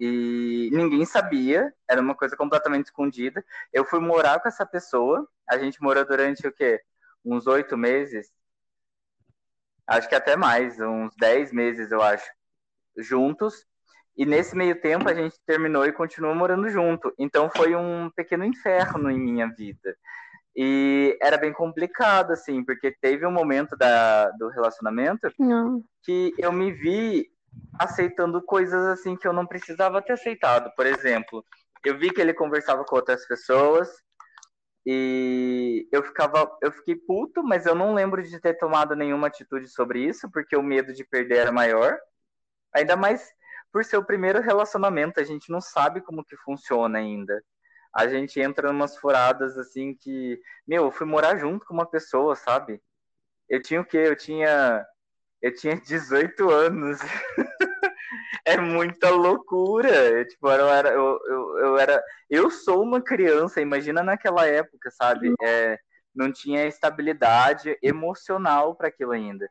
E 0.01 0.71
ninguém 0.73 1.05
sabia, 1.05 1.75
era 1.89 2.01
uma 2.01 2.15
coisa 2.15 2.37
completamente 2.37 2.87
escondida. 2.87 3.45
Eu 3.73 3.85
fui 3.85 4.01
morar 4.01 4.41
com 4.41 4.49
essa 4.49 4.65
pessoa, 4.65 5.29
a 5.49 5.59
gente 5.59 5.83
morou 5.83 6.07
durante 6.07 6.47
o 6.47 6.53
quê? 6.53 6.81
Uns 7.25 7.47
oito 7.47 7.77
meses? 7.77 8.33
Acho 9.87 10.09
que 10.09 10.15
até 10.15 10.37
mais, 10.37 10.79
uns 10.81 11.15
dez 11.17 11.53
meses, 11.53 11.91
eu 11.91 12.01
acho, 12.01 12.31
juntos. 12.97 13.67
E 14.19 14.27
nesse 14.27 14.57
meio 14.57 14.81
tempo 14.81 15.09
a 15.09 15.15
gente 15.15 15.37
terminou 15.47 15.87
e 15.87 15.93
continuou 15.93 16.35
morando 16.35 16.69
junto. 16.69 17.15
Então 17.17 17.49
foi 17.57 17.77
um 17.77 18.11
pequeno 18.11 18.45
inferno 18.45 19.09
em 19.09 19.19
minha 19.19 19.47
vida. 19.47 19.97
E 20.57 21.17
era 21.23 21.39
bem 21.39 21.53
complicado, 21.53 22.33
assim, 22.33 22.65
porque 22.65 22.91
teve 23.01 23.25
um 23.25 23.31
momento 23.31 23.77
da, 23.77 24.29
do 24.33 24.49
relacionamento 24.49 25.33
Não. 25.39 25.85
que 26.03 26.35
eu 26.37 26.51
me 26.51 26.73
vi 26.73 27.31
aceitando 27.79 28.43
coisas 28.43 28.85
assim 28.87 29.15
que 29.17 29.27
eu 29.27 29.33
não 29.33 29.47
precisava 29.47 30.03
ter 30.03 30.15
aceitado. 30.15 30.73
Por 30.75 30.85
exemplo, 30.85 31.45
eu 31.85 31.97
vi 31.97 32.11
que 32.11 32.21
ele 32.21 32.35
conversava 32.35 32.85
com 32.85 32.97
outras 32.97 33.25
pessoas 33.25 33.89
e 34.85 35.87
eu 35.93 36.03
ficava, 36.03 36.51
eu 36.61 36.73
fiquei 36.73 36.97
puto, 36.97 37.45
mas 37.45 37.67
eu 37.67 37.75
não 37.77 37.95
lembro 37.95 38.21
de 38.21 38.41
ter 38.41 38.55
tomado 38.55 38.97
nenhuma 38.97 39.29
atitude 39.29 39.69
sobre 39.69 40.01
isso, 40.05 40.29
porque 40.33 40.57
o 40.57 40.63
medo 40.63 40.93
de 40.93 41.05
perder 41.05 41.37
era 41.37 41.53
maior. 41.53 41.97
Ainda 42.75 42.97
mais 42.97 43.38
por 43.73 43.85
ser 43.85 43.97
o 43.97 44.05
primeiro 44.05 44.41
relacionamento, 44.41 45.21
a 45.21 45.25
gente 45.25 45.51
não 45.51 45.61
sabe 45.61 46.01
como 46.01 46.25
que 46.25 46.37
funciona 46.37 46.99
ainda. 46.99 47.43
A 47.95 48.07
gente 48.09 48.41
entra 48.41 48.69
em 48.69 48.73
umas 48.73 48.97
furadas 48.97 49.57
assim 49.59 49.95
que, 49.95 50.41
meu, 50.67 50.85
eu 50.85 50.91
fui 50.93 51.07
morar 51.07 51.37
junto 51.37 51.67
com 51.67 51.75
uma 51.75 51.87
pessoa, 51.87 52.37
sabe? 52.37 52.81
Eu 53.49 53.63
tinha 53.63 53.81
o 53.81 53.85
quê? 53.85 53.99
Eu 53.99 54.17
tinha 54.17 54.87
eu 55.41 55.55
tinha 55.55 55.77
18 55.81 56.51
anos. 56.51 56.99
é 58.45 58.57
muita 58.57 59.11
loucura. 59.11 59.89
Eu, 59.89 60.27
tipo, 60.27 60.49
eu 60.49 60.69
era, 60.69 60.91
eu, 60.91 61.21
eu, 61.27 61.59
eu 61.59 61.79
era. 61.79 62.03
Eu 62.29 62.51
sou 62.51 62.83
uma 62.83 63.01
criança, 63.01 63.61
imagina 63.61 64.03
naquela 64.03 64.47
época, 64.47 64.91
sabe? 64.91 65.33
É, 65.43 65.79
não 66.15 66.33
tinha 66.33 66.67
estabilidade 66.67 67.77
emocional 67.83 68.75
para 68.75 68.89
aquilo 68.89 69.13
ainda. 69.13 69.49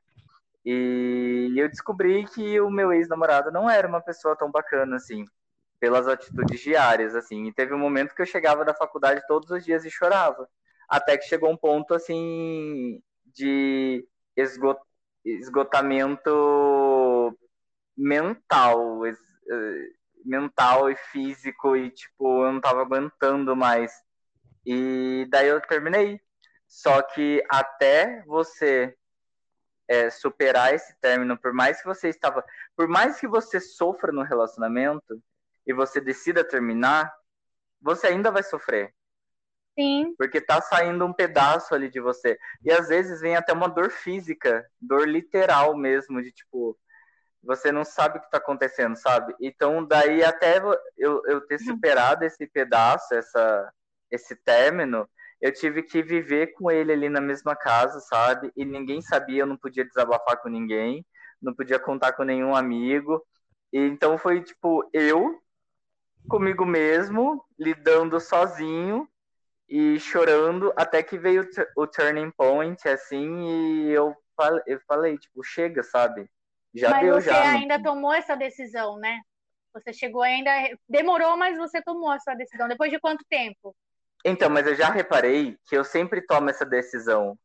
E 0.69 1.53
eu 1.57 1.69
descobri 1.69 2.25
que 2.27 2.59
o 2.61 2.69
meu 2.69 2.91
ex-namorado 2.93 3.51
não 3.51 3.69
era 3.69 3.87
uma 3.87 4.01
pessoa 4.01 4.35
tão 4.35 4.51
bacana 4.51 4.97
assim, 4.97 5.25
pelas 5.79 6.07
atitudes 6.07 6.59
diárias, 6.61 7.15
assim. 7.15 7.47
E 7.47 7.53
teve 7.53 7.73
um 7.73 7.79
momento 7.79 8.13
que 8.15 8.21
eu 8.21 8.25
chegava 8.25 8.65
da 8.65 8.73
faculdade 8.73 9.25
todos 9.27 9.49
os 9.51 9.63
dias 9.65 9.85
e 9.85 9.91
chorava. 9.91 10.49
Até 10.89 11.17
que 11.17 11.25
chegou 11.25 11.51
um 11.51 11.57
ponto, 11.57 11.93
assim, 11.93 13.01
de 13.33 14.07
esgotar 14.35 14.83
esgotamento 15.25 16.29
mental, 17.97 19.05
es- 19.07 19.17
eh, 19.51 19.89
mental 20.25 20.89
e 20.89 20.95
físico, 21.11 21.75
e 21.75 21.91
tipo, 21.91 22.45
eu 22.45 22.53
não 22.53 22.61
tava 22.61 22.81
aguentando 22.81 23.55
mais. 23.55 23.91
E 24.65 25.25
daí 25.29 25.47
eu 25.47 25.61
terminei. 25.61 26.19
Só 26.67 27.01
que 27.01 27.43
até 27.49 28.23
você 28.25 28.95
eh, 29.87 30.09
superar 30.09 30.73
esse 30.73 30.95
término, 30.99 31.37
por 31.37 31.53
mais 31.53 31.79
que 31.79 31.87
você 31.87 32.09
estava. 32.09 32.43
Por 32.75 32.87
mais 32.87 33.19
que 33.19 33.27
você 33.27 33.59
sofra 33.59 34.11
no 34.11 34.23
relacionamento 34.23 35.21
e 35.65 35.73
você 35.73 35.99
decida 36.01 36.43
terminar, 36.43 37.13
você 37.81 38.07
ainda 38.07 38.31
vai 38.31 38.43
sofrer 38.43 38.93
Sim. 39.77 40.15
porque 40.17 40.41
tá 40.41 40.59
saindo 40.59 41.05
um 41.05 41.13
pedaço 41.13 41.75
ali 41.75 41.87
de 41.89 41.99
você. 41.99 42.39
E 42.63 42.71
às 42.71 42.87
vezes 42.87 43.21
vem 43.21 43.35
até 43.35 43.53
uma 43.53 43.69
dor 43.69 43.91
física, 43.91 44.65
dor 44.81 45.07
literal 45.07 45.77
mesmo, 45.77 46.21
de 46.21 46.31
tipo, 46.31 46.75
você 47.43 47.71
não 47.71 47.85
sabe 47.85 48.17
o 48.17 48.21
que 48.21 48.31
tá 48.31 48.37
acontecendo, 48.37 48.95
sabe? 48.95 49.35
Então, 49.39 49.85
daí 49.85 50.23
até 50.23 50.57
eu, 50.97 51.21
eu 51.25 51.41
ter 51.41 51.59
superado 51.59 52.25
esse 52.25 52.47
pedaço, 52.47 53.13
essa, 53.13 53.71
esse 54.09 54.35
término, 54.35 55.07
eu 55.41 55.53
tive 55.53 55.83
que 55.83 56.01
viver 56.03 56.53
com 56.53 56.71
ele 56.71 56.91
ali 56.93 57.09
na 57.09 57.21
mesma 57.21 57.55
casa, 57.55 57.99
sabe? 58.01 58.51
E 58.55 58.65
ninguém 58.65 59.01
sabia, 59.01 59.43
eu 59.43 59.47
não 59.47 59.57
podia 59.57 59.85
desabafar 59.85 60.41
com 60.41 60.49
ninguém, 60.49 61.05
não 61.41 61.53
podia 61.53 61.79
contar 61.79 62.13
com 62.13 62.23
nenhum 62.23 62.55
amigo. 62.55 63.23
E 63.73 63.79
então 63.79 64.17
foi 64.17 64.41
tipo, 64.43 64.89
eu 64.93 65.39
comigo 66.27 66.65
mesmo, 66.65 67.43
lidando 67.57 68.19
sozinho, 68.19 69.07
e 69.69 69.99
chorando 69.99 70.73
até 70.77 71.03
que 71.03 71.17
veio 71.17 71.41
o 71.43 71.49
tu- 71.49 71.67
o 71.77 71.87
turning 71.87 72.31
point, 72.31 72.87
assim, 72.87 73.45
e 73.87 73.91
eu 73.91 74.15
falei, 74.35 74.63
eu 74.67 74.79
falei 74.87 75.17
tipo, 75.17 75.43
chega, 75.43 75.83
sabe? 75.83 76.29
Já 76.73 76.91
mas 76.91 77.01
deu, 77.01 77.15
você 77.15 77.29
já. 77.29 77.45
não- 77.47 77.59
ainda 77.59 77.81
tomou 77.81 78.13
essa 78.13 78.35
decisão, 78.35 78.97
né? 78.97 79.19
Você 79.73 79.93
chegou 79.93 80.21
ainda. 80.23 80.51
Demorou, 80.89 81.37
mas 81.37 81.57
você 81.57 81.81
tomou 81.81 82.13
essa 82.13 82.33
decisão. 82.35 82.67
Depois 82.67 82.91
de 82.91 82.99
quanto 82.99 83.23
tempo? 83.29 83.75
Então, 84.27 84.49
mas 84.49 84.67
eu 84.67 84.75
já 84.75 84.89
reparei 84.91 85.57
que 85.67 85.77
eu 85.77 85.83
sempre 85.85 86.21
tomo 86.21 86.49
essa 86.49 86.65
decisão, 86.65 87.39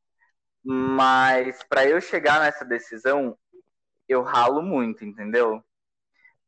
mas 0.65 1.63
para 1.65 1.87
eu 1.87 2.01
chegar 2.01 2.41
nessa 2.41 2.65
decisão, 2.65 3.39
eu 4.09 4.23
ralo 4.23 4.63
muito, 4.63 5.05
entendeu? 5.05 5.63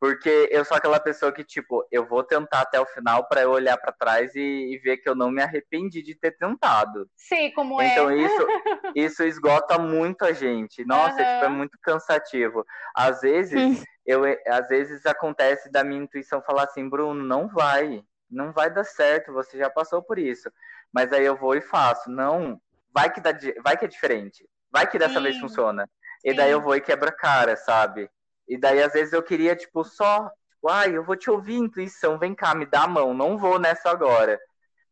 Porque 0.00 0.48
eu 0.52 0.64
sou 0.64 0.76
aquela 0.76 1.00
pessoa 1.00 1.32
que, 1.32 1.44
tipo, 1.44 1.86
eu 1.92 2.06
vou 2.06 2.24
tentar 2.24 2.62
até 2.62 2.80
o 2.80 2.86
final 2.86 3.28
para 3.28 3.42
eu 3.42 3.50
olhar 3.52 3.78
para 3.78 3.92
trás 3.92 4.34
e, 4.34 4.40
e 4.74 4.78
ver 4.78 4.98
que 4.98 5.08
eu 5.08 5.14
não 5.16 5.30
me 5.30 5.42
arrependi 5.42 6.02
de 6.02 6.14
ter 6.16 6.32
tentado. 6.38 7.08
Sei 7.16 7.52
como 7.52 7.80
Então 7.80 8.10
é. 8.10 8.12
isso, 8.12 8.52
isso 8.94 9.22
esgota 9.24 9.78
muito 9.78 10.24
a 10.24 10.32
gente. 10.32 10.84
Nossa, 10.84 11.24
Aham. 11.24 11.26
tipo, 11.26 11.44
é 11.44 11.48
muito 11.48 11.78
cansativo. 11.82 12.64
Às 12.94 13.20
vezes, 13.22 13.66
Hum. 13.66 13.84
eu, 14.06 14.22
às 14.48 14.68
vezes 14.68 15.04
acontece 15.06 15.70
da 15.70 15.84
minha 15.84 16.02
intuição 16.02 16.42
falar 16.42 16.64
assim, 16.64 16.88
Bruno, 16.88 17.22
não 17.24 17.48
vai, 17.48 18.04
não 18.34 18.52
vai 18.52 18.70
dar 18.72 18.84
certo, 18.84 19.32
você 19.32 19.58
já 19.58 19.70
passou 19.70 20.02
por 20.02 20.18
isso. 20.18 20.50
Mas 20.92 21.12
aí 21.12 21.24
eu 21.24 21.36
vou 21.36 21.54
e 21.54 21.60
faço. 21.60 22.10
Não, 22.10 22.60
vai 22.92 23.12
que, 23.12 23.20
dá, 23.20 23.30
vai 23.62 23.76
que 23.76 23.84
é 23.84 23.88
diferente. 23.88 24.48
Vai 24.70 24.88
que 24.90 24.98
dessa 24.98 25.20
vez 25.20 25.36
Sim. 25.36 25.42
funciona. 25.42 25.88
E 26.24 26.30
Sim. 26.30 26.36
daí 26.36 26.50
eu 26.50 26.60
vou 26.60 26.76
e 26.76 26.80
quebra 26.80 27.10
a 27.10 27.12
cara, 27.16 27.56
sabe? 27.56 28.10
E 28.48 28.58
daí 28.58 28.82
às 28.82 28.92
vezes 28.92 29.12
eu 29.12 29.22
queria, 29.22 29.56
tipo, 29.56 29.84
só, 29.84 30.28
tipo, 30.50 30.68
ai, 30.68 30.96
eu 30.96 31.04
vou 31.04 31.16
te 31.16 31.30
ouvir, 31.30 31.56
intuição, 31.56 32.18
vem 32.18 32.34
cá, 32.34 32.54
me 32.54 32.66
dá 32.66 32.84
a 32.84 32.88
mão, 32.88 33.14
não 33.14 33.38
vou 33.38 33.58
nessa 33.58 33.90
agora. 33.90 34.40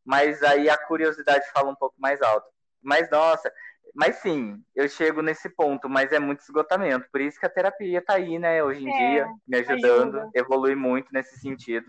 Mas 0.04 0.42
aí 0.42 0.68
a 0.68 0.76
curiosidade 0.78 1.50
fala 1.52 1.70
um 1.70 1.76
pouco 1.76 1.96
mais 1.98 2.20
alto. 2.22 2.46
Mas 2.82 3.08
nossa, 3.10 3.52
mas 3.94 4.16
sim, 4.16 4.62
eu 4.74 4.88
chego 4.88 5.22
nesse 5.22 5.48
ponto, 5.50 5.88
mas 5.88 6.12
é 6.12 6.18
muito 6.18 6.40
esgotamento. 6.40 7.08
Por 7.10 7.20
isso 7.20 7.38
que 7.38 7.46
a 7.46 7.50
terapia 7.50 8.02
tá 8.04 8.14
aí, 8.14 8.38
né, 8.38 8.62
hoje 8.64 8.82
em 8.84 8.90
É, 8.90 8.92
dia, 8.92 9.26
me 9.46 9.58
ajudando, 9.58 10.16
ajuda. 10.16 10.30
evolui 10.34 10.74
muito 10.74 11.08
nesse 11.12 11.38
sentido. 11.40 11.86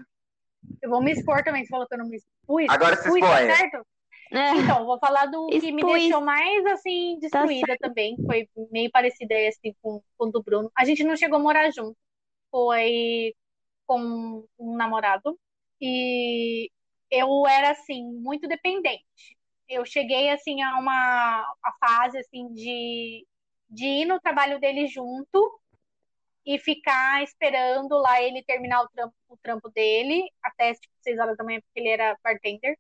Eu 0.82 0.90
vou 0.90 1.02
me 1.02 1.12
expor 1.12 1.44
também. 1.44 1.64
Você 1.64 1.70
falou 1.70 1.88
que 1.88 1.94
eu 1.94 1.98
não 2.00 2.08
me 2.08 2.18
expus. 2.18 2.66
Agora 2.70 2.96
se 2.96 3.08
Expus, 3.08 3.20
tá 3.22 3.42
exponha. 3.42 3.56
certo? 3.56 3.88
É, 4.32 4.50
Então, 4.56 4.86
vou 4.86 4.98
falar 5.00 5.28
do 5.28 5.48
que 5.48 5.72
me 5.72 5.82
Expus. 5.82 5.94
deixou 6.02 6.22
mais, 6.22 6.66
assim, 6.68 7.18
destruída 7.20 7.78
também. 7.80 8.16
Foi 8.26 8.48
meio 8.72 8.90
parecida, 8.92 9.36
assim, 9.48 9.76
com, 9.82 10.02
com 10.18 10.28
o 10.28 10.32
do 10.32 10.42
Bruno. 10.44 10.72
A 10.78 10.86
gente 10.86 11.04
não 11.04 11.16
chegou 11.16 11.38
a 11.40 11.42
morar 11.42 11.70
junto. 11.72 11.96
Foi 12.52 13.34
com 13.86 14.46
um 14.60 14.76
namorado. 14.76 15.38
E 15.80 16.70
eu 17.12 17.46
era, 17.48 17.72
assim, 17.72 18.04
muito 18.04 18.48
dependente. 18.48 19.04
Eu 19.70 19.86
cheguei, 19.86 20.30
assim, 20.30 20.62
a 20.62 20.78
uma 20.80 21.42
a 21.64 21.72
fase, 21.80 22.18
assim, 22.18 22.52
de, 22.54 23.26
de 23.70 23.86
ir 23.86 24.06
no 24.06 24.20
trabalho 24.20 24.60
dele 24.60 24.88
junto 24.88 25.60
e 26.46 26.60
ficar 26.60 27.24
esperando 27.24 27.98
lá 28.00 28.22
ele 28.22 28.44
terminar 28.44 28.84
o 28.84 28.90
trampo, 28.90 29.16
o 29.30 29.38
trampo 29.38 29.70
dele 29.70 30.30
até 30.44 30.74
tipo, 30.74 30.94
6 31.02 31.20
horas 31.20 31.38
da 31.38 31.44
manhã, 31.44 31.60
porque 31.62 31.80
ele 31.80 31.90
era 31.90 32.18
bartender 32.24 32.78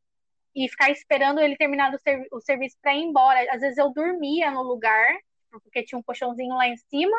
e 0.56 0.70
ficar 0.70 0.92
esperando 0.92 1.40
ele 1.40 1.58
terminar 1.58 1.94
o, 1.94 2.00
servi 2.00 2.28
o 2.32 2.42
serviço 2.42 2.78
para 2.82 2.94
ir 2.96 3.04
embora. 3.04 3.40
Às 3.54 3.62
vezes 3.62 3.78
eu 3.78 3.92
dormia 3.94 4.52
no 4.52 4.64
lugar, 4.64 5.18
porque 5.52 5.84
tinha 5.84 6.00
um 6.00 6.04
colchãozinho 6.04 6.56
lá 6.56 6.68
em 6.68 6.78
cima, 6.78 7.18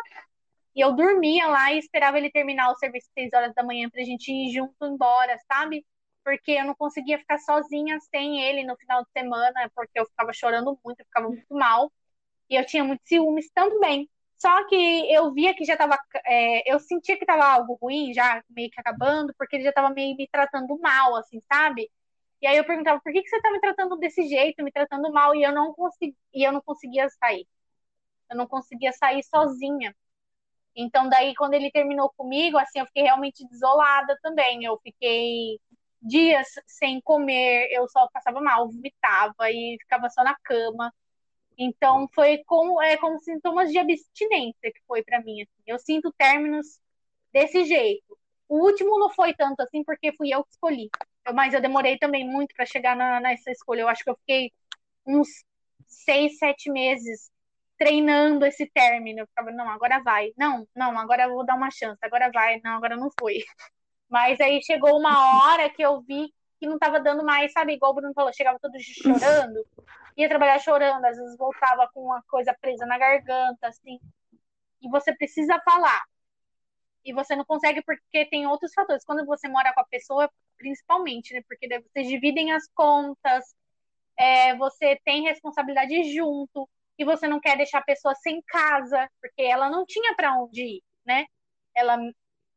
e 0.75 0.81
eu 0.81 0.93
dormia 0.95 1.47
lá 1.49 1.73
e 1.73 1.79
esperava 1.79 2.19
ele 2.19 2.31
terminar 2.31 2.71
o 2.71 2.77
serviço 2.77 3.09
às 3.09 3.15
6 3.15 3.33
horas 3.35 3.55
da 3.55 3.63
manhã 3.65 3.89
pra 3.91 4.03
gente 4.05 4.31
ir 4.33 4.53
junto 4.53 4.75
embora, 4.87 5.39
sabe? 5.53 5.85
porque 6.25 6.53
eu 6.53 6.65
não 6.65 6.75
conseguia 6.75 7.19
ficar 7.19 7.39
sozinha 7.39 7.99
sem 8.11 8.41
ele 8.43 8.65
no 8.65 8.77
final 8.77 9.05
de 9.05 9.11
semana, 9.13 9.71
porque 9.75 10.01
eu 10.01 10.07
ficava 10.07 10.33
chorando 10.33 10.79
muito, 10.85 11.01
eu 11.01 11.05
ficava 11.05 11.29
muito 11.29 11.55
mal, 11.55 11.93
e 12.51 12.57
eu 12.57 12.67
tinha 12.67 12.83
muitos 12.85 13.07
ciúmes 13.07 13.51
também. 13.53 14.09
Só 14.45 14.67
que 14.69 14.77
eu 15.13 15.33
via 15.33 15.55
que 15.55 15.65
já 15.65 15.77
tava. 15.77 15.99
É, 16.27 16.71
eu 16.73 16.79
sentia 16.81 17.19
que 17.19 17.25
tava 17.27 17.45
algo 17.47 17.79
ruim, 17.81 18.13
já 18.13 18.43
meio 18.51 18.71
que 18.71 18.81
acabando, 18.81 19.33
porque 19.39 19.57
ele 19.57 19.65
já 19.65 19.73
tava 19.73 19.91
meio 19.95 20.17
me 20.17 20.29
tratando 20.29 20.79
mal, 20.81 21.17
assim, 21.17 21.41
sabe? 21.53 21.91
E 22.43 22.47
aí 22.47 22.57
eu 22.59 22.65
perguntava, 22.67 23.01
por 23.01 23.13
que, 23.13 23.23
que 23.23 23.29
você 23.29 23.41
tá 23.41 23.51
me 23.53 23.61
tratando 23.61 23.97
desse 23.99 24.27
jeito, 24.29 24.63
me 24.65 24.73
tratando 24.73 25.11
mal? 25.13 25.35
E 25.35 25.43
eu 25.43 25.53
não 25.53 25.73
consegui, 25.75 26.17
e 26.35 26.45
eu 26.47 26.53
não 26.53 26.61
conseguia 26.63 27.09
sair. 27.11 27.47
Eu 28.31 28.37
não 28.37 28.47
conseguia 28.49 28.93
sair 28.93 29.23
sozinha. 29.25 29.95
Então, 30.77 31.09
daí, 31.09 31.35
quando 31.37 31.55
ele 31.55 31.71
terminou 31.71 32.13
comigo, 32.17 32.59
assim, 32.59 32.81
eu 32.81 32.87
fiquei 32.87 33.05
realmente 33.05 33.47
desolada 33.49 34.19
também. 34.23 34.65
Eu 34.65 34.79
fiquei 34.83 35.61
dias 36.03 36.49
sem 36.67 37.01
comer, 37.03 37.69
eu 37.73 37.89
só 37.89 38.09
passava 38.13 38.41
mal, 38.41 38.69
vomitava 38.71 39.51
e 39.51 39.77
ficava 39.81 40.11
só 40.11 40.25
na 40.25 40.37
cama. 40.45 40.93
Então 41.59 42.09
foi 42.15 42.43
como 42.45 42.81
é 42.83 42.97
como 42.97 43.19
sintomas 43.21 43.71
de 43.71 43.79
abstinência 43.79 44.73
que 44.73 44.81
foi 44.87 45.03
para 45.03 45.21
mim. 45.23 45.43
Assim. 45.43 45.63
Eu 45.67 45.79
sinto 45.79 46.13
términos 46.13 46.81
desse 47.33 47.65
jeito. 47.65 48.19
O 48.49 48.59
último 48.59 48.99
não 48.99 49.11
foi 49.11 49.35
tanto 49.35 49.61
assim 49.61 49.83
porque 49.85 50.13
fui 50.13 50.31
eu 50.33 50.45
que 50.45 50.51
escolhi. 50.51 50.91
Eu, 51.27 51.35
mas 51.35 51.55
eu 51.55 51.61
demorei 51.61 51.99
também 51.99 52.27
muito 52.27 52.55
para 52.55 52.67
chegar 52.67 52.97
na, 52.97 53.21
nessa 53.21 53.51
escolha. 53.51 53.83
Eu 53.83 53.89
acho 53.89 54.05
que 54.05 54.11
eu 54.11 54.17
fiquei 54.17 54.53
uns 55.07 55.29
seis, 55.87 56.39
sete 56.39 56.71
meses 56.71 57.31
treinando 57.79 58.45
esse 58.45 58.67
término. 58.67 59.21
Eu 59.21 59.27
ficava, 59.27 59.51
não, 59.51 59.69
agora 59.69 60.01
vai. 60.03 60.33
Não, 60.37 60.67
não, 60.75 60.99
agora 60.99 61.25
eu 61.25 61.35
vou 61.35 61.45
dar 61.45 61.57
uma 61.57 61.71
chance. 61.71 61.99
Agora 62.03 62.31
vai. 62.33 62.61
Não, 62.63 62.77
agora 62.77 62.97
não 62.97 63.11
foi. 63.19 63.39
Mas 64.09 64.41
aí 64.41 64.63
chegou 64.63 64.99
uma 64.99 65.53
hora 65.53 65.71
que 65.71 65.83
eu 65.83 66.01
vi 66.03 66.33
que 66.61 66.67
não 66.67 66.75
estava 66.75 67.01
dando 67.01 67.25
mais, 67.25 67.53
sabe? 67.53 67.75
Igual 67.75 67.93
o 67.93 67.95
Bruno 67.95 68.15
falou, 68.15 68.33
chegava 68.33 68.59
todo 68.61 68.75
chorando, 68.81 69.67
ia 70.17 70.29
trabalhar 70.29 70.59
chorando, 70.59 71.05
às 71.05 71.17
vezes 71.17 71.37
voltava 71.37 71.89
com 71.93 72.05
uma 72.05 72.23
coisa 72.29 72.55
presa 72.61 72.87
na 72.87 72.99
garganta, 72.99 73.67
assim. 73.67 73.99
E 74.81 74.89
você 74.89 75.15
precisa 75.15 75.61
falar. 75.61 76.03
E 77.05 77.13
você 77.13 77.37
não 77.37 77.45
consegue 77.45 77.83
porque 77.83 78.25
tem 78.27 78.47
outros 78.47 78.73
fatores. 78.73 79.05
Quando 79.05 79.27
você 79.27 79.49
mora 79.49 79.73
com 79.75 79.81
a 79.81 79.87
pessoa, 79.87 80.31
principalmente, 80.57 81.35
né? 81.35 81.43
Porque 81.49 81.69
vocês 81.81 82.09
dividem 82.09 82.53
as 82.53 82.67
contas, 82.75 83.45
é, 84.17 84.57
você 84.57 84.99
tem 85.05 85.25
responsabilidade 85.25 86.15
junto, 86.15 86.69
e 86.99 87.05
você 87.05 87.27
não 87.27 87.41
quer 87.41 87.57
deixar 87.57 87.79
a 87.79 87.85
pessoa 87.85 88.15
sem 88.15 88.41
casa, 88.43 89.09
porque 89.21 89.43
ela 89.43 89.69
não 89.69 89.85
tinha 89.85 90.15
para 90.15 90.37
onde 90.37 90.63
ir, 90.63 90.83
né? 91.05 91.27
Ela 91.75 91.99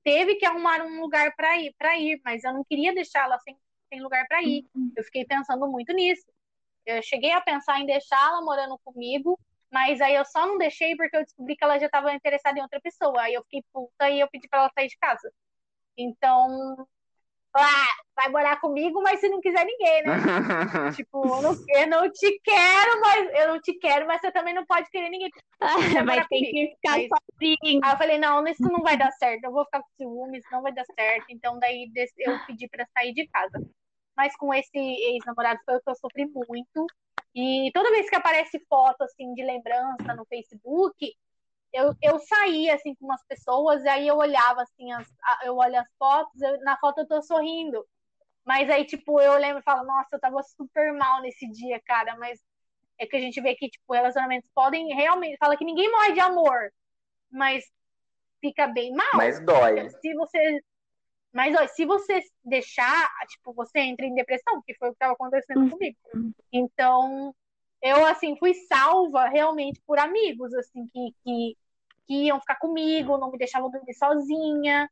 teve 0.03 0.35
que 0.35 0.45
arrumar 0.45 0.81
um 0.81 1.01
lugar 1.01 1.35
para 1.35 1.57
ir, 1.57 1.73
para 1.77 1.97
ir, 1.97 2.21
mas 2.23 2.43
eu 2.43 2.53
não 2.53 2.63
queria 2.63 2.93
deixá-la 2.93 3.39
sem, 3.39 3.57
sem 3.89 4.01
lugar 4.01 4.27
para 4.27 4.43
ir. 4.43 4.65
Uhum. 4.75 4.91
Eu 4.95 5.03
fiquei 5.03 5.25
pensando 5.25 5.67
muito 5.67 5.91
nisso. 5.93 6.25
Eu 6.87 7.03
cheguei 7.03 7.31
a 7.33 7.41
pensar 7.41 7.81
em 7.81 7.85
deixá-la 7.85 8.41
morando 8.41 8.79
comigo, 8.79 9.37
mas 9.69 9.99
aí 9.99 10.15
eu 10.15 10.23
só 10.23 10.47
não 10.47 10.57
deixei 10.57 10.95
porque 10.95 11.17
eu 11.17 11.23
descobri 11.23 11.57
que 11.57 11.63
ela 11.63 11.77
já 11.77 11.87
estava 11.87 12.13
interessada 12.13 12.57
em 12.57 12.61
outra 12.61 12.79
pessoa. 12.79 13.21
Aí 13.23 13.33
eu 13.33 13.43
fiquei 13.43 13.61
puta 13.73 14.09
e 14.09 14.21
eu 14.21 14.29
pedi 14.29 14.47
para 14.47 14.61
ela 14.61 14.71
sair 14.73 14.87
de 14.87 14.97
casa. 14.97 15.29
Então, 15.97 16.87
ah, 17.53 17.87
vai 18.15 18.29
morar 18.29 18.61
comigo, 18.61 19.01
mas 19.01 19.19
se 19.19 19.27
não 19.27 19.41
quiser 19.41 19.65
ninguém, 19.65 20.03
né? 20.03 20.13
tipo, 20.95 21.25
eu 21.25 21.41
não, 21.41 21.57
eu 21.67 21.87
não, 21.87 22.09
te 22.09 22.39
quero, 22.41 23.01
mas 23.01 23.29
eu 23.33 23.47
não 23.49 23.59
te 23.59 23.73
quero, 23.73 24.07
mas 24.07 24.21
você 24.21 24.31
também 24.31 24.53
não 24.53 24.65
pode 24.65 24.89
querer 24.89 25.09
ninguém. 25.09 25.29
vai 26.05 26.25
ter 26.25 26.39
que 26.39 26.75
ficar 26.75 26.97
mas... 26.97 27.09
sozinho. 27.09 27.81
Aí 27.83 27.91
eu 27.91 27.97
falei, 27.97 28.17
não, 28.17 28.47
isso 28.47 28.63
não 28.63 28.81
vai 28.81 28.95
dar 28.97 29.11
certo, 29.11 29.43
eu 29.43 29.51
vou 29.51 29.65
ficar 29.65 29.81
com 29.81 29.89
ciúmes, 29.97 30.43
não 30.49 30.61
vai 30.61 30.71
dar 30.71 30.85
certo. 30.85 31.25
Então 31.29 31.59
daí 31.59 31.91
eu 32.19 32.39
pedi 32.45 32.69
para 32.69 32.87
sair 32.93 33.13
de 33.13 33.27
casa. 33.27 33.59
Mas 34.17 34.35
com 34.35 34.51
esse 34.53 34.77
ex-namorado 34.77 35.59
foi 35.63 35.77
o 35.77 35.81
que 35.81 35.89
eu 35.89 35.95
sofri 35.95 36.25
muito. 36.25 36.87
E 37.35 37.71
toda 37.71 37.91
vez 37.91 38.09
que 38.09 38.15
aparece 38.15 38.59
foto 38.67 39.03
assim 39.03 39.33
de 39.35 39.43
lembrança 39.43 40.15
no 40.15 40.25
Facebook, 40.25 41.13
eu, 41.71 41.93
eu 42.01 42.17
saía 42.19 42.73
assim 42.73 42.95
com 42.95 43.05
umas 43.05 43.23
pessoas, 43.27 43.83
e 43.83 43.87
aí 43.87 44.07
eu 44.07 44.17
olhava 44.17 44.63
assim, 44.63 44.91
as, 44.91 45.07
eu 45.43 45.55
olho 45.55 45.79
as 45.79 45.87
fotos, 45.99 46.41
eu, 46.41 46.59
na 46.61 46.77
foto 46.77 46.99
eu 46.99 47.07
tô 47.07 47.21
sorrindo. 47.21 47.85
Mas 48.43 48.69
aí, 48.69 48.85
tipo, 48.85 49.19
eu 49.19 49.37
lembro 49.37 49.59
e 49.59 49.63
falo, 49.63 49.85
nossa, 49.85 50.07
eu 50.13 50.19
tava 50.19 50.41
super 50.41 50.93
mal 50.93 51.21
nesse 51.21 51.47
dia, 51.51 51.81
cara, 51.85 52.15
mas 52.17 52.39
é 52.97 53.05
que 53.05 53.15
a 53.15 53.19
gente 53.19 53.39
vê 53.41 53.53
que, 53.55 53.69
tipo, 53.69 53.93
relacionamentos 53.93 54.49
podem 54.55 54.87
realmente. 54.95 55.37
Fala 55.37 55.57
que 55.57 55.65
ninguém 55.65 55.91
morre 55.91 56.13
de 56.13 56.19
amor, 56.21 56.71
mas 57.29 57.65
fica 58.39 58.67
bem 58.67 58.93
mal. 58.93 59.11
Mas 59.15 59.39
dói. 59.41 59.89
Se 59.89 60.13
você. 60.13 60.61
Mas 61.37 61.55
ó, 61.55 61.67
se 61.67 61.85
você 61.85 62.19
deixar, 62.43 63.07
tipo, 63.27 63.53
você 63.53 63.77
entra 63.81 64.07
em 64.07 64.15
depressão, 64.15 64.59
que 64.65 64.73
foi 64.73 64.87
o 64.87 64.91
que 64.91 64.95
estava 64.95 65.13
acontecendo 65.13 65.59
uhum. 65.59 65.69
comigo. 65.69 65.97
Então, 66.51 67.31
eu 67.79 68.03
assim 68.07 68.35
fui 68.39 68.55
salva 68.55 69.27
realmente 69.27 69.79
por 69.85 69.99
amigos 69.99 70.51
assim 70.55 70.87
que, 70.87 71.13
que, 71.23 71.57
que 72.07 72.13
iam 72.23 72.39
ficar 72.39 72.55
comigo, 72.55 73.19
não 73.19 73.29
me 73.29 73.37
deixavam 73.37 73.69
dormir 73.69 73.93
sozinha. 73.93 74.89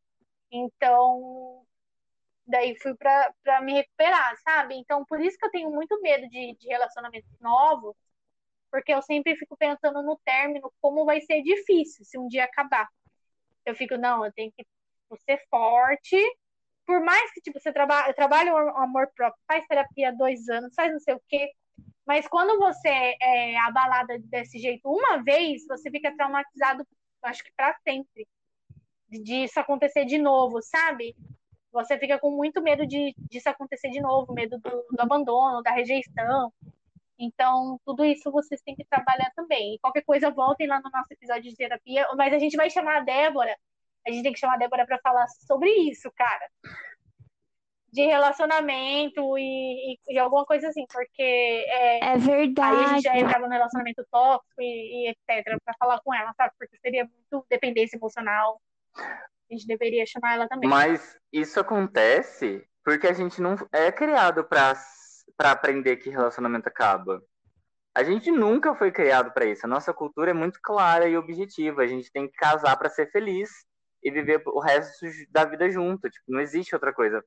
Então, 0.51 1.63
daí 2.45 2.77
fui 2.79 2.93
para 2.93 3.61
me 3.63 3.73
recuperar, 3.73 4.37
sabe? 4.43 4.75
Então, 4.75 5.03
por 5.03 5.19
isso 5.19 5.39
que 5.39 5.47
eu 5.47 5.51
tenho 5.51 5.71
muito 5.71 5.99
medo 5.99 6.29
de, 6.29 6.55
de 6.59 6.67
relacionamentos 6.67 7.39
novos, 7.41 7.95
porque 8.69 8.93
eu 8.93 9.01
sempre 9.01 9.35
fico 9.35 9.57
pensando 9.57 10.03
no 10.03 10.15
término, 10.23 10.71
como 10.79 11.05
vai 11.05 11.21
ser 11.21 11.41
difícil 11.41 12.05
se 12.05 12.19
um 12.19 12.27
dia 12.27 12.43
acabar. 12.43 12.87
Eu 13.65 13.73
fico, 13.73 13.97
não, 13.97 14.23
eu 14.23 14.31
tenho 14.31 14.51
que 14.51 14.63
ser 15.25 15.39
forte, 15.49 16.17
por 16.85 17.01
mais 17.03 17.31
que 17.33 17.41
tipo, 17.41 17.59
você 17.59 17.71
trabalha, 17.73 18.09
eu 18.09 18.13
trabalho 18.13 18.53
o 18.53 18.77
amor 18.77 19.09
próprio, 19.15 19.41
faz 19.47 19.65
terapia 19.67 20.13
dois 20.15 20.47
anos, 20.49 20.73
faz 20.75 20.91
não 20.91 20.99
sei 20.99 21.15
o 21.15 21.21
quê, 21.27 21.49
mas 22.05 22.27
quando 22.27 22.59
você 22.59 23.15
é 23.21 23.57
abalada 23.59 24.19
desse 24.19 24.59
jeito 24.59 24.87
uma 24.87 25.23
vez, 25.23 25.65
você 25.67 25.89
fica 25.89 26.15
traumatizado, 26.15 26.85
acho 27.23 27.43
que 27.43 27.51
para 27.55 27.75
sempre, 27.83 28.27
disso 29.09 29.59
acontecer 29.59 30.05
de 30.05 30.17
novo, 30.17 30.61
sabe? 30.61 31.15
Você 31.71 31.97
fica 31.97 32.19
com 32.19 32.31
muito 32.31 32.61
medo 32.61 32.85
de 32.85 33.13
disso 33.17 33.49
acontecer 33.49 33.89
de 33.89 33.99
novo, 33.99 34.33
medo 34.33 34.57
do, 34.59 34.85
do 34.91 35.01
abandono, 35.01 35.61
da 35.61 35.71
rejeição. 35.71 36.53
Então, 37.17 37.79
tudo 37.85 38.05
isso 38.05 38.31
vocês 38.31 38.61
têm 38.61 38.75
que 38.75 38.85
trabalhar 38.85 39.31
também. 39.35 39.75
E 39.75 39.79
qualquer 39.79 40.03
coisa, 40.03 40.31
voltem 40.31 40.67
lá 40.67 40.79
no 40.81 40.89
nosso 40.89 41.11
episódio 41.11 41.43
de 41.49 41.55
terapia. 41.55 42.07
Mas 42.15 42.33
a 42.33 42.39
gente 42.39 42.55
vai 42.55 42.69
chamar 42.69 42.97
a 42.97 43.03
Débora. 43.03 43.55
A 44.07 44.11
gente 44.11 44.23
tem 44.23 44.33
que 44.33 44.39
chamar 44.39 44.55
a 44.55 44.57
Débora 44.57 44.85
para 44.85 44.99
falar 44.99 45.27
sobre 45.47 45.69
isso, 45.69 46.11
cara 46.15 46.47
de 47.95 48.05
relacionamento 48.05 49.37
e, 49.37 49.97
e, 50.09 50.19
alguma 50.19 50.45
coisa 50.45 50.67
assim, 50.67 50.85
porque 50.91 51.23
é, 51.23 52.13
é 52.13 52.17
verdade. 52.17 52.77
Aí 52.77 52.83
a 52.83 52.87
gente 52.89 53.03
já 53.03 53.17
entrava 53.17 53.47
no 53.47 53.53
relacionamento 53.53 54.05
tóxico 54.11 54.61
e, 54.61 55.07
e 55.07 55.09
etc, 55.09 55.57
para 55.63 55.73
falar 55.79 56.01
com 56.01 56.13
ela, 56.13 56.33
sabe? 56.35 56.51
Porque 56.59 56.77
seria 56.79 57.05
muito 57.05 57.47
dependência 57.49 57.95
emocional. 57.95 58.61
A 58.97 59.53
gente 59.53 59.65
deveria 59.65 60.05
chamar 60.05 60.33
ela 60.33 60.47
também. 60.49 60.69
Mas 60.69 61.17
isso 61.31 61.57
acontece 61.57 62.67
porque 62.83 63.07
a 63.07 63.13
gente 63.13 63.41
não 63.41 63.55
é 63.71 63.91
criado 63.91 64.43
para 64.43 64.73
para 65.37 65.51
aprender 65.51 65.97
que 65.97 66.09
relacionamento 66.09 66.69
acaba. 66.69 67.21
A 67.93 68.03
gente 68.03 68.29
nunca 68.29 68.75
foi 68.75 68.91
criado 68.91 69.31
para 69.31 69.45
isso. 69.45 69.65
A 69.65 69.69
nossa 69.69 69.93
cultura 69.93 70.31
é 70.31 70.33
muito 70.33 70.59
clara 70.61 71.07
e 71.07 71.17
objetiva. 71.17 71.81
A 71.81 71.87
gente 71.87 72.11
tem 72.11 72.27
que 72.27 72.37
casar 72.37 72.77
para 72.77 72.89
ser 72.89 73.09
feliz 73.11 73.49
e 74.05 74.11
viver 74.11 74.41
o 74.45 74.59
resto 74.59 75.03
da 75.31 75.43
vida 75.43 75.69
junto. 75.71 76.07
Tipo, 76.09 76.25
não 76.27 76.39
existe 76.39 76.75
outra 76.75 76.93
coisa 76.93 77.25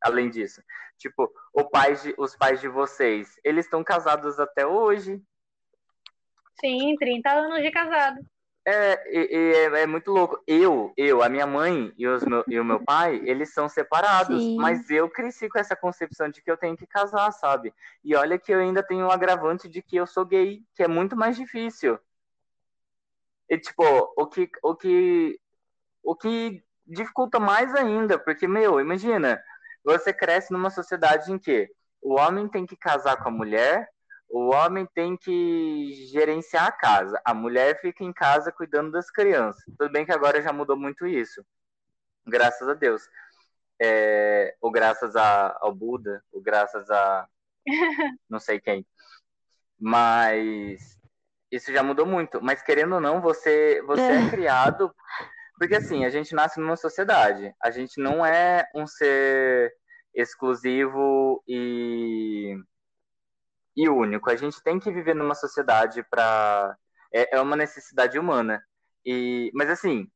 além 0.00 0.30
disso. 0.30 0.62
Tipo, 0.96 1.28
pai 1.72 1.96
de, 1.96 2.14
os 2.16 2.36
pais 2.36 2.60
de 2.60 2.68
vocês, 2.68 3.36
eles 3.42 3.64
estão 3.66 3.82
casados 3.82 4.38
até 4.38 4.64
hoje. 4.64 5.20
Sim, 6.60 6.94
30 6.96 7.30
anos 7.30 7.62
de 7.62 7.70
casado. 7.72 8.20
É, 8.66 8.92
é, 9.06 9.64
é, 9.82 9.86
muito 9.86 10.10
louco. 10.10 10.42
Eu, 10.46 10.92
eu, 10.96 11.22
a 11.22 11.28
minha 11.28 11.46
mãe 11.46 11.92
e, 11.98 12.06
meu, 12.26 12.44
e 12.46 12.58
o 12.60 12.64
meu 12.64 12.82
pai, 12.82 13.20
eles 13.24 13.52
são 13.52 13.68
separados, 13.68 14.40
Sim. 14.40 14.56
mas 14.56 14.88
eu 14.88 15.10
cresci 15.10 15.48
com 15.48 15.58
essa 15.58 15.76
concepção 15.76 16.30
de 16.30 16.40
que 16.40 16.50
eu 16.50 16.56
tenho 16.56 16.76
que 16.76 16.86
casar, 16.86 17.30
sabe? 17.32 17.74
E 18.02 18.14
olha 18.14 18.38
que 18.38 18.54
eu 18.54 18.60
ainda 18.60 18.82
tenho 18.82 19.06
um 19.06 19.10
agravante 19.10 19.68
de 19.68 19.82
que 19.82 19.96
eu 19.96 20.06
sou 20.06 20.24
gay, 20.24 20.62
que 20.74 20.82
é 20.82 20.88
muito 20.88 21.16
mais 21.16 21.36
difícil. 21.36 21.98
E, 23.50 23.58
tipo, 23.58 23.84
o 24.16 24.26
que, 24.26 24.48
o 24.62 24.74
que, 24.74 25.38
o 26.04 26.14
que 26.14 26.62
dificulta 26.86 27.40
mais 27.40 27.74
ainda, 27.74 28.18
porque, 28.18 28.46
meu, 28.46 28.78
imagina, 28.78 29.42
você 29.82 30.12
cresce 30.12 30.52
numa 30.52 30.70
sociedade 30.70 31.32
em 31.32 31.38
que 31.38 31.68
o 32.00 32.20
homem 32.20 32.46
tem 32.46 32.66
que 32.66 32.76
casar 32.76 33.16
com 33.16 33.28
a 33.28 33.32
mulher, 33.32 33.88
o 34.28 34.52
homem 34.54 34.86
tem 34.94 35.16
que 35.16 36.08
gerenciar 36.12 36.66
a 36.66 36.72
casa, 36.72 37.20
a 37.24 37.32
mulher 37.32 37.80
fica 37.80 38.04
em 38.04 38.12
casa 38.12 38.52
cuidando 38.52 38.92
das 38.92 39.10
crianças. 39.10 39.62
Tudo 39.78 39.90
bem 39.90 40.04
que 40.04 40.12
agora 40.12 40.42
já 40.42 40.52
mudou 40.52 40.76
muito 40.76 41.06
isso, 41.06 41.44
graças 42.26 42.68
a 42.68 42.74
Deus. 42.74 43.02
É, 43.82 44.54
ou 44.60 44.70
graças 44.70 45.16
a, 45.16 45.58
ao 45.60 45.74
Buda, 45.74 46.22
ou 46.32 46.40
graças 46.40 46.88
a 46.90 47.26
não 48.28 48.38
sei 48.38 48.60
quem. 48.60 48.86
Mas 49.78 50.98
isso 51.50 51.72
já 51.72 51.82
mudou 51.82 52.06
muito. 52.06 52.40
Mas 52.42 52.62
querendo 52.62 52.94
ou 52.94 53.00
não, 53.00 53.20
você, 53.20 53.82
você 53.82 54.02
é 54.02 54.30
criado 54.30 54.94
porque 55.58 55.76
assim, 55.76 56.04
a 56.04 56.10
gente 56.10 56.34
nasce 56.34 56.60
numa 56.60 56.76
sociedade. 56.76 57.54
A 57.62 57.70
gente 57.70 58.00
não 58.00 58.24
é 58.24 58.68
um 58.74 58.86
ser 58.86 59.72
exclusivo 60.14 61.42
e, 61.48 62.56
e 63.76 63.88
único. 63.88 64.30
A 64.30 64.36
gente 64.36 64.62
tem 64.62 64.78
que 64.78 64.92
viver 64.92 65.14
numa 65.14 65.34
sociedade 65.34 66.02
para. 66.10 66.76
É, 67.12 67.36
é 67.36 67.40
uma 67.40 67.56
necessidade 67.56 68.18
humana. 68.18 68.62
E, 69.06 69.50
mas 69.54 69.70
assim, 69.70 70.10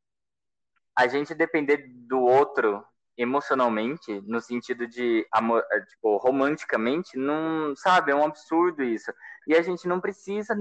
a 0.97 1.07
gente 1.07 1.35
depender 1.35 1.87
do 2.09 2.21
outro 2.21 2.85
emocionalmente, 3.19 4.23
no 4.23 4.41
sentido 4.41 4.87
de 4.87 5.27
amor, 5.33 5.65
é, 5.73 5.81
tipo, 5.81 6.17
romanticamente, 6.19 7.19
não, 7.19 7.75
sabe, 7.75 8.13
é 8.13 8.15
um 8.15 8.25
absurdo 8.25 8.83
isso. 8.85 9.13
E 9.47 9.57
a 9.57 9.63
gente 9.63 9.89
não 9.89 10.01
precisa 10.01 10.57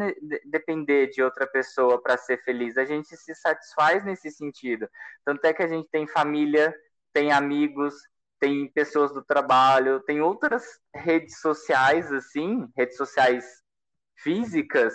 depender 0.46 1.08
de 1.08 1.22
outra 1.22 1.46
pessoa 1.46 2.02
para 2.02 2.18
ser 2.18 2.44
feliz. 2.44 2.78
A 2.78 2.86
gente 2.86 3.16
se 3.16 3.36
satisfaz 3.36 4.04
nesse 4.04 4.32
sentido. 4.32 4.90
Tanto 5.24 5.46
é 5.46 5.54
que 5.54 5.62
a 5.62 5.68
gente 5.68 5.88
tem 5.90 6.08
família, 6.08 6.74
tem 7.14 7.32
amigos, 7.32 7.94
tem 8.40 8.72
pessoas 8.72 9.14
do 9.14 9.24
trabalho, 9.24 10.00
tem 10.02 10.22
outras 10.22 10.64
redes 10.94 11.40
sociais 11.40 12.12
assim, 12.12 12.68
redes 12.76 12.98
sociais 12.98 13.46
físicas 14.16 14.94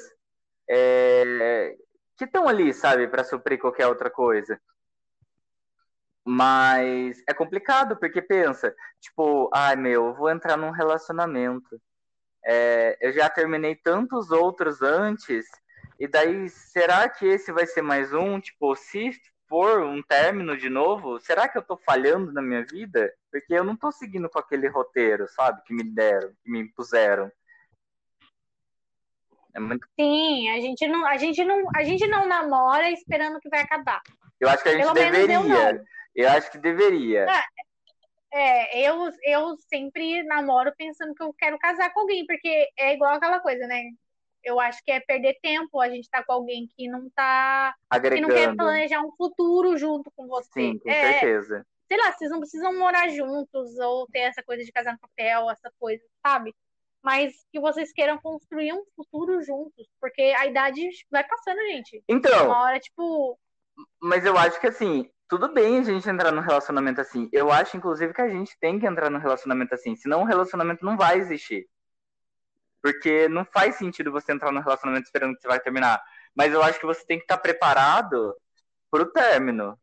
é, 0.69 1.77
que 2.17 2.25
estão 2.25 2.49
ali, 2.49 2.73
sabe, 2.73 3.07
para 3.09 3.25
suprir 3.25 3.59
qualquer 3.59 3.87
outra 3.87 4.11
coisa. 4.11 4.61
Mas 6.25 7.23
é 7.29 7.35
complicado, 7.35 7.97
porque 7.97 8.23
pensa, 8.23 8.75
tipo, 9.01 9.51
ai 9.53 9.75
meu, 9.75 10.07
eu 10.07 10.15
vou 10.15 10.31
entrar 10.31 10.57
num 10.57 10.71
relacionamento. 10.71 11.81
É, 12.45 12.97
eu 13.01 13.13
já 13.13 13.29
terminei 13.29 13.75
tantos 13.75 14.31
outros 14.31 14.83
antes, 14.83 15.47
e 15.99 16.09
daí, 16.09 16.49
será 16.49 17.09
que 17.09 17.27
esse 17.27 17.53
vai 17.53 17.67
ser 17.67 17.83
mais 17.83 18.13
um? 18.13 18.41
Tipo, 18.41 18.75
se 18.75 19.13
for 19.49 19.85
um 19.85 20.03
término 20.03 20.57
de 20.57 20.69
novo, 20.69 21.21
será 21.21 21.47
que 21.47 21.57
eu 21.59 21.63
tô 21.63 21.77
falhando 21.77 22.33
na 22.33 22.43
minha 22.43 22.65
vida? 22.65 23.13
Porque 23.31 23.55
eu 23.55 23.63
não 23.63 23.77
tô 23.77 23.93
seguindo 23.93 24.29
com 24.29 24.39
aquele 24.39 24.67
roteiro, 24.67 25.29
sabe, 25.29 25.63
que 25.65 25.75
me 25.75 25.85
deram, 25.85 26.33
que 26.43 26.51
me 26.51 26.59
impuseram. 26.61 27.31
É 29.55 29.61
muito... 29.61 29.87
Sim, 30.01 30.49
a 30.51 30.61
gente 30.61 30.89
não, 30.89 31.07
a 31.07 31.17
gente 31.17 31.45
não, 31.45 31.63
a 31.77 31.85
gente 31.85 32.07
não 32.09 32.27
namora 32.27 32.91
esperando 32.91 33.39
que 33.39 33.49
vai 33.49 33.61
acabar. 33.61 34.01
Eu 34.41 34.49
acho 34.49 34.63
que 34.63 34.71
a 34.71 34.73
gente 34.73 34.93
Pelo 34.93 34.95
deveria. 34.95 35.85
Eu 36.15 36.29
acho 36.29 36.51
que 36.51 36.59
deveria. 36.59 37.27
É, 38.33 38.89
eu, 38.89 39.11
eu 39.25 39.57
sempre 39.69 40.23
namoro 40.23 40.73
pensando 40.77 41.15
que 41.15 41.23
eu 41.23 41.35
quero 41.35 41.59
casar 41.59 41.93
com 41.93 42.01
alguém, 42.01 42.25
porque 42.27 42.69
é 42.79 42.95
igual 42.95 43.15
aquela 43.15 43.41
coisa, 43.41 43.67
né? 43.67 43.83
Eu 44.43 44.59
acho 44.59 44.83
que 44.85 44.91
é 44.91 45.01
perder 45.01 45.39
tempo 45.41 45.81
a 45.81 45.89
gente 45.89 46.09
tá 46.11 46.25
com 46.25 46.33
alguém 46.33 46.67
que 46.77 46.89
não 46.89 47.09
tá. 47.11 47.75
Agregando. 47.91 48.29
Que 48.29 48.35
não 48.35 48.41
quer 48.41 48.57
planejar 48.57 49.01
um 49.03 49.13
futuro 49.13 49.77
junto 49.77 50.11
com 50.17 50.27
você. 50.27 50.51
Sim, 50.53 50.79
com 50.79 50.91
é, 50.91 51.13
certeza. 51.13 51.67
Sei 51.87 51.99
lá, 51.99 52.11
vocês 52.11 52.31
não 52.31 52.41
precisam 52.41 52.79
morar 52.79 53.09
juntos 53.11 53.79
ou 53.79 54.07
ter 54.07 54.21
essa 54.21 54.43
coisa 54.43 54.65
de 54.65 54.73
casar 54.73 54.95
no 54.95 54.99
papel, 54.99 55.51
essa 55.51 55.71
coisa, 55.79 56.03
sabe? 56.27 56.55
Mas 57.03 57.35
que 57.53 57.61
vocês 57.61 57.93
queiram 57.93 58.19
construir 58.19 58.73
um 58.73 58.85
futuro 58.97 59.43
juntos, 59.43 59.87
porque 60.01 60.23
a 60.23 60.47
idade 60.47 60.89
vai 61.11 61.23
passando, 61.23 61.59
gente. 61.71 62.03
Então. 62.09 62.47
Uma 62.47 62.63
hora, 62.63 62.81
tipo. 62.81 63.39
Mas 64.01 64.25
eu 64.25 64.37
acho 64.39 64.59
que 64.61 64.69
assim, 64.69 65.11
tudo 65.33 65.51
bem 65.51 65.79
a 65.79 65.83
gente 65.83 66.07
entrar 66.11 66.31
num 66.31 66.43
relacionamento 66.43 67.01
assim. 67.01 67.27
Eu 67.33 67.51
acho, 67.51 67.75
inclusive, 67.75 68.13
que 68.13 68.21
a 68.21 68.29
gente 68.29 68.55
tem 68.61 68.79
que 68.79 68.87
entrar 68.87 69.09
num 69.09 69.19
relacionamento 69.19 69.75
assim. 69.75 69.97
Senão 69.97 70.21
o 70.21 70.27
relacionamento 70.27 70.85
não 70.85 70.95
vai 70.95 71.17
existir. 71.17 71.67
Porque 72.83 73.31
não 73.31 73.43
faz 73.43 73.77
sentido 73.77 74.13
você 74.13 74.31
entrar 74.31 74.53
num 74.53 74.61
relacionamento 74.61 75.07
esperando 75.07 75.35
que 75.35 75.41
você 75.41 75.49
vai 75.49 75.59
terminar. 75.59 76.03
Mas 76.37 76.53
eu 76.53 76.63
acho 76.63 76.79
que 76.79 76.85
você 76.85 77.03
tem 77.07 77.17
que 77.17 77.25
estar 77.25 77.39
preparado 77.39 78.37
pro 78.91 79.11
término. 79.11 79.81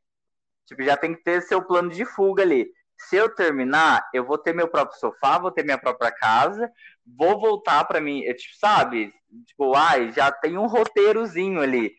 Tipo, 0.68 0.84
já 0.84 0.96
tem 0.96 1.16
que 1.16 1.24
ter 1.24 1.42
seu 1.42 1.64
plano 1.64 1.90
de 1.90 2.06
fuga 2.06 2.44
ali. 2.44 2.72
Se 2.96 3.16
eu 3.16 3.28
terminar, 3.34 4.08
eu 4.14 4.24
vou 4.24 4.38
ter 4.38 4.54
meu 4.54 4.68
próprio 4.68 5.00
sofá, 5.00 5.40
vou 5.40 5.50
ter 5.50 5.64
minha 5.64 5.80
própria 5.80 6.12
casa, 6.12 6.72
vou 7.04 7.42
voltar 7.42 7.86
para 7.86 8.00
mim, 8.00 8.22
tipo, 8.36 8.56
sabe? 8.60 9.12
Tipo, 9.48 9.76
ai, 9.76 10.12
já 10.12 10.32
tem 10.32 10.60
um 10.60 10.68
roteirozinho 10.68 11.60
ali 11.60 11.96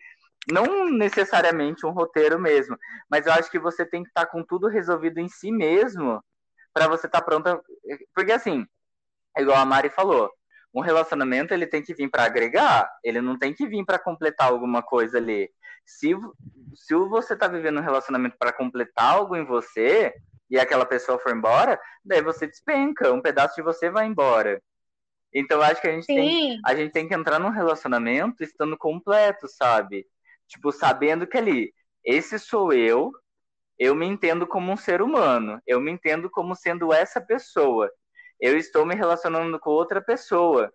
não 0.49 0.91
necessariamente 0.91 1.85
um 1.85 1.91
roteiro 1.91 2.39
mesmo, 2.39 2.77
mas 3.11 3.27
eu 3.27 3.33
acho 3.33 3.51
que 3.51 3.59
você 3.59 3.85
tem 3.85 4.03
que 4.03 4.09
estar 4.09 4.27
tá 4.27 4.31
com 4.31 4.45
tudo 4.45 4.69
resolvido 4.69 5.19
em 5.19 5.29
si 5.29 5.51
mesmo 5.51 6.23
para 6.73 6.89
você 6.89 7.07
estar 7.07 7.21
tá 7.21 7.25
pronta, 7.25 7.61
porque 8.15 8.33
assim, 8.33 8.67
igual 9.37 9.59
a 9.59 9.65
Mari 9.65 9.91
falou, 9.91 10.31
um 10.73 10.81
relacionamento 10.81 11.53
ele 11.53 11.67
tem 11.67 11.83
que 11.83 11.95
vir 11.95 12.09
para 12.09 12.25
agregar, 12.25 12.89
ele 13.03 13.21
não 13.21 13.39
tem 13.39 13.53
que 13.53 13.67
vir 13.67 13.85
para 13.85 13.99
completar 13.99 14.49
alguma 14.49 14.83
coisa 14.83 15.19
ali. 15.19 15.51
Se, 15.85 16.15
se 16.75 16.95
você 16.95 17.37
tá 17.37 17.49
vivendo 17.49 17.79
um 17.79 17.83
relacionamento 17.83 18.37
para 18.39 18.53
completar 18.53 19.15
algo 19.15 19.37
em 19.37 19.45
você 19.45 20.15
e 20.49 20.59
aquela 20.59 20.87
pessoa 20.87 21.19
for 21.19 21.35
embora, 21.35 21.81
daí 22.05 22.23
você 22.23 22.47
despenca, 22.47 23.13
um 23.13 23.21
pedaço 23.21 23.57
de 23.57 23.63
você 23.63 23.91
vai 23.91 24.07
embora. 24.07 24.63
Então 25.33 25.59
eu 25.59 25.65
acho 25.65 25.81
que 25.81 25.89
a 25.89 25.93
gente, 25.93 26.07
tem, 26.07 26.59
a 26.65 26.75
gente 26.75 26.93
tem 26.93 27.09
que 27.09 27.15
entrar 27.15 27.39
num 27.39 27.51
relacionamento 27.51 28.43
estando 28.43 28.77
completo, 28.77 29.49
sabe? 29.49 30.07
Tipo, 30.51 30.73
sabendo 30.73 31.27
que 31.27 31.39
ali, 31.39 31.73
esse 32.05 32.39
sou 32.39 32.73
eu, 32.73 33.13
eu 33.79 33.95
me 33.95 34.07
entendo 34.07 34.47
como 34.47 34.73
um 34.73 34.77
ser 34.77 35.01
humano, 35.01 35.63
eu 35.67 35.81
me 35.81 35.93
entendo 35.93 36.29
como 36.31 36.57
sendo 36.57 36.93
essa 36.93 37.21
pessoa. 37.21 37.91
Eu 38.41 38.59
estou 38.59 38.85
me 38.85 38.95
relacionando 38.95 39.59
com 39.61 39.71
outra 39.71 40.03
pessoa, 40.03 40.73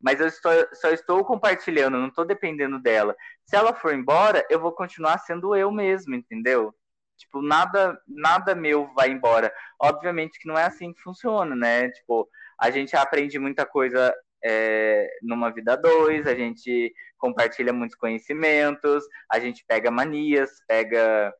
mas 0.00 0.20
eu 0.20 0.26
estou, 0.26 0.52
só 0.74 0.90
estou 0.90 1.24
compartilhando, 1.24 1.98
não 1.98 2.08
estou 2.08 2.24
dependendo 2.24 2.78
dela. 2.78 3.16
Se 3.46 3.56
ela 3.56 3.74
for 3.74 3.94
embora, 3.94 4.46
eu 4.50 4.60
vou 4.60 4.72
continuar 4.72 5.18
sendo 5.18 5.56
eu 5.56 5.70
mesmo, 5.72 6.14
entendeu? 6.14 6.74
Tipo, 7.16 7.40
nada, 7.40 7.98
nada 8.06 8.54
meu 8.54 8.92
vai 8.94 9.10
embora. 9.10 9.52
Obviamente 9.80 10.38
que 10.38 10.48
não 10.48 10.58
é 10.58 10.64
assim 10.64 10.92
que 10.92 11.00
funciona, 11.00 11.56
né? 11.56 11.88
Tipo, 11.90 12.28
a 12.60 12.70
gente 12.70 12.94
aprende 12.96 13.38
muita 13.38 13.64
coisa 13.64 14.14
é, 14.44 15.08
numa 15.22 15.50
vida 15.50 15.76
dois, 15.76 16.26
a 16.26 16.34
gente 16.34 16.92
compartilha 17.16 17.72
muitos 17.72 17.96
conhecimentos, 17.96 19.04
a 19.30 19.40
gente 19.40 19.64
pega 19.66 19.90
manias, 19.90 20.50
pega, 20.68 21.32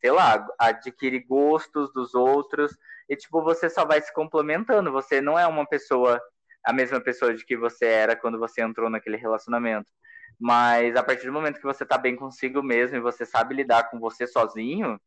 sei 0.00 0.10
lá, 0.10 0.46
adquire 0.58 1.18
gostos 1.20 1.90
dos 1.94 2.14
outros, 2.14 2.76
e 3.08 3.16
tipo, 3.16 3.42
você 3.42 3.70
só 3.70 3.84
vai 3.86 4.00
se 4.00 4.12
complementando, 4.12 4.92
você 4.92 5.20
não 5.20 5.38
é 5.38 5.46
uma 5.46 5.66
pessoa, 5.66 6.20
a 6.64 6.72
mesma 6.72 7.00
pessoa 7.00 7.34
de 7.34 7.44
que 7.44 7.56
você 7.56 7.86
era 7.86 8.14
quando 8.14 8.38
você 8.38 8.62
entrou 8.62 8.90
naquele 8.90 9.16
relacionamento. 9.16 9.90
Mas 10.38 10.94
a 10.96 11.02
partir 11.02 11.26
do 11.26 11.32
momento 11.32 11.58
que 11.58 11.66
você 11.66 11.84
tá 11.84 11.98
bem 11.98 12.16
consigo 12.16 12.62
mesmo 12.62 12.96
e 12.96 13.00
você 13.00 13.24
sabe 13.26 13.54
lidar 13.54 13.90
com 13.90 13.98
você 13.98 14.26
sozinho, 14.26 14.98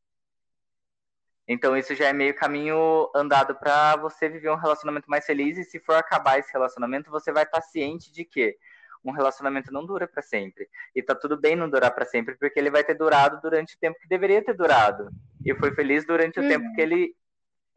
então 1.47 1.75
isso 1.75 1.93
já 1.93 2.07
é 2.07 2.13
meio 2.13 2.33
caminho 2.35 3.09
andado 3.13 3.55
para 3.55 3.97
você 3.97 4.29
viver 4.29 4.49
um 4.49 4.55
relacionamento 4.55 5.09
mais 5.09 5.25
feliz 5.25 5.57
e 5.57 5.63
se 5.63 5.79
for 5.79 5.95
acabar 5.95 6.39
esse 6.39 6.51
relacionamento, 6.51 7.11
você 7.11 7.31
vai 7.31 7.43
estar 7.43 7.59
tá 7.59 7.67
ciente 7.67 8.11
de 8.11 8.23
que 8.23 8.57
um 9.03 9.11
relacionamento 9.11 9.71
não 9.71 9.85
dura 9.85 10.07
para 10.07 10.21
sempre. 10.21 10.69
E 10.95 11.03
tá 11.03 11.13
tudo 11.13 11.37
bem 11.37 11.55
não 11.55 11.69
durar 11.69 11.93
para 11.93 12.05
sempre, 12.05 12.35
porque 12.35 12.57
ele 12.57 12.71
vai 12.71 12.83
ter 12.83 12.93
durado 12.93 13.41
durante 13.41 13.75
o 13.75 13.77
tempo 13.77 13.99
que 13.99 14.07
deveria 14.07 14.43
ter 14.43 14.53
durado. 14.53 15.09
E 15.45 15.53
foi 15.55 15.75
feliz 15.75 16.05
durante 16.05 16.39
o 16.39 16.47
tempo 16.47 16.63
que 16.73 16.81
uhum. 16.81 16.87
ele 16.87 17.15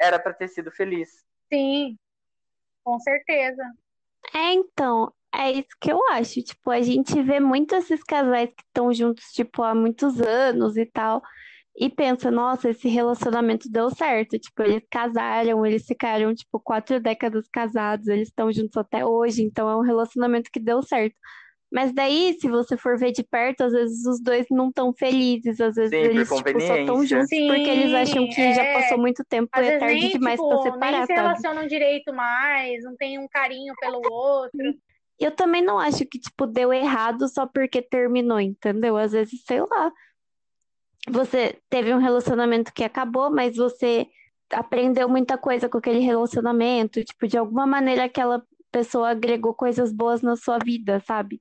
era 0.00 0.20
para 0.20 0.32
ter 0.32 0.46
sido 0.46 0.70
feliz. 0.70 1.26
Sim. 1.52 1.98
Com 2.84 3.00
certeza. 3.00 3.62
É, 4.32 4.52
então, 4.52 5.12
é 5.34 5.50
isso 5.50 5.70
que 5.80 5.90
eu 5.90 6.00
acho. 6.10 6.40
Tipo, 6.40 6.70
a 6.70 6.80
gente 6.80 7.20
vê 7.20 7.40
muito 7.40 7.74
esses 7.74 8.04
casais 8.04 8.50
que 8.50 8.62
estão 8.62 8.92
juntos, 8.94 9.24
tipo, 9.32 9.64
há 9.64 9.74
muitos 9.74 10.20
anos 10.20 10.76
e 10.76 10.86
tal 10.86 11.20
e 11.78 11.90
pensa, 11.90 12.30
nossa, 12.30 12.70
esse 12.70 12.88
relacionamento 12.88 13.68
deu 13.70 13.90
certo. 13.90 14.38
Tipo, 14.38 14.62
eles 14.62 14.82
casaram, 14.90 15.64
eles 15.66 15.84
ficaram, 15.84 16.34
tipo, 16.34 16.58
quatro 16.58 16.98
décadas 16.98 17.46
casados, 17.52 18.08
eles 18.08 18.28
estão 18.28 18.50
juntos 18.50 18.76
até 18.76 19.04
hoje, 19.04 19.42
então 19.42 19.68
é 19.68 19.76
um 19.76 19.82
relacionamento 19.82 20.50
que 20.50 20.58
deu 20.58 20.82
certo. 20.82 21.14
Mas 21.70 21.92
daí, 21.92 22.34
se 22.40 22.48
você 22.48 22.76
for 22.76 22.96
ver 22.96 23.12
de 23.12 23.22
perto, 23.24 23.62
às 23.62 23.72
vezes 23.72 24.06
os 24.06 24.22
dois 24.22 24.46
não 24.50 24.68
estão 24.68 24.94
felizes, 24.94 25.60
às 25.60 25.74
vezes 25.74 25.90
Sim, 25.90 25.96
eles 25.96 26.28
tipo, 26.28 26.60
só 26.60 26.76
estão 26.76 27.04
juntos 27.04 27.28
Sim, 27.28 27.48
porque 27.48 27.68
eles 27.68 27.92
acham 27.92 28.26
que 28.28 28.40
é... 28.40 28.54
já 28.54 28.72
passou 28.72 28.98
muito 28.98 29.24
tempo 29.28 29.50
e 29.54 29.60
é 29.60 29.78
tarde 29.78 30.00
nem, 30.00 30.10
demais 30.10 30.40
tipo, 30.40 30.48
pra 30.48 30.72
separar, 30.72 30.98
nem 30.98 31.06
se 31.06 31.12
relacionam 31.12 31.66
direito 31.66 32.14
mais, 32.14 32.84
não 32.84 32.96
tem 32.96 33.18
um 33.18 33.26
carinho 33.28 33.74
pelo 33.80 34.00
outro. 34.10 34.74
Eu 35.18 35.32
também 35.32 35.62
não 35.62 35.78
acho 35.78 36.06
que, 36.06 36.18
tipo, 36.20 36.46
deu 36.46 36.72
errado 36.72 37.28
só 37.28 37.46
porque 37.46 37.82
terminou, 37.82 38.38
entendeu? 38.38 38.96
Às 38.96 39.12
vezes, 39.12 39.42
sei 39.44 39.60
lá, 39.60 39.90
você 41.08 41.58
teve 41.70 41.94
um 41.94 41.98
relacionamento 41.98 42.72
que 42.72 42.84
acabou, 42.84 43.30
mas 43.30 43.56
você 43.56 44.06
aprendeu 44.50 45.08
muita 45.08 45.38
coisa 45.38 45.68
com 45.68 45.78
aquele 45.78 46.00
relacionamento, 46.00 47.04
tipo, 47.04 47.26
de 47.26 47.36
alguma 47.36 47.66
maneira 47.66 48.04
aquela 48.04 48.42
pessoa 48.70 49.10
agregou 49.10 49.54
coisas 49.54 49.92
boas 49.92 50.22
na 50.22 50.36
sua 50.36 50.58
vida, 50.58 51.00
sabe? 51.00 51.40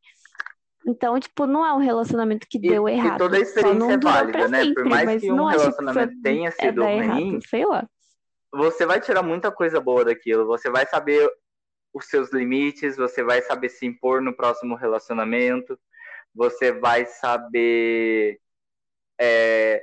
Então, 0.87 1.19
tipo, 1.19 1.47
não 1.47 1.65
é 1.65 1.73
um 1.73 1.79
relacionamento 1.79 2.47
que 2.47 2.59
deu 2.59 2.87
e, 2.87 2.93
errado. 2.93 3.15
E 3.15 3.17
toda 3.17 3.37
a 3.37 3.39
experiência 3.39 3.93
é 3.93 3.97
válida, 3.97 4.47
né? 4.47 4.73
Por 4.73 4.85
mais 4.85 5.21
que 5.21 5.31
um 5.31 5.45
relacionamento 5.45 6.13
que 6.13 6.21
tenha 6.21 6.49
é 6.49 6.51
sido 6.51 6.83
ruim, 6.83 6.97
errado, 6.99 7.39
sei 7.49 7.65
lá. 7.65 7.87
você 8.53 8.85
vai 8.85 9.01
tirar 9.01 9.23
muita 9.23 9.51
coisa 9.51 9.79
boa 9.79 10.05
daquilo. 10.05 10.45
Você 10.45 10.69
vai 10.69 10.85
saber 10.85 11.27
os 11.91 12.05
seus 12.05 12.31
limites, 12.31 12.97
você 12.97 13.23
vai 13.23 13.41
saber 13.41 13.69
se 13.69 13.85
impor 13.85 14.21
no 14.21 14.35
próximo 14.35 14.75
relacionamento, 14.75 15.79
você 16.35 16.71
vai 16.71 17.05
saber 17.05 18.39
é, 19.19 19.81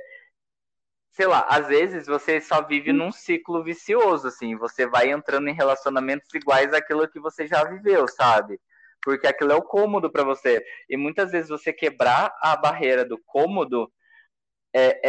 sei 1.13 1.27
lá, 1.27 1.45
às 1.49 1.67
vezes 1.67 2.07
você 2.07 2.41
só 2.41 2.61
vive 2.65 2.91
num 2.91 3.11
ciclo 3.11 3.63
vicioso, 3.63 4.27
assim, 4.27 4.55
você 4.55 4.87
vai 4.87 5.11
entrando 5.11 5.47
em 5.47 5.53
relacionamentos 5.53 6.33
iguais 6.33 6.73
àquilo 6.73 7.07
que 7.07 7.19
você 7.19 7.47
já 7.47 7.63
viveu, 7.63 8.07
sabe? 8.07 8.59
Porque 9.01 9.27
aquilo 9.27 9.51
é 9.51 9.55
o 9.55 9.61
cômodo 9.61 10.11
para 10.11 10.23
você. 10.23 10.63
E 10.89 10.97
muitas 10.97 11.31
vezes 11.31 11.49
você 11.49 11.71
quebrar 11.73 12.33
a 12.41 12.55
barreira 12.55 13.05
do 13.05 13.19
cômodo 13.25 13.91
é, 14.73 14.99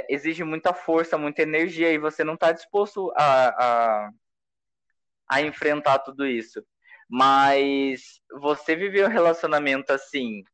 é, 0.00 0.06
exige 0.10 0.44
muita 0.44 0.74
força, 0.74 1.16
muita 1.16 1.42
energia, 1.42 1.90
e 1.92 1.98
você 1.98 2.22
não 2.22 2.34
está 2.34 2.52
disposto 2.52 3.10
a, 3.16 4.04
a, 4.06 4.10
a 5.28 5.42
enfrentar 5.42 6.00
tudo 6.00 6.26
isso. 6.26 6.62
Mas 7.08 8.20
você 8.40 8.76
viveu 8.76 9.06
um 9.06 9.10
relacionamento 9.10 9.92
assim, 9.92 10.44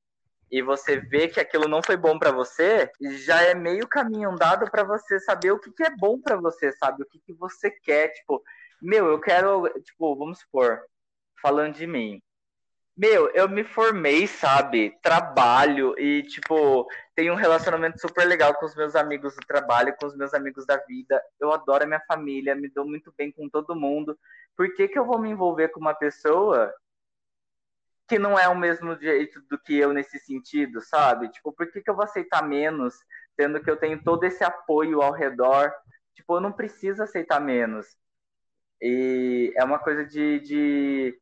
e 0.52 0.60
você 0.60 1.00
vê 1.00 1.28
que 1.28 1.40
aquilo 1.40 1.66
não 1.66 1.82
foi 1.82 1.96
bom 1.96 2.18
para 2.18 2.30
você, 2.30 2.92
já 3.00 3.40
é 3.42 3.54
meio 3.54 3.88
caminho 3.88 4.30
andado 4.30 4.70
para 4.70 4.84
você 4.84 5.18
saber 5.18 5.50
o 5.50 5.58
que, 5.58 5.72
que 5.72 5.82
é 5.82 5.96
bom 5.96 6.20
para 6.20 6.36
você, 6.36 6.70
sabe? 6.72 7.02
O 7.02 7.06
que, 7.06 7.18
que 7.20 7.32
você 7.32 7.70
quer, 7.70 8.08
tipo, 8.08 8.42
meu, 8.80 9.06
eu 9.06 9.18
quero, 9.18 9.66
tipo, 9.80 10.14
vamos 10.14 10.40
supor, 10.40 10.82
falando 11.40 11.74
de 11.74 11.86
mim. 11.86 12.20
Meu, 12.94 13.30
eu 13.30 13.48
me 13.48 13.64
formei, 13.64 14.26
sabe? 14.26 14.94
Trabalho 15.02 15.98
e, 15.98 16.22
tipo, 16.24 16.86
tenho 17.14 17.32
um 17.32 17.36
relacionamento 17.36 17.98
super 17.98 18.26
legal 18.26 18.54
com 18.54 18.66
os 18.66 18.76
meus 18.76 18.94
amigos 18.94 19.34
do 19.34 19.46
trabalho, 19.46 19.96
com 19.98 20.04
os 20.06 20.14
meus 20.14 20.34
amigos 20.34 20.66
da 20.66 20.76
vida. 20.76 21.18
Eu 21.40 21.50
adoro 21.50 21.84
a 21.84 21.86
minha 21.86 22.02
família, 22.06 22.54
me 22.54 22.68
dou 22.68 22.84
muito 22.84 23.10
bem 23.16 23.32
com 23.32 23.48
todo 23.48 23.74
mundo. 23.74 24.18
Por 24.54 24.74
que, 24.74 24.86
que 24.86 24.98
eu 24.98 25.06
vou 25.06 25.18
me 25.18 25.30
envolver 25.30 25.68
com 25.68 25.80
uma 25.80 25.94
pessoa 25.94 26.70
que 28.12 28.18
não 28.18 28.38
é 28.38 28.46
o 28.46 28.54
mesmo 28.54 28.94
jeito 29.00 29.40
do 29.48 29.58
que 29.58 29.74
eu 29.74 29.94
nesse 29.94 30.18
sentido, 30.18 30.82
sabe? 30.82 31.30
Tipo, 31.30 31.50
por 31.50 31.72
que, 31.72 31.80
que 31.80 31.88
eu 31.88 31.94
vou 31.94 32.04
aceitar 32.04 32.46
menos, 32.46 32.94
sendo 33.34 33.58
que 33.58 33.70
eu 33.70 33.76
tenho 33.78 34.04
todo 34.04 34.24
esse 34.24 34.44
apoio 34.44 35.00
ao 35.00 35.12
redor? 35.12 35.72
Tipo, 36.14 36.36
eu 36.36 36.40
não 36.42 36.52
preciso 36.52 37.02
aceitar 37.02 37.40
menos. 37.40 37.86
E 38.82 39.50
é 39.56 39.64
uma 39.64 39.78
coisa 39.78 40.04
de, 40.04 40.40
de 40.40 41.18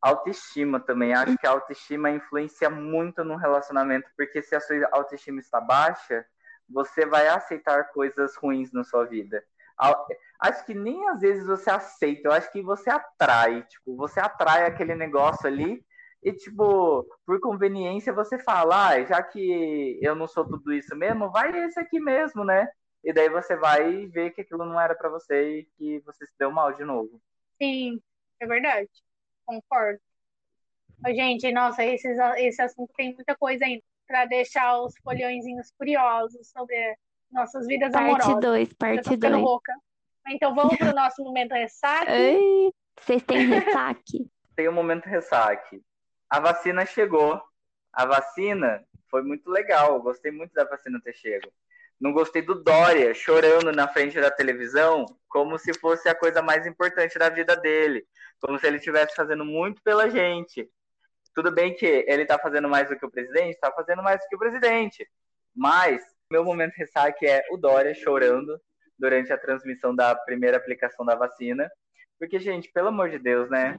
autoestima 0.00 0.80
também. 0.80 1.14
Acho 1.14 1.38
que 1.38 1.46
a 1.46 1.50
autoestima 1.50 2.10
influencia 2.10 2.68
muito 2.68 3.22
no 3.22 3.36
relacionamento, 3.36 4.10
porque 4.16 4.42
se 4.42 4.56
a 4.56 4.60
sua 4.60 4.88
autoestima 4.90 5.38
está 5.38 5.60
baixa, 5.60 6.26
você 6.68 7.06
vai 7.06 7.28
aceitar 7.28 7.84
coisas 7.92 8.34
ruins 8.34 8.72
na 8.72 8.82
sua 8.82 9.04
vida. 9.04 9.44
Acho 10.40 10.66
que 10.66 10.74
nem 10.74 11.08
às 11.08 11.20
vezes 11.20 11.46
você 11.46 11.70
aceita, 11.70 12.28
eu 12.28 12.32
acho 12.32 12.50
que 12.50 12.62
você 12.62 12.90
atrai, 12.90 13.62
tipo, 13.62 13.94
você 13.96 14.18
atrai 14.18 14.66
aquele 14.66 14.96
negócio 14.96 15.46
ali 15.46 15.86
e, 16.22 16.32
tipo, 16.32 17.04
por 17.26 17.40
conveniência 17.40 18.12
você 18.12 18.38
fala, 18.38 18.90
ah, 18.90 19.04
já 19.04 19.20
que 19.20 19.98
eu 20.00 20.14
não 20.14 20.28
sou 20.28 20.46
tudo 20.46 20.72
isso 20.72 20.94
mesmo, 20.94 21.32
vai 21.32 21.50
esse 21.64 21.80
aqui 21.80 21.98
mesmo, 21.98 22.44
né? 22.44 22.68
E 23.02 23.12
daí 23.12 23.28
você 23.28 23.56
vai 23.56 24.06
ver 24.06 24.30
que 24.30 24.42
aquilo 24.42 24.64
não 24.64 24.80
era 24.80 24.94
para 24.94 25.08
você 25.08 25.58
e 25.58 25.64
que 25.76 25.98
você 26.06 26.24
se 26.24 26.32
deu 26.38 26.52
mal 26.52 26.72
de 26.72 26.84
novo. 26.84 27.20
Sim, 27.60 28.00
é 28.38 28.46
verdade. 28.46 28.88
Concordo. 29.44 30.00
Gente, 31.08 31.50
nossa, 31.50 31.82
esse, 31.82 32.08
esse 32.36 32.62
assunto 32.62 32.92
tem 32.96 33.12
muita 33.12 33.34
coisa 33.34 33.64
ainda 33.64 33.82
para 34.06 34.24
deixar 34.26 34.80
os 34.80 34.94
folhõezinhos 35.02 35.72
curiosos 35.76 36.48
sobre 36.50 36.96
nossas 37.32 37.66
vidas 37.66 37.90
parte 37.90 38.06
amorosas. 38.06 38.40
Dois, 38.40 38.72
parte 38.74 39.16
2, 39.16 39.34
rouca. 39.34 39.72
Então 40.28 40.54
vamos 40.54 40.76
para 40.76 40.92
o 40.92 40.94
nosso 40.94 41.24
momento 41.24 41.50
ressaque. 41.50 42.06
Ei, 42.12 42.72
vocês 43.00 43.22
têm 43.24 43.48
ressaque? 43.48 44.30
Tem 44.54 44.68
o 44.68 44.70
um 44.70 44.74
momento 44.74 45.06
ressaque 45.06 45.82
a 46.32 46.40
vacina 46.40 46.86
chegou. 46.86 47.38
A 47.92 48.06
vacina 48.06 48.82
foi 49.10 49.22
muito 49.22 49.50
legal. 49.50 50.00
Gostei 50.00 50.32
muito 50.32 50.54
da 50.54 50.64
vacina 50.64 50.98
ter 51.04 51.12
chego. 51.12 51.52
Não 52.00 52.10
gostei 52.10 52.40
do 52.40 52.54
Dória 52.54 53.12
chorando 53.12 53.70
na 53.70 53.86
frente 53.86 54.18
da 54.18 54.30
televisão, 54.30 55.04
como 55.28 55.58
se 55.58 55.78
fosse 55.78 56.08
a 56.08 56.14
coisa 56.14 56.40
mais 56.40 56.66
importante 56.66 57.18
da 57.18 57.28
vida 57.28 57.54
dele, 57.54 58.06
como 58.40 58.58
se 58.58 58.66
ele 58.66 58.78
estivesse 58.78 59.14
fazendo 59.14 59.44
muito 59.44 59.82
pela 59.82 60.08
gente. 60.08 60.66
Tudo 61.34 61.52
bem 61.52 61.74
que 61.74 61.84
ele 62.08 62.22
está 62.22 62.38
fazendo 62.38 62.66
mais 62.66 62.88
do 62.88 62.98
que 62.98 63.04
o 63.04 63.10
presidente, 63.10 63.50
está 63.50 63.70
fazendo 63.70 64.02
mais 64.02 64.18
do 64.18 64.26
que 64.26 64.34
o 64.34 64.38
presidente. 64.38 65.06
Mas 65.54 66.02
meu 66.30 66.42
momento 66.42 66.72
ressaque 66.76 67.26
é 67.26 67.44
o 67.50 67.58
Dória 67.58 67.92
chorando 67.94 68.58
durante 68.98 69.30
a 69.34 69.38
transmissão 69.38 69.94
da 69.94 70.14
primeira 70.14 70.56
aplicação 70.56 71.04
da 71.04 71.14
vacina. 71.14 71.70
Porque, 72.18 72.38
gente, 72.38 72.72
pelo 72.72 72.88
amor 72.88 73.10
de 73.10 73.18
Deus, 73.18 73.50
né? 73.50 73.78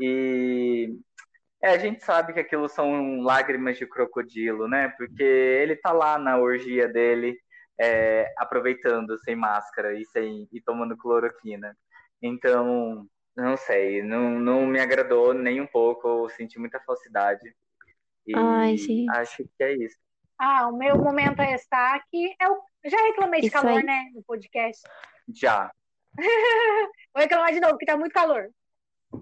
E 0.00 0.98
é, 1.64 1.70
a 1.70 1.78
gente 1.78 2.04
sabe 2.04 2.34
que 2.34 2.40
aquilo 2.40 2.68
são 2.68 3.22
lágrimas 3.22 3.78
de 3.78 3.86
crocodilo, 3.86 4.68
né? 4.68 4.92
Porque 4.98 5.22
ele 5.22 5.74
tá 5.74 5.92
lá 5.92 6.18
na 6.18 6.36
orgia 6.36 6.86
dele, 6.86 7.40
é, 7.80 8.30
aproveitando 8.36 9.18
sem 9.20 9.34
máscara 9.34 9.98
e, 9.98 10.04
sem, 10.04 10.46
e 10.52 10.60
tomando 10.60 10.94
cloroquina. 10.94 11.74
Então, 12.20 13.08
não 13.34 13.56
sei, 13.56 14.02
não, 14.02 14.38
não 14.38 14.66
me 14.66 14.78
agradou 14.78 15.32
nem 15.32 15.58
um 15.58 15.66
pouco, 15.66 16.06
eu 16.06 16.28
senti 16.28 16.58
muita 16.58 16.78
falsidade. 16.80 17.56
E 18.26 18.36
Ai, 18.36 18.76
gente. 18.76 19.08
acho 19.16 19.48
que 19.56 19.64
é 19.64 19.72
isso. 19.72 19.96
Ah, 20.38 20.68
o 20.68 20.76
meu 20.76 20.98
momento 20.98 21.40
é 21.40 21.54
destaque 21.54 22.36
é 22.38 22.46
o... 22.46 22.60
Já 22.84 22.98
reclamei 23.06 23.40
de 23.40 23.46
isso 23.46 23.56
calor, 23.56 23.78
aí. 23.78 23.82
né, 23.82 24.10
no 24.14 24.22
podcast? 24.22 24.82
Já. 25.32 25.72
Vou 27.14 27.22
reclamar 27.22 27.54
de 27.54 27.60
novo, 27.60 27.72
porque 27.72 27.86
tá 27.86 27.96
muito 27.96 28.12
calor 28.12 28.50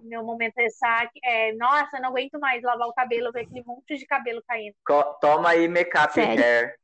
meu 0.03 0.25
momento 0.25 0.55
ressaque 0.57 1.19
é, 1.25 1.53
nossa, 1.55 1.99
não 2.01 2.11
aguento 2.11 2.39
mais 2.39 2.63
lavar 2.63 2.89
o 2.89 2.93
cabelo, 2.93 3.33
ver 3.33 3.41
aquele 3.41 3.65
monte 3.65 3.97
de 3.97 4.07
cabelo 4.07 4.43
caindo. 4.47 4.75
Toma 5.21 5.51
aí 5.51 5.69
make-up 5.69 6.19
hair. 6.19 6.77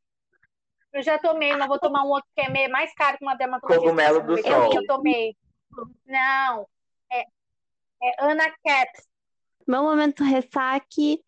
Eu 0.92 1.02
já 1.02 1.18
tomei, 1.18 1.54
mas 1.54 1.68
vou 1.68 1.78
tomar 1.78 2.02
um 2.04 2.08
outro 2.08 2.28
que 2.34 2.40
é 2.40 2.68
mais 2.68 2.94
caro 2.94 3.18
que 3.18 3.24
uma 3.24 3.34
dermatologista. 3.34 3.84
Cogumelo 3.84 4.22
do 4.22 4.42
sol. 4.42 4.74
Eu 4.74 4.86
tomei. 4.86 5.36
Não, 6.06 6.66
é, 7.12 7.20
é 8.02 8.24
Ana 8.24 8.46
Caps. 8.64 9.06
Meu 9.66 9.82
momento 9.82 10.24
ressaque 10.24 11.22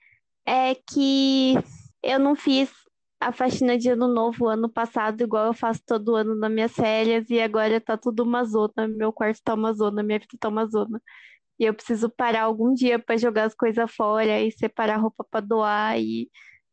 é 0.46 0.74
que 0.74 1.54
eu 2.02 2.18
não 2.18 2.34
fiz 2.34 2.72
a 3.20 3.32
faxina 3.32 3.76
de 3.76 3.90
ano 3.90 4.08
novo 4.08 4.48
ano 4.48 4.68
passado, 4.68 5.20
igual 5.22 5.46
eu 5.46 5.52
faço 5.52 5.82
todo 5.86 6.16
ano 6.16 6.34
nas 6.34 6.50
minhas 6.50 6.72
férias, 6.72 7.28
e 7.28 7.38
agora 7.38 7.78
tá 7.78 7.98
tudo 7.98 8.22
uma 8.22 8.44
zona. 8.44 8.88
Meu 8.88 9.12
quarto 9.12 9.42
tá 9.44 9.52
uma 9.52 9.74
zona, 9.74 10.02
minha 10.02 10.18
vida 10.18 10.38
tá 10.40 10.48
uma 10.48 10.64
zona. 10.66 11.02
E 11.60 11.64
eu 11.66 11.74
preciso 11.74 12.08
parar 12.08 12.44
algum 12.44 12.72
dia 12.72 12.98
para 12.98 13.18
jogar 13.18 13.44
as 13.44 13.54
coisas 13.54 13.94
fora 13.94 14.40
e 14.40 14.50
separar 14.50 14.96
roupa 14.96 15.22
para 15.30 15.40
doar 15.40 16.00
e 16.00 16.30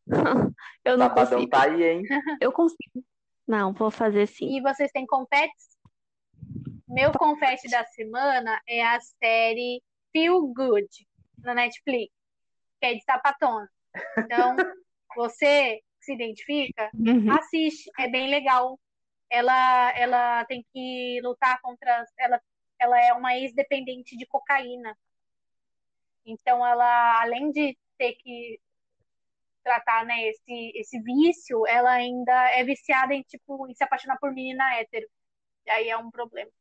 eu 0.86 0.98
não 0.98 1.10
Sabadão 1.10 1.30
consigo. 1.40 1.52
tá 1.52 1.64
aí, 1.64 1.84
hein? 1.84 2.04
Eu 2.42 2.52
consigo. 2.54 3.04
Não, 3.46 3.74
vou 3.74 3.92
fazer 3.92 4.26
sim. 4.28 4.56
E 4.58 4.62
vocês 4.62 4.90
têm 4.92 5.06
confetes? 5.06 5.78
Meu 6.88 7.12
confete 7.12 7.70
da 7.70 7.84
semana 7.88 8.62
é 8.66 8.82
a 8.82 8.98
série 9.02 9.84
Feel 10.14 10.42
Good 10.54 10.88
na 11.40 11.54
Netflix, 11.54 12.14
que 12.80 12.88
é 12.88 12.94
de 12.94 13.04
sapatona. 13.04 13.70
Então, 14.20 14.56
você 15.18 15.82
se 16.00 16.14
identifica, 16.14 16.90
Uhum. 16.94 17.30
assiste, 17.30 17.90
é 18.00 18.08
bem 18.10 18.30
legal. 18.30 18.80
Ela, 19.30 19.92
ela 19.98 20.46
tem 20.46 20.66
que 20.74 21.20
lutar 21.22 21.60
contra. 21.62 22.06
Ela 22.18 22.40
ela 22.80 23.00
é 23.00 23.14
uma 23.14 23.36
ex-dependente 23.36 24.18
de 24.18 24.26
cocaína. 24.26 24.98
Então, 26.26 26.66
ela, 26.66 27.22
além 27.22 27.52
de 27.52 27.78
ter 27.98 28.14
que 28.14 28.60
tratar 29.64 30.06
né, 30.06 30.28
esse, 30.30 30.72
esse 30.76 31.00
vício, 31.02 31.66
ela 31.68 31.92
ainda 31.92 32.52
é 32.52 32.64
viciada 32.64 33.14
em, 33.14 33.22
tipo, 33.24 33.68
em 33.68 33.74
se 33.74 33.84
apaixonar 33.84 34.18
por 34.20 34.34
menina 34.34 34.76
hétero. 34.76 35.08
E 35.66 35.70
aí 35.70 35.90
é 35.90 35.98
um 35.98 36.10
problema. 36.10 36.52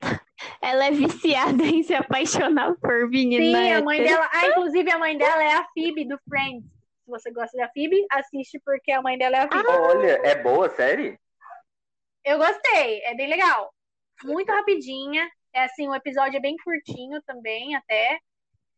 Ela 0.62 0.86
é 0.86 0.90
viciada 0.90 1.64
em 1.64 1.82
se 1.82 1.94
apaixonar 1.94 2.74
por 2.76 3.08
menina 3.08 3.58
Sim, 3.58 3.72
a 3.72 3.82
mãe 3.82 4.00
hétero. 4.00 4.14
dela. 4.14 4.30
Ah, 4.32 4.46
inclusive 4.46 4.90
a 4.90 4.98
mãe 4.98 5.18
dela 5.18 5.42
é 5.42 5.54
a 5.54 5.66
Phoebe 5.74 6.06
do 6.06 6.18
Friends. 6.28 6.64
Se 7.04 7.10
você 7.10 7.30
gosta 7.32 7.56
da 7.58 7.68
Phoebe, 7.70 8.06
assiste 8.10 8.60
porque 8.64 8.92
a 8.92 9.02
mãe 9.02 9.18
dela 9.18 9.36
é 9.36 9.40
a 9.40 9.48
Phoebe. 9.48 9.68
Olha, 9.68 10.20
é 10.24 10.34
boa 10.36 10.66
a 10.66 10.70
série? 10.70 11.18
Eu 12.24 12.38
gostei, 12.38 13.02
é 13.02 13.14
bem 13.14 13.28
legal. 13.28 13.72
Muito 14.24 14.50
rapidinha. 14.50 15.28
É 15.52 15.64
assim, 15.64 15.88
o 15.88 15.94
episódio 15.94 16.36
é 16.36 16.40
bem 16.40 16.56
curtinho 16.62 17.20
também, 17.22 17.74
até. 17.74 18.18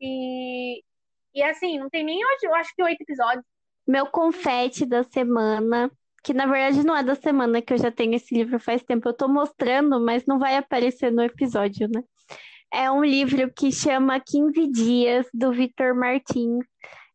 E, 0.00 0.82
e 1.34 1.42
assim, 1.42 1.78
não 1.78 1.88
tem 1.88 2.04
nem 2.04 2.20
eu 2.42 2.54
acho 2.54 2.74
que 2.74 2.82
oito 2.82 3.02
episódios. 3.02 3.44
Meu 3.86 4.06
confete 4.06 4.86
da 4.86 5.02
semana, 5.02 5.90
que 6.22 6.32
na 6.32 6.46
verdade 6.46 6.86
não 6.86 6.96
é 6.96 7.02
da 7.02 7.14
semana 7.14 7.60
que 7.60 7.72
eu 7.72 7.78
já 7.78 7.90
tenho 7.90 8.14
esse 8.14 8.34
livro 8.34 8.58
faz 8.58 8.82
tempo. 8.82 9.08
Eu 9.08 9.14
tô 9.14 9.28
mostrando, 9.28 10.00
mas 10.00 10.24
não 10.26 10.38
vai 10.38 10.56
aparecer 10.56 11.10
no 11.10 11.22
episódio, 11.22 11.88
né? 11.88 12.02
É 12.72 12.90
um 12.90 13.04
livro 13.04 13.52
que 13.52 13.70
chama 13.70 14.18
15 14.18 14.66
Dias, 14.68 15.26
do 15.34 15.52
Victor 15.52 15.94
Martins. 15.94 16.64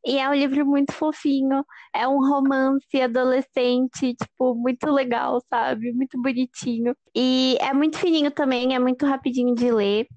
E 0.06 0.18
é 0.20 0.30
um 0.30 0.34
livro 0.34 0.66
muito 0.66 0.94
fofinho. 0.94 1.66
É 1.94 2.08
um 2.08 2.20
romance 2.20 3.02
adolescente, 3.02 4.14
tipo, 4.16 4.56
muito 4.56 4.90
legal, 4.92 5.42
sabe? 5.50 5.92
Muito 5.94 6.22
bonitinho. 6.22 6.96
E 7.16 7.58
é 7.60 7.74
muito 7.74 7.98
fininho 7.98 8.32
também, 8.32 8.74
é 8.74 8.80
muito 8.80 9.06
rapidinho 9.06 9.54
de 9.54 9.72
ler. 9.72 10.08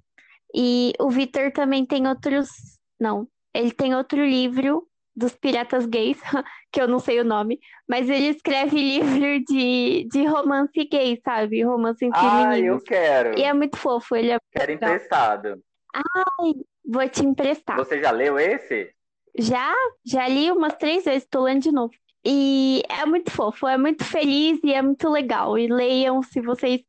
E 0.54 0.92
o 1.00 1.08
Victor 1.10 1.52
também 1.52 1.84
tem 1.86 2.06
outros. 2.06 2.48
Não, 3.00 3.26
ele 3.54 3.72
tem 3.72 3.94
outro 3.94 4.24
livro 4.24 4.86
dos 5.16 5.34
piratas 5.36 5.86
gays, 5.86 6.18
que 6.72 6.80
eu 6.80 6.86
não 6.86 6.98
sei 6.98 7.20
o 7.20 7.24
nome, 7.24 7.58
mas 7.88 8.08
ele 8.08 8.28
escreve 8.28 8.76
livro 8.80 9.44
de, 9.44 10.06
de 10.10 10.24
romance 10.24 10.84
gay, 10.84 11.20
sabe? 11.24 11.62
Romance 11.62 12.04
entre 12.04 12.20
Ah, 12.26 12.50
meninos. 12.50 12.80
eu 12.82 12.84
quero. 12.86 13.38
E 13.38 13.42
é 13.42 13.52
muito 13.52 13.76
fofo, 13.76 14.14
ele 14.14 14.30
é 14.30 14.38
Quero 14.52 14.72
legal. 14.72 14.90
emprestado. 14.90 15.62
Vou 16.86 17.08
te 17.08 17.24
emprestar. 17.24 17.76
Você 17.76 18.00
já 18.00 18.10
leu 18.10 18.38
esse? 18.38 18.92
Já, 19.40 19.74
já 20.04 20.28
li 20.28 20.50
umas 20.50 20.74
três 20.74 21.04
vezes, 21.04 21.26
tô 21.28 21.42
lendo 21.42 21.62
de 21.62 21.72
novo. 21.72 21.94
E 22.24 22.82
é 22.88 23.06
muito 23.06 23.30
fofo, 23.30 23.66
é 23.66 23.78
muito 23.78 24.04
feliz 24.04 24.60
e 24.62 24.74
é 24.74 24.82
muito 24.82 25.08
legal. 25.08 25.58
E 25.58 25.66
leiam 25.66 26.22
se 26.22 26.40
vocês 26.40 26.82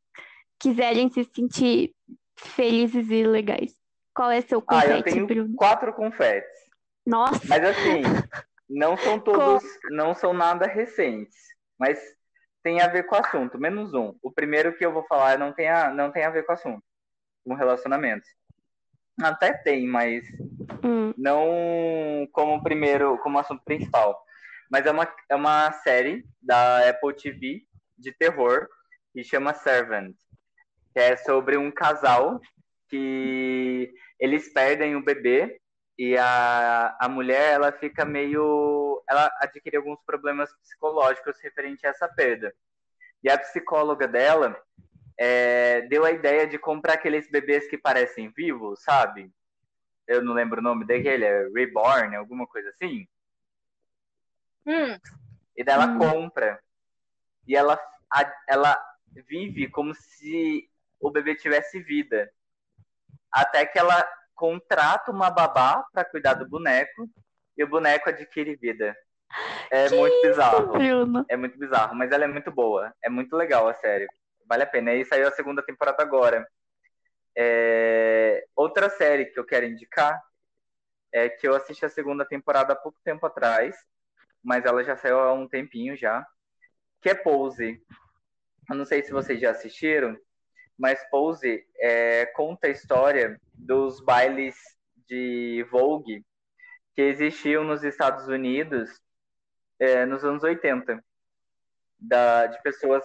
quiserem 0.59 1.09
se 1.09 1.23
sentir 1.23 1.93
felizes 2.37 3.09
e 3.09 3.23
legais. 3.23 3.73
Qual 4.13 4.29
é 4.29 4.41
seu 4.41 4.61
Ah, 4.67 4.85
eu 4.85 4.97
confete, 4.97 5.03
tenho 5.03 5.27
Bruno? 5.27 5.55
quatro 5.55 5.93
confetes. 5.93 6.49
Nossa, 7.05 7.39
Mas 7.47 7.63
assim, 7.63 8.01
não 8.69 8.97
são 8.97 9.17
todos, 9.23 9.63
não 9.89 10.13
são 10.13 10.33
nada 10.33 10.67
recentes, 10.67 11.37
mas 11.79 11.99
tem 12.61 12.81
a 12.81 12.87
ver 12.87 13.03
com 13.03 13.15
o 13.15 13.19
assunto, 13.19 13.57
menos 13.57 13.93
um. 13.93 14.13
O 14.21 14.31
primeiro 14.31 14.75
que 14.77 14.85
eu 14.85 14.91
vou 14.91 15.03
falar 15.07 15.39
não 15.39 15.53
tem 15.53 15.69
a, 15.69 15.89
não 15.89 16.11
tem 16.11 16.25
a 16.25 16.29
ver 16.29 16.43
com 16.43 16.51
o 16.51 16.55
assunto, 16.55 16.83
com 17.45 17.53
relacionamentos. 17.53 18.27
Até 19.19 19.53
tem, 19.53 19.87
mas 19.87 20.23
hum, 20.83 21.13
não 21.17 22.27
como 22.31 22.63
primeiro, 22.63 23.17
como 23.19 23.39
assunto 23.39 23.63
principal. 23.63 24.23
Mas 24.69 24.85
é 24.85 24.91
uma, 24.91 25.15
é 25.29 25.35
uma 25.35 25.71
série 25.71 26.25
da 26.41 26.89
Apple 26.89 27.13
TV 27.13 27.63
de 27.97 28.11
terror 28.13 28.67
que 29.13 29.23
chama 29.23 29.53
Servant, 29.53 30.15
que 30.93 30.99
é 30.99 31.17
sobre 31.17 31.57
um 31.57 31.69
casal 31.69 32.39
que 32.89 33.93
eles 34.19 34.51
perdem 34.53 34.95
o 34.95 35.03
bebê 35.03 35.59
e 35.97 36.17
a, 36.17 36.95
a 36.99 37.09
mulher 37.09 37.53
ela 37.53 37.71
fica 37.71 38.05
meio 38.05 39.03
ela 39.07 39.31
adquire 39.39 39.77
alguns 39.77 39.99
problemas 40.05 40.49
psicológicos 40.61 41.37
referente 41.41 41.85
a 41.85 41.89
essa 41.89 42.07
perda. 42.07 42.53
E 43.23 43.29
a 43.29 43.37
psicóloga 43.37 44.07
dela 44.07 44.57
é, 45.23 45.81
deu 45.81 46.03
a 46.03 46.09
ideia 46.09 46.47
de 46.47 46.57
comprar 46.57 46.93
aqueles 46.93 47.29
bebês 47.29 47.67
que 47.69 47.77
parecem 47.77 48.29
vivos, 48.35 48.81
sabe? 48.81 49.31
Eu 50.07 50.23
não 50.23 50.33
lembro 50.33 50.59
o 50.59 50.63
nome 50.63 50.83
daquele, 50.83 51.23
é 51.23 51.47
Reborn, 51.53 52.15
alguma 52.15 52.47
coisa 52.47 52.69
assim. 52.69 53.07
Hum, 54.65 54.97
E 55.55 55.63
daí 55.63 55.75
ela 55.75 55.87
Hum. 55.89 55.99
compra. 55.99 56.59
E 57.47 57.55
ela, 57.55 57.79
a- 58.11 58.33
ela 58.47 58.83
vive 59.29 59.69
como 59.69 59.93
se 59.93 60.67
o 60.99 61.11
bebê 61.11 61.35
tivesse 61.35 61.79
vida. 61.83 62.31
Até 63.31 63.63
que 63.63 63.77
ela 63.77 64.03
contrata 64.33 65.11
uma 65.11 65.29
babá 65.29 65.85
para 65.93 66.03
cuidar 66.03 66.33
do 66.33 66.49
boneco 66.49 67.07
e 67.55 67.63
o 67.63 67.67
boneco 67.67 68.09
adquire 68.09 68.55
vida. 68.55 68.97
É 69.69 69.87
Que 69.87 69.95
muito 69.95 70.19
bizarro. 70.21 70.79
Bruno. 70.79 71.25
É 71.29 71.37
muito 71.37 71.59
bizarro, 71.59 71.93
mas 71.95 72.11
ela 72.11 72.23
é 72.23 72.27
muito 72.27 72.49
boa. 72.49 72.91
É 73.03 73.09
muito 73.09 73.35
legal 73.35 73.67
a 73.67 73.73
série. 73.75 74.07
Vale 74.51 74.63
a 74.63 74.67
pena. 74.67 74.93
E 74.93 75.05
saiu 75.05 75.29
a 75.29 75.31
segunda 75.31 75.63
temporada 75.63 76.03
agora. 76.03 76.45
É, 77.33 78.45
Outra 78.53 78.89
série 78.89 79.27
que 79.27 79.39
eu 79.39 79.45
quero 79.45 79.65
indicar 79.65 80.21
é 81.09 81.29
que 81.29 81.47
eu 81.47 81.55
assisti 81.55 81.85
a 81.85 81.89
segunda 81.89 82.25
temporada 82.25 82.73
há 82.73 82.75
pouco 82.75 82.99
tempo 83.01 83.25
atrás, 83.25 83.73
mas 84.43 84.65
ela 84.65 84.83
já 84.83 84.97
saiu 84.97 85.19
há 85.21 85.31
um 85.31 85.47
tempinho 85.47 85.95
já, 85.95 86.27
que 87.01 87.09
é 87.09 87.15
Pose. 87.15 87.81
Eu 88.69 88.75
não 88.75 88.83
sei 88.83 89.01
se 89.01 89.13
vocês 89.13 89.39
já 89.39 89.51
assistiram, 89.51 90.19
mas 90.77 91.01
Pose 91.09 91.65
é, 91.79 92.25
conta 92.25 92.67
a 92.67 92.71
história 92.71 93.39
dos 93.53 94.03
bailes 94.03 94.57
de 95.07 95.65
Vogue 95.71 96.25
que 96.93 97.03
existiam 97.03 97.63
nos 97.63 97.85
Estados 97.85 98.27
Unidos 98.27 99.01
é, 99.79 100.05
nos 100.05 100.25
anos 100.25 100.43
80, 100.43 101.01
da, 101.97 102.47
de 102.47 102.61
pessoas 102.61 103.01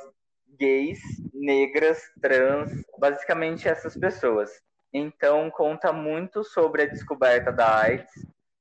gays, 0.59 1.01
negras, 1.33 2.01
trans, 2.21 2.71
basicamente 2.99 3.69
essas 3.69 3.97
pessoas. 3.97 4.51
Então, 4.93 5.51
conta 5.51 5.93
muito 5.93 6.43
sobre 6.43 6.83
a 6.83 6.87
descoberta 6.87 7.53
da 7.53 7.83
AIDS, 7.83 8.11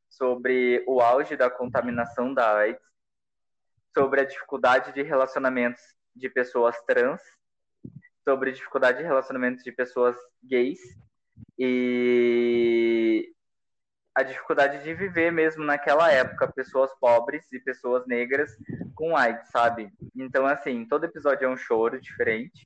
sobre 0.10 0.84
o 0.88 1.02
auge 1.02 1.36
da 1.36 1.50
contaminação 1.50 2.34
da 2.34 2.58
AIDS, 2.58 2.84
sobre 3.93 4.22
a 4.22 4.26
dificuldade 4.26 4.93
de 4.93 5.02
relacionamentos 5.02 5.82
de 6.16 6.30
pessoas 6.30 6.76
trans, 6.86 7.22
sobre 8.24 8.52
dificuldade 8.52 8.98
de 8.98 9.04
relacionamentos 9.04 9.64
de 9.64 9.72
pessoas 9.72 10.18
gays 10.43 10.80
e 11.58 13.34
a 14.14 14.24
dificuldade 14.24 14.84
de 14.84 14.93
viver 14.93 15.32
mesmo 15.32 15.64
naquela 15.64 16.12
época, 16.12 16.52
pessoas 16.52 16.91
pobres 17.00 17.52
e 17.52 17.60
pessoas 17.60 18.08
negras 18.08 18.52
com 18.96 19.16
AIDS, 19.16 19.50
sabe? 19.50 19.91
Então, 20.16 20.46
assim, 20.46 20.86
todo 20.86 21.06
episódio 21.06 21.46
é 21.46 21.50
um 21.50 21.58
choro 21.58 22.00
diferente. 22.00 22.66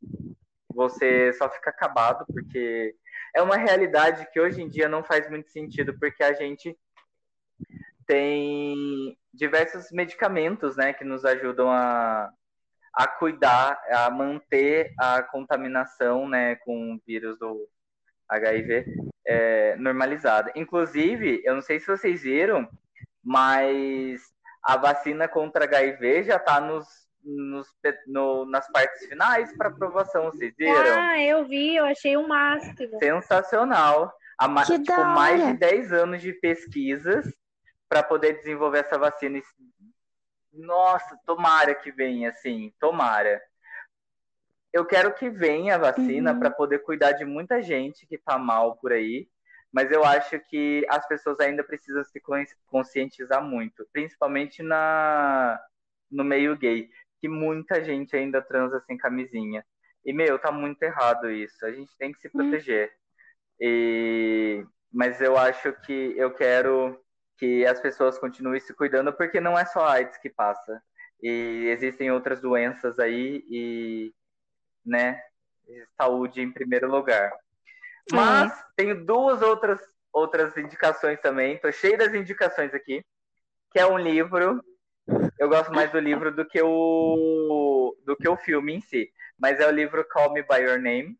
Você 0.73 1.33
só 1.33 1.49
fica 1.49 1.71
acabado 1.71 2.25
porque 2.27 2.95
é 3.35 3.41
uma 3.41 3.57
realidade 3.57 4.27
que 4.31 4.39
hoje 4.39 4.61
em 4.61 4.69
dia 4.69 4.87
não 4.87 5.03
faz 5.03 5.29
muito 5.29 5.49
sentido, 5.49 5.97
porque 5.99 6.23
a 6.23 6.33
gente 6.33 6.77
tem 8.05 9.17
diversos 9.33 9.91
medicamentos, 9.91 10.75
né, 10.75 10.93
que 10.93 11.03
nos 11.03 11.25
ajudam 11.25 11.69
a, 11.71 12.31
a 12.93 13.07
cuidar, 13.07 13.79
a 13.91 14.09
manter 14.09 14.93
a 14.97 15.21
contaminação, 15.21 16.27
né, 16.27 16.55
com 16.55 16.93
o 16.95 17.01
vírus 17.05 17.37
do 17.37 17.67
HIV 18.27 18.85
é, 19.27 19.75
normalizada. 19.75 20.51
Inclusive, 20.55 21.41
eu 21.43 21.55
não 21.55 21.61
sei 21.61 21.79
se 21.79 21.87
vocês 21.87 22.21
viram, 22.21 22.67
mas 23.23 24.21
a 24.63 24.77
vacina 24.77 25.27
contra 25.27 25.65
HIV 25.65 26.23
já 26.23 26.35
está 26.37 26.59
nos, 26.59 26.87
nos, 27.23 27.67
no, 28.07 28.45
nas 28.45 28.69
partes 28.71 29.05
finais 29.07 29.55
para 29.55 29.69
aprovação. 29.69 30.25
Vocês 30.25 30.53
viram? 30.57 30.99
Ah, 30.99 31.21
eu 31.21 31.47
vi, 31.47 31.75
eu 31.75 31.85
achei 31.85 32.15
o 32.17 32.27
máximo. 32.27 32.99
Sensacional. 32.99 34.13
A 34.37 34.47
ma- 34.47 34.65
Que 34.65 34.79
tipo, 34.79 35.03
mais 35.05 35.45
de 35.45 35.53
10 35.53 35.91
anos 35.93 36.21
de 36.21 36.31
pesquisas 36.33 37.25
para 37.89 38.01
poder 38.03 38.33
desenvolver 38.37 38.79
essa 38.85 38.97
vacina. 38.97 39.41
Nossa, 40.53 41.17
tomara 41.25 41.75
que 41.75 41.91
venha, 41.91 42.29
assim, 42.29 42.73
tomara. 42.79 43.41
Eu 44.71 44.85
quero 44.85 45.13
que 45.13 45.29
venha 45.29 45.75
a 45.75 45.79
vacina 45.79 46.31
Uhum. 46.33 46.39
para 46.39 46.51
poder 46.51 46.79
cuidar 46.79 47.13
de 47.13 47.25
muita 47.25 47.61
gente 47.61 48.05
que 48.05 48.17
tá 48.17 48.37
mal 48.37 48.75
por 48.77 48.91
aí, 48.93 49.27
mas 49.71 49.91
eu 49.91 50.03
acho 50.05 50.39
que 50.49 50.85
as 50.89 51.07
pessoas 51.07 51.39
ainda 51.39 51.63
precisam 51.63 52.03
se 52.03 52.19
con- 52.19 52.43
conscientizar 52.67 53.43
muito, 53.43 53.87
principalmente 53.93 54.63
na 54.63 55.59
no 56.11 56.23
meio 56.23 56.57
gay, 56.57 56.89
que 57.21 57.27
muita 57.29 57.83
gente 57.83 58.15
ainda 58.15 58.41
transa 58.41 58.79
sem 58.87 58.97
camisinha. 58.97 59.65
E, 60.05 60.13
meu, 60.13 60.39
tá 60.39 60.51
muito 60.51 60.81
errado 60.83 61.29
isso. 61.29 61.65
A 61.65 61.71
gente 61.71 61.95
tem 61.97 62.11
que 62.11 62.19
se 62.19 62.29
Hum. 62.29 62.31
proteger. 62.31 62.91
E... 63.59 64.65
Mas 64.91 65.21
eu 65.21 65.37
acho 65.37 65.73
que 65.83 66.13
eu 66.17 66.33
quero 66.33 66.99
que 67.37 67.65
as 67.65 67.79
pessoas 67.79 68.17
continuem 68.19 68.59
se 68.59 68.73
cuidando, 68.73 69.13
porque 69.13 69.39
não 69.39 69.57
é 69.57 69.65
só 69.65 69.81
a 69.85 69.93
AIDS 69.93 70.17
que 70.17 70.29
passa. 70.29 70.81
E 71.21 71.67
existem 71.69 72.11
outras 72.11 72.41
doenças 72.41 72.97
aí 72.99 73.43
e, 73.49 74.13
né, 74.85 75.21
saúde 75.97 76.41
em 76.41 76.51
primeiro 76.51 76.89
lugar. 76.89 77.31
Mas 78.11 78.51
tenho 78.75 79.05
duas 79.05 79.41
outras, 79.41 79.79
outras 80.11 80.55
indicações 80.57 81.19
também. 81.21 81.57
Tô 81.59 81.71
cheio 81.71 81.97
das 81.97 82.13
indicações 82.13 82.73
aqui. 82.73 83.03
Que 83.71 83.79
é 83.79 83.85
um 83.85 83.97
livro. 83.97 84.63
Eu 85.37 85.47
gosto 85.47 85.71
mais 85.71 85.91
do 85.91 85.99
livro 85.99 86.33
do 86.33 86.45
que 86.45 86.61
o 86.61 87.95
do 88.05 88.15
que 88.15 88.27
o 88.27 88.37
filme 88.37 88.75
em 88.75 88.81
si. 88.81 89.11
Mas 89.37 89.59
é 89.59 89.67
o 89.67 89.71
livro 89.71 90.07
Call 90.07 90.33
Me 90.33 90.41
by 90.43 90.61
Your 90.61 90.79
Name, 90.79 91.17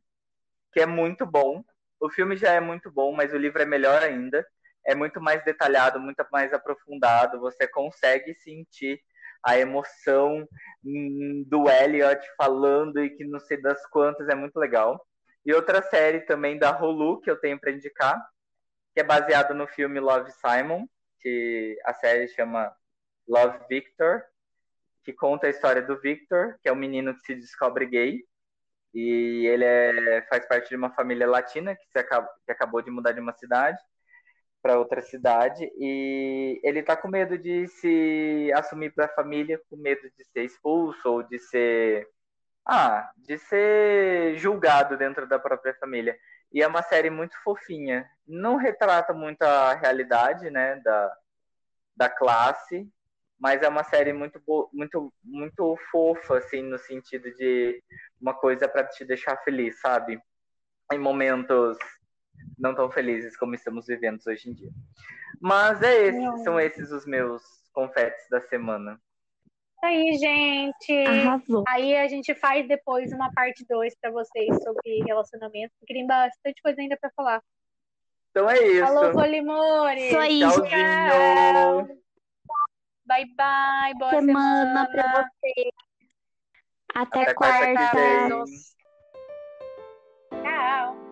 que 0.73 0.79
é 0.79 0.85
muito 0.85 1.25
bom. 1.25 1.63
O 1.99 2.09
filme 2.09 2.35
já 2.35 2.51
é 2.53 2.59
muito 2.59 2.91
bom, 2.91 3.11
mas 3.11 3.33
o 3.33 3.37
livro 3.37 3.61
é 3.61 3.65
melhor 3.65 4.01
ainda. 4.01 4.45
É 4.85 4.95
muito 4.95 5.21
mais 5.21 5.43
detalhado, 5.43 5.99
muito 5.99 6.25
mais 6.31 6.53
aprofundado. 6.53 7.39
Você 7.39 7.67
consegue 7.67 8.33
sentir 8.35 8.99
a 9.43 9.57
emoção 9.57 10.47
hum, 10.83 11.43
do 11.47 11.69
Elliot 11.69 12.21
falando 12.37 13.03
e 13.03 13.09
que 13.09 13.23
não 13.23 13.39
sei 13.39 13.61
das 13.61 13.85
quantas, 13.87 14.27
é 14.27 14.35
muito 14.35 14.57
legal. 14.57 15.05
E 15.49 15.53
outra 15.55 15.81
série 15.81 16.19
também 16.19 16.59
da 16.59 16.79
Hulu 16.79 17.21
que 17.21 17.31
eu 17.31 17.35
tenho 17.35 17.59
para 17.59 17.71
indicar, 17.71 18.23
que 18.93 18.99
é 18.99 19.03
baseada 19.03 19.51
no 19.51 19.65
filme 19.65 19.99
Love 19.99 20.31
Simon, 20.33 20.85
que 21.19 21.75
a 21.85 21.91
série 21.91 22.27
chama 22.27 22.71
Love 23.27 23.57
Victor, 23.67 24.21
que 25.03 25.11
conta 25.11 25.47
a 25.47 25.49
história 25.49 25.81
do 25.81 25.99
Victor, 25.99 26.55
que 26.61 26.69
é 26.69 26.71
um 26.71 26.75
menino 26.75 27.15
que 27.15 27.21
se 27.21 27.33
descobre 27.33 27.87
gay. 27.87 28.23
E 28.93 29.47
ele 29.47 29.65
é, 29.65 30.21
faz 30.29 30.47
parte 30.47 30.69
de 30.69 30.75
uma 30.75 30.91
família 30.91 31.27
latina 31.27 31.75
que, 31.75 31.87
se 31.87 31.97
acaba, 31.97 32.29
que 32.45 32.51
acabou 32.51 32.83
de 32.83 32.91
mudar 32.91 33.13
de 33.13 33.19
uma 33.19 33.33
cidade 33.33 33.79
para 34.61 34.77
outra 34.77 35.01
cidade 35.01 35.67
e 35.79 36.61
ele 36.63 36.83
tá 36.83 36.95
com 36.95 37.07
medo 37.07 37.39
de 37.39 37.67
se 37.67 38.51
assumir 38.53 38.93
para 38.93 39.05
a 39.05 39.15
família, 39.15 39.59
com 39.67 39.77
medo 39.77 40.11
de 40.15 40.23
ser 40.25 40.43
expulso 40.43 41.09
ou 41.09 41.23
de 41.23 41.39
ser 41.39 42.07
ah, 42.70 43.09
de 43.17 43.38
ser 43.39 44.38
julgado 44.38 44.95
dentro 44.95 45.28
da 45.28 45.39
própria 45.39 45.74
família. 45.74 46.15
E 46.53 46.61
é 46.61 46.67
uma 46.67 46.84
série 46.84 47.09
muito 47.09 47.36
fofinha. 47.43 48.07
Não 48.28 48.57
retrata 48.57 49.11
muito 49.11 49.41
a 49.41 49.74
realidade, 49.74 50.51
né, 50.51 50.76
da, 50.84 51.17
da 51.95 52.09
classe, 52.09 52.88
mas 53.39 53.63
é 53.63 53.67
uma 53.67 53.84
série 53.84 54.13
muito 54.13 54.39
muito 54.72 55.11
muito 55.24 55.78
fofa 55.89 56.38
assim 56.38 56.61
no 56.61 56.78
sentido 56.78 57.34
de 57.36 57.82
uma 58.22 58.34
coisa 58.34 58.67
para 58.67 58.84
te 58.84 59.03
deixar 59.03 59.38
feliz, 59.38 59.80
sabe? 59.80 60.22
Em 60.91 60.99
momentos 60.99 61.78
não 62.57 62.76
tão 62.76 62.91
felizes 62.91 63.36
como 63.36 63.55
estamos 63.55 63.88
vivendo 63.88 64.22
hoje 64.28 64.49
em 64.49 64.53
dia. 64.53 64.72
Mas 65.41 65.82
é 65.82 66.07
esse, 66.07 66.43
são 66.43 66.59
esses 66.59 66.91
os 66.91 67.05
meus 67.05 67.41
confetes 67.74 68.28
da 68.30 68.41
semana. 68.41 68.99
Aí, 69.82 70.13
gente. 70.17 71.07
Arrasou. 71.07 71.63
Aí 71.67 71.95
a 71.95 72.07
gente 72.07 72.36
faz 72.36 72.67
depois 72.67 73.11
uma 73.13 73.32
parte 73.34 73.65
2 73.67 73.95
para 74.01 74.11
vocês 74.11 74.49
sobre 74.63 75.03
relacionamento, 75.05 75.73
porque 75.80 75.93
tem 75.93 76.05
bastante 76.05 76.61
coisa 76.61 76.82
ainda 76.82 76.97
para 76.99 77.09
falar. 77.15 77.41
Então 78.32 78.49
é 78.49 78.57
isso. 78.59 78.86
Falou, 78.86 79.11
Polimores. 79.11 80.03
Isso 80.03 80.17
aí, 80.17 80.39
Tchauzinho. 80.39 81.99
Bye, 83.05 83.25
bye. 83.36 83.93
Boa 83.97 84.11
semana, 84.11 84.86
semana. 84.86 84.89
pra 84.91 85.32
você. 85.43 85.71
Até, 86.93 87.21
Até 87.21 87.34
quarta 87.34 87.73
quarta. 87.73 88.45
Tchau. 90.43 91.09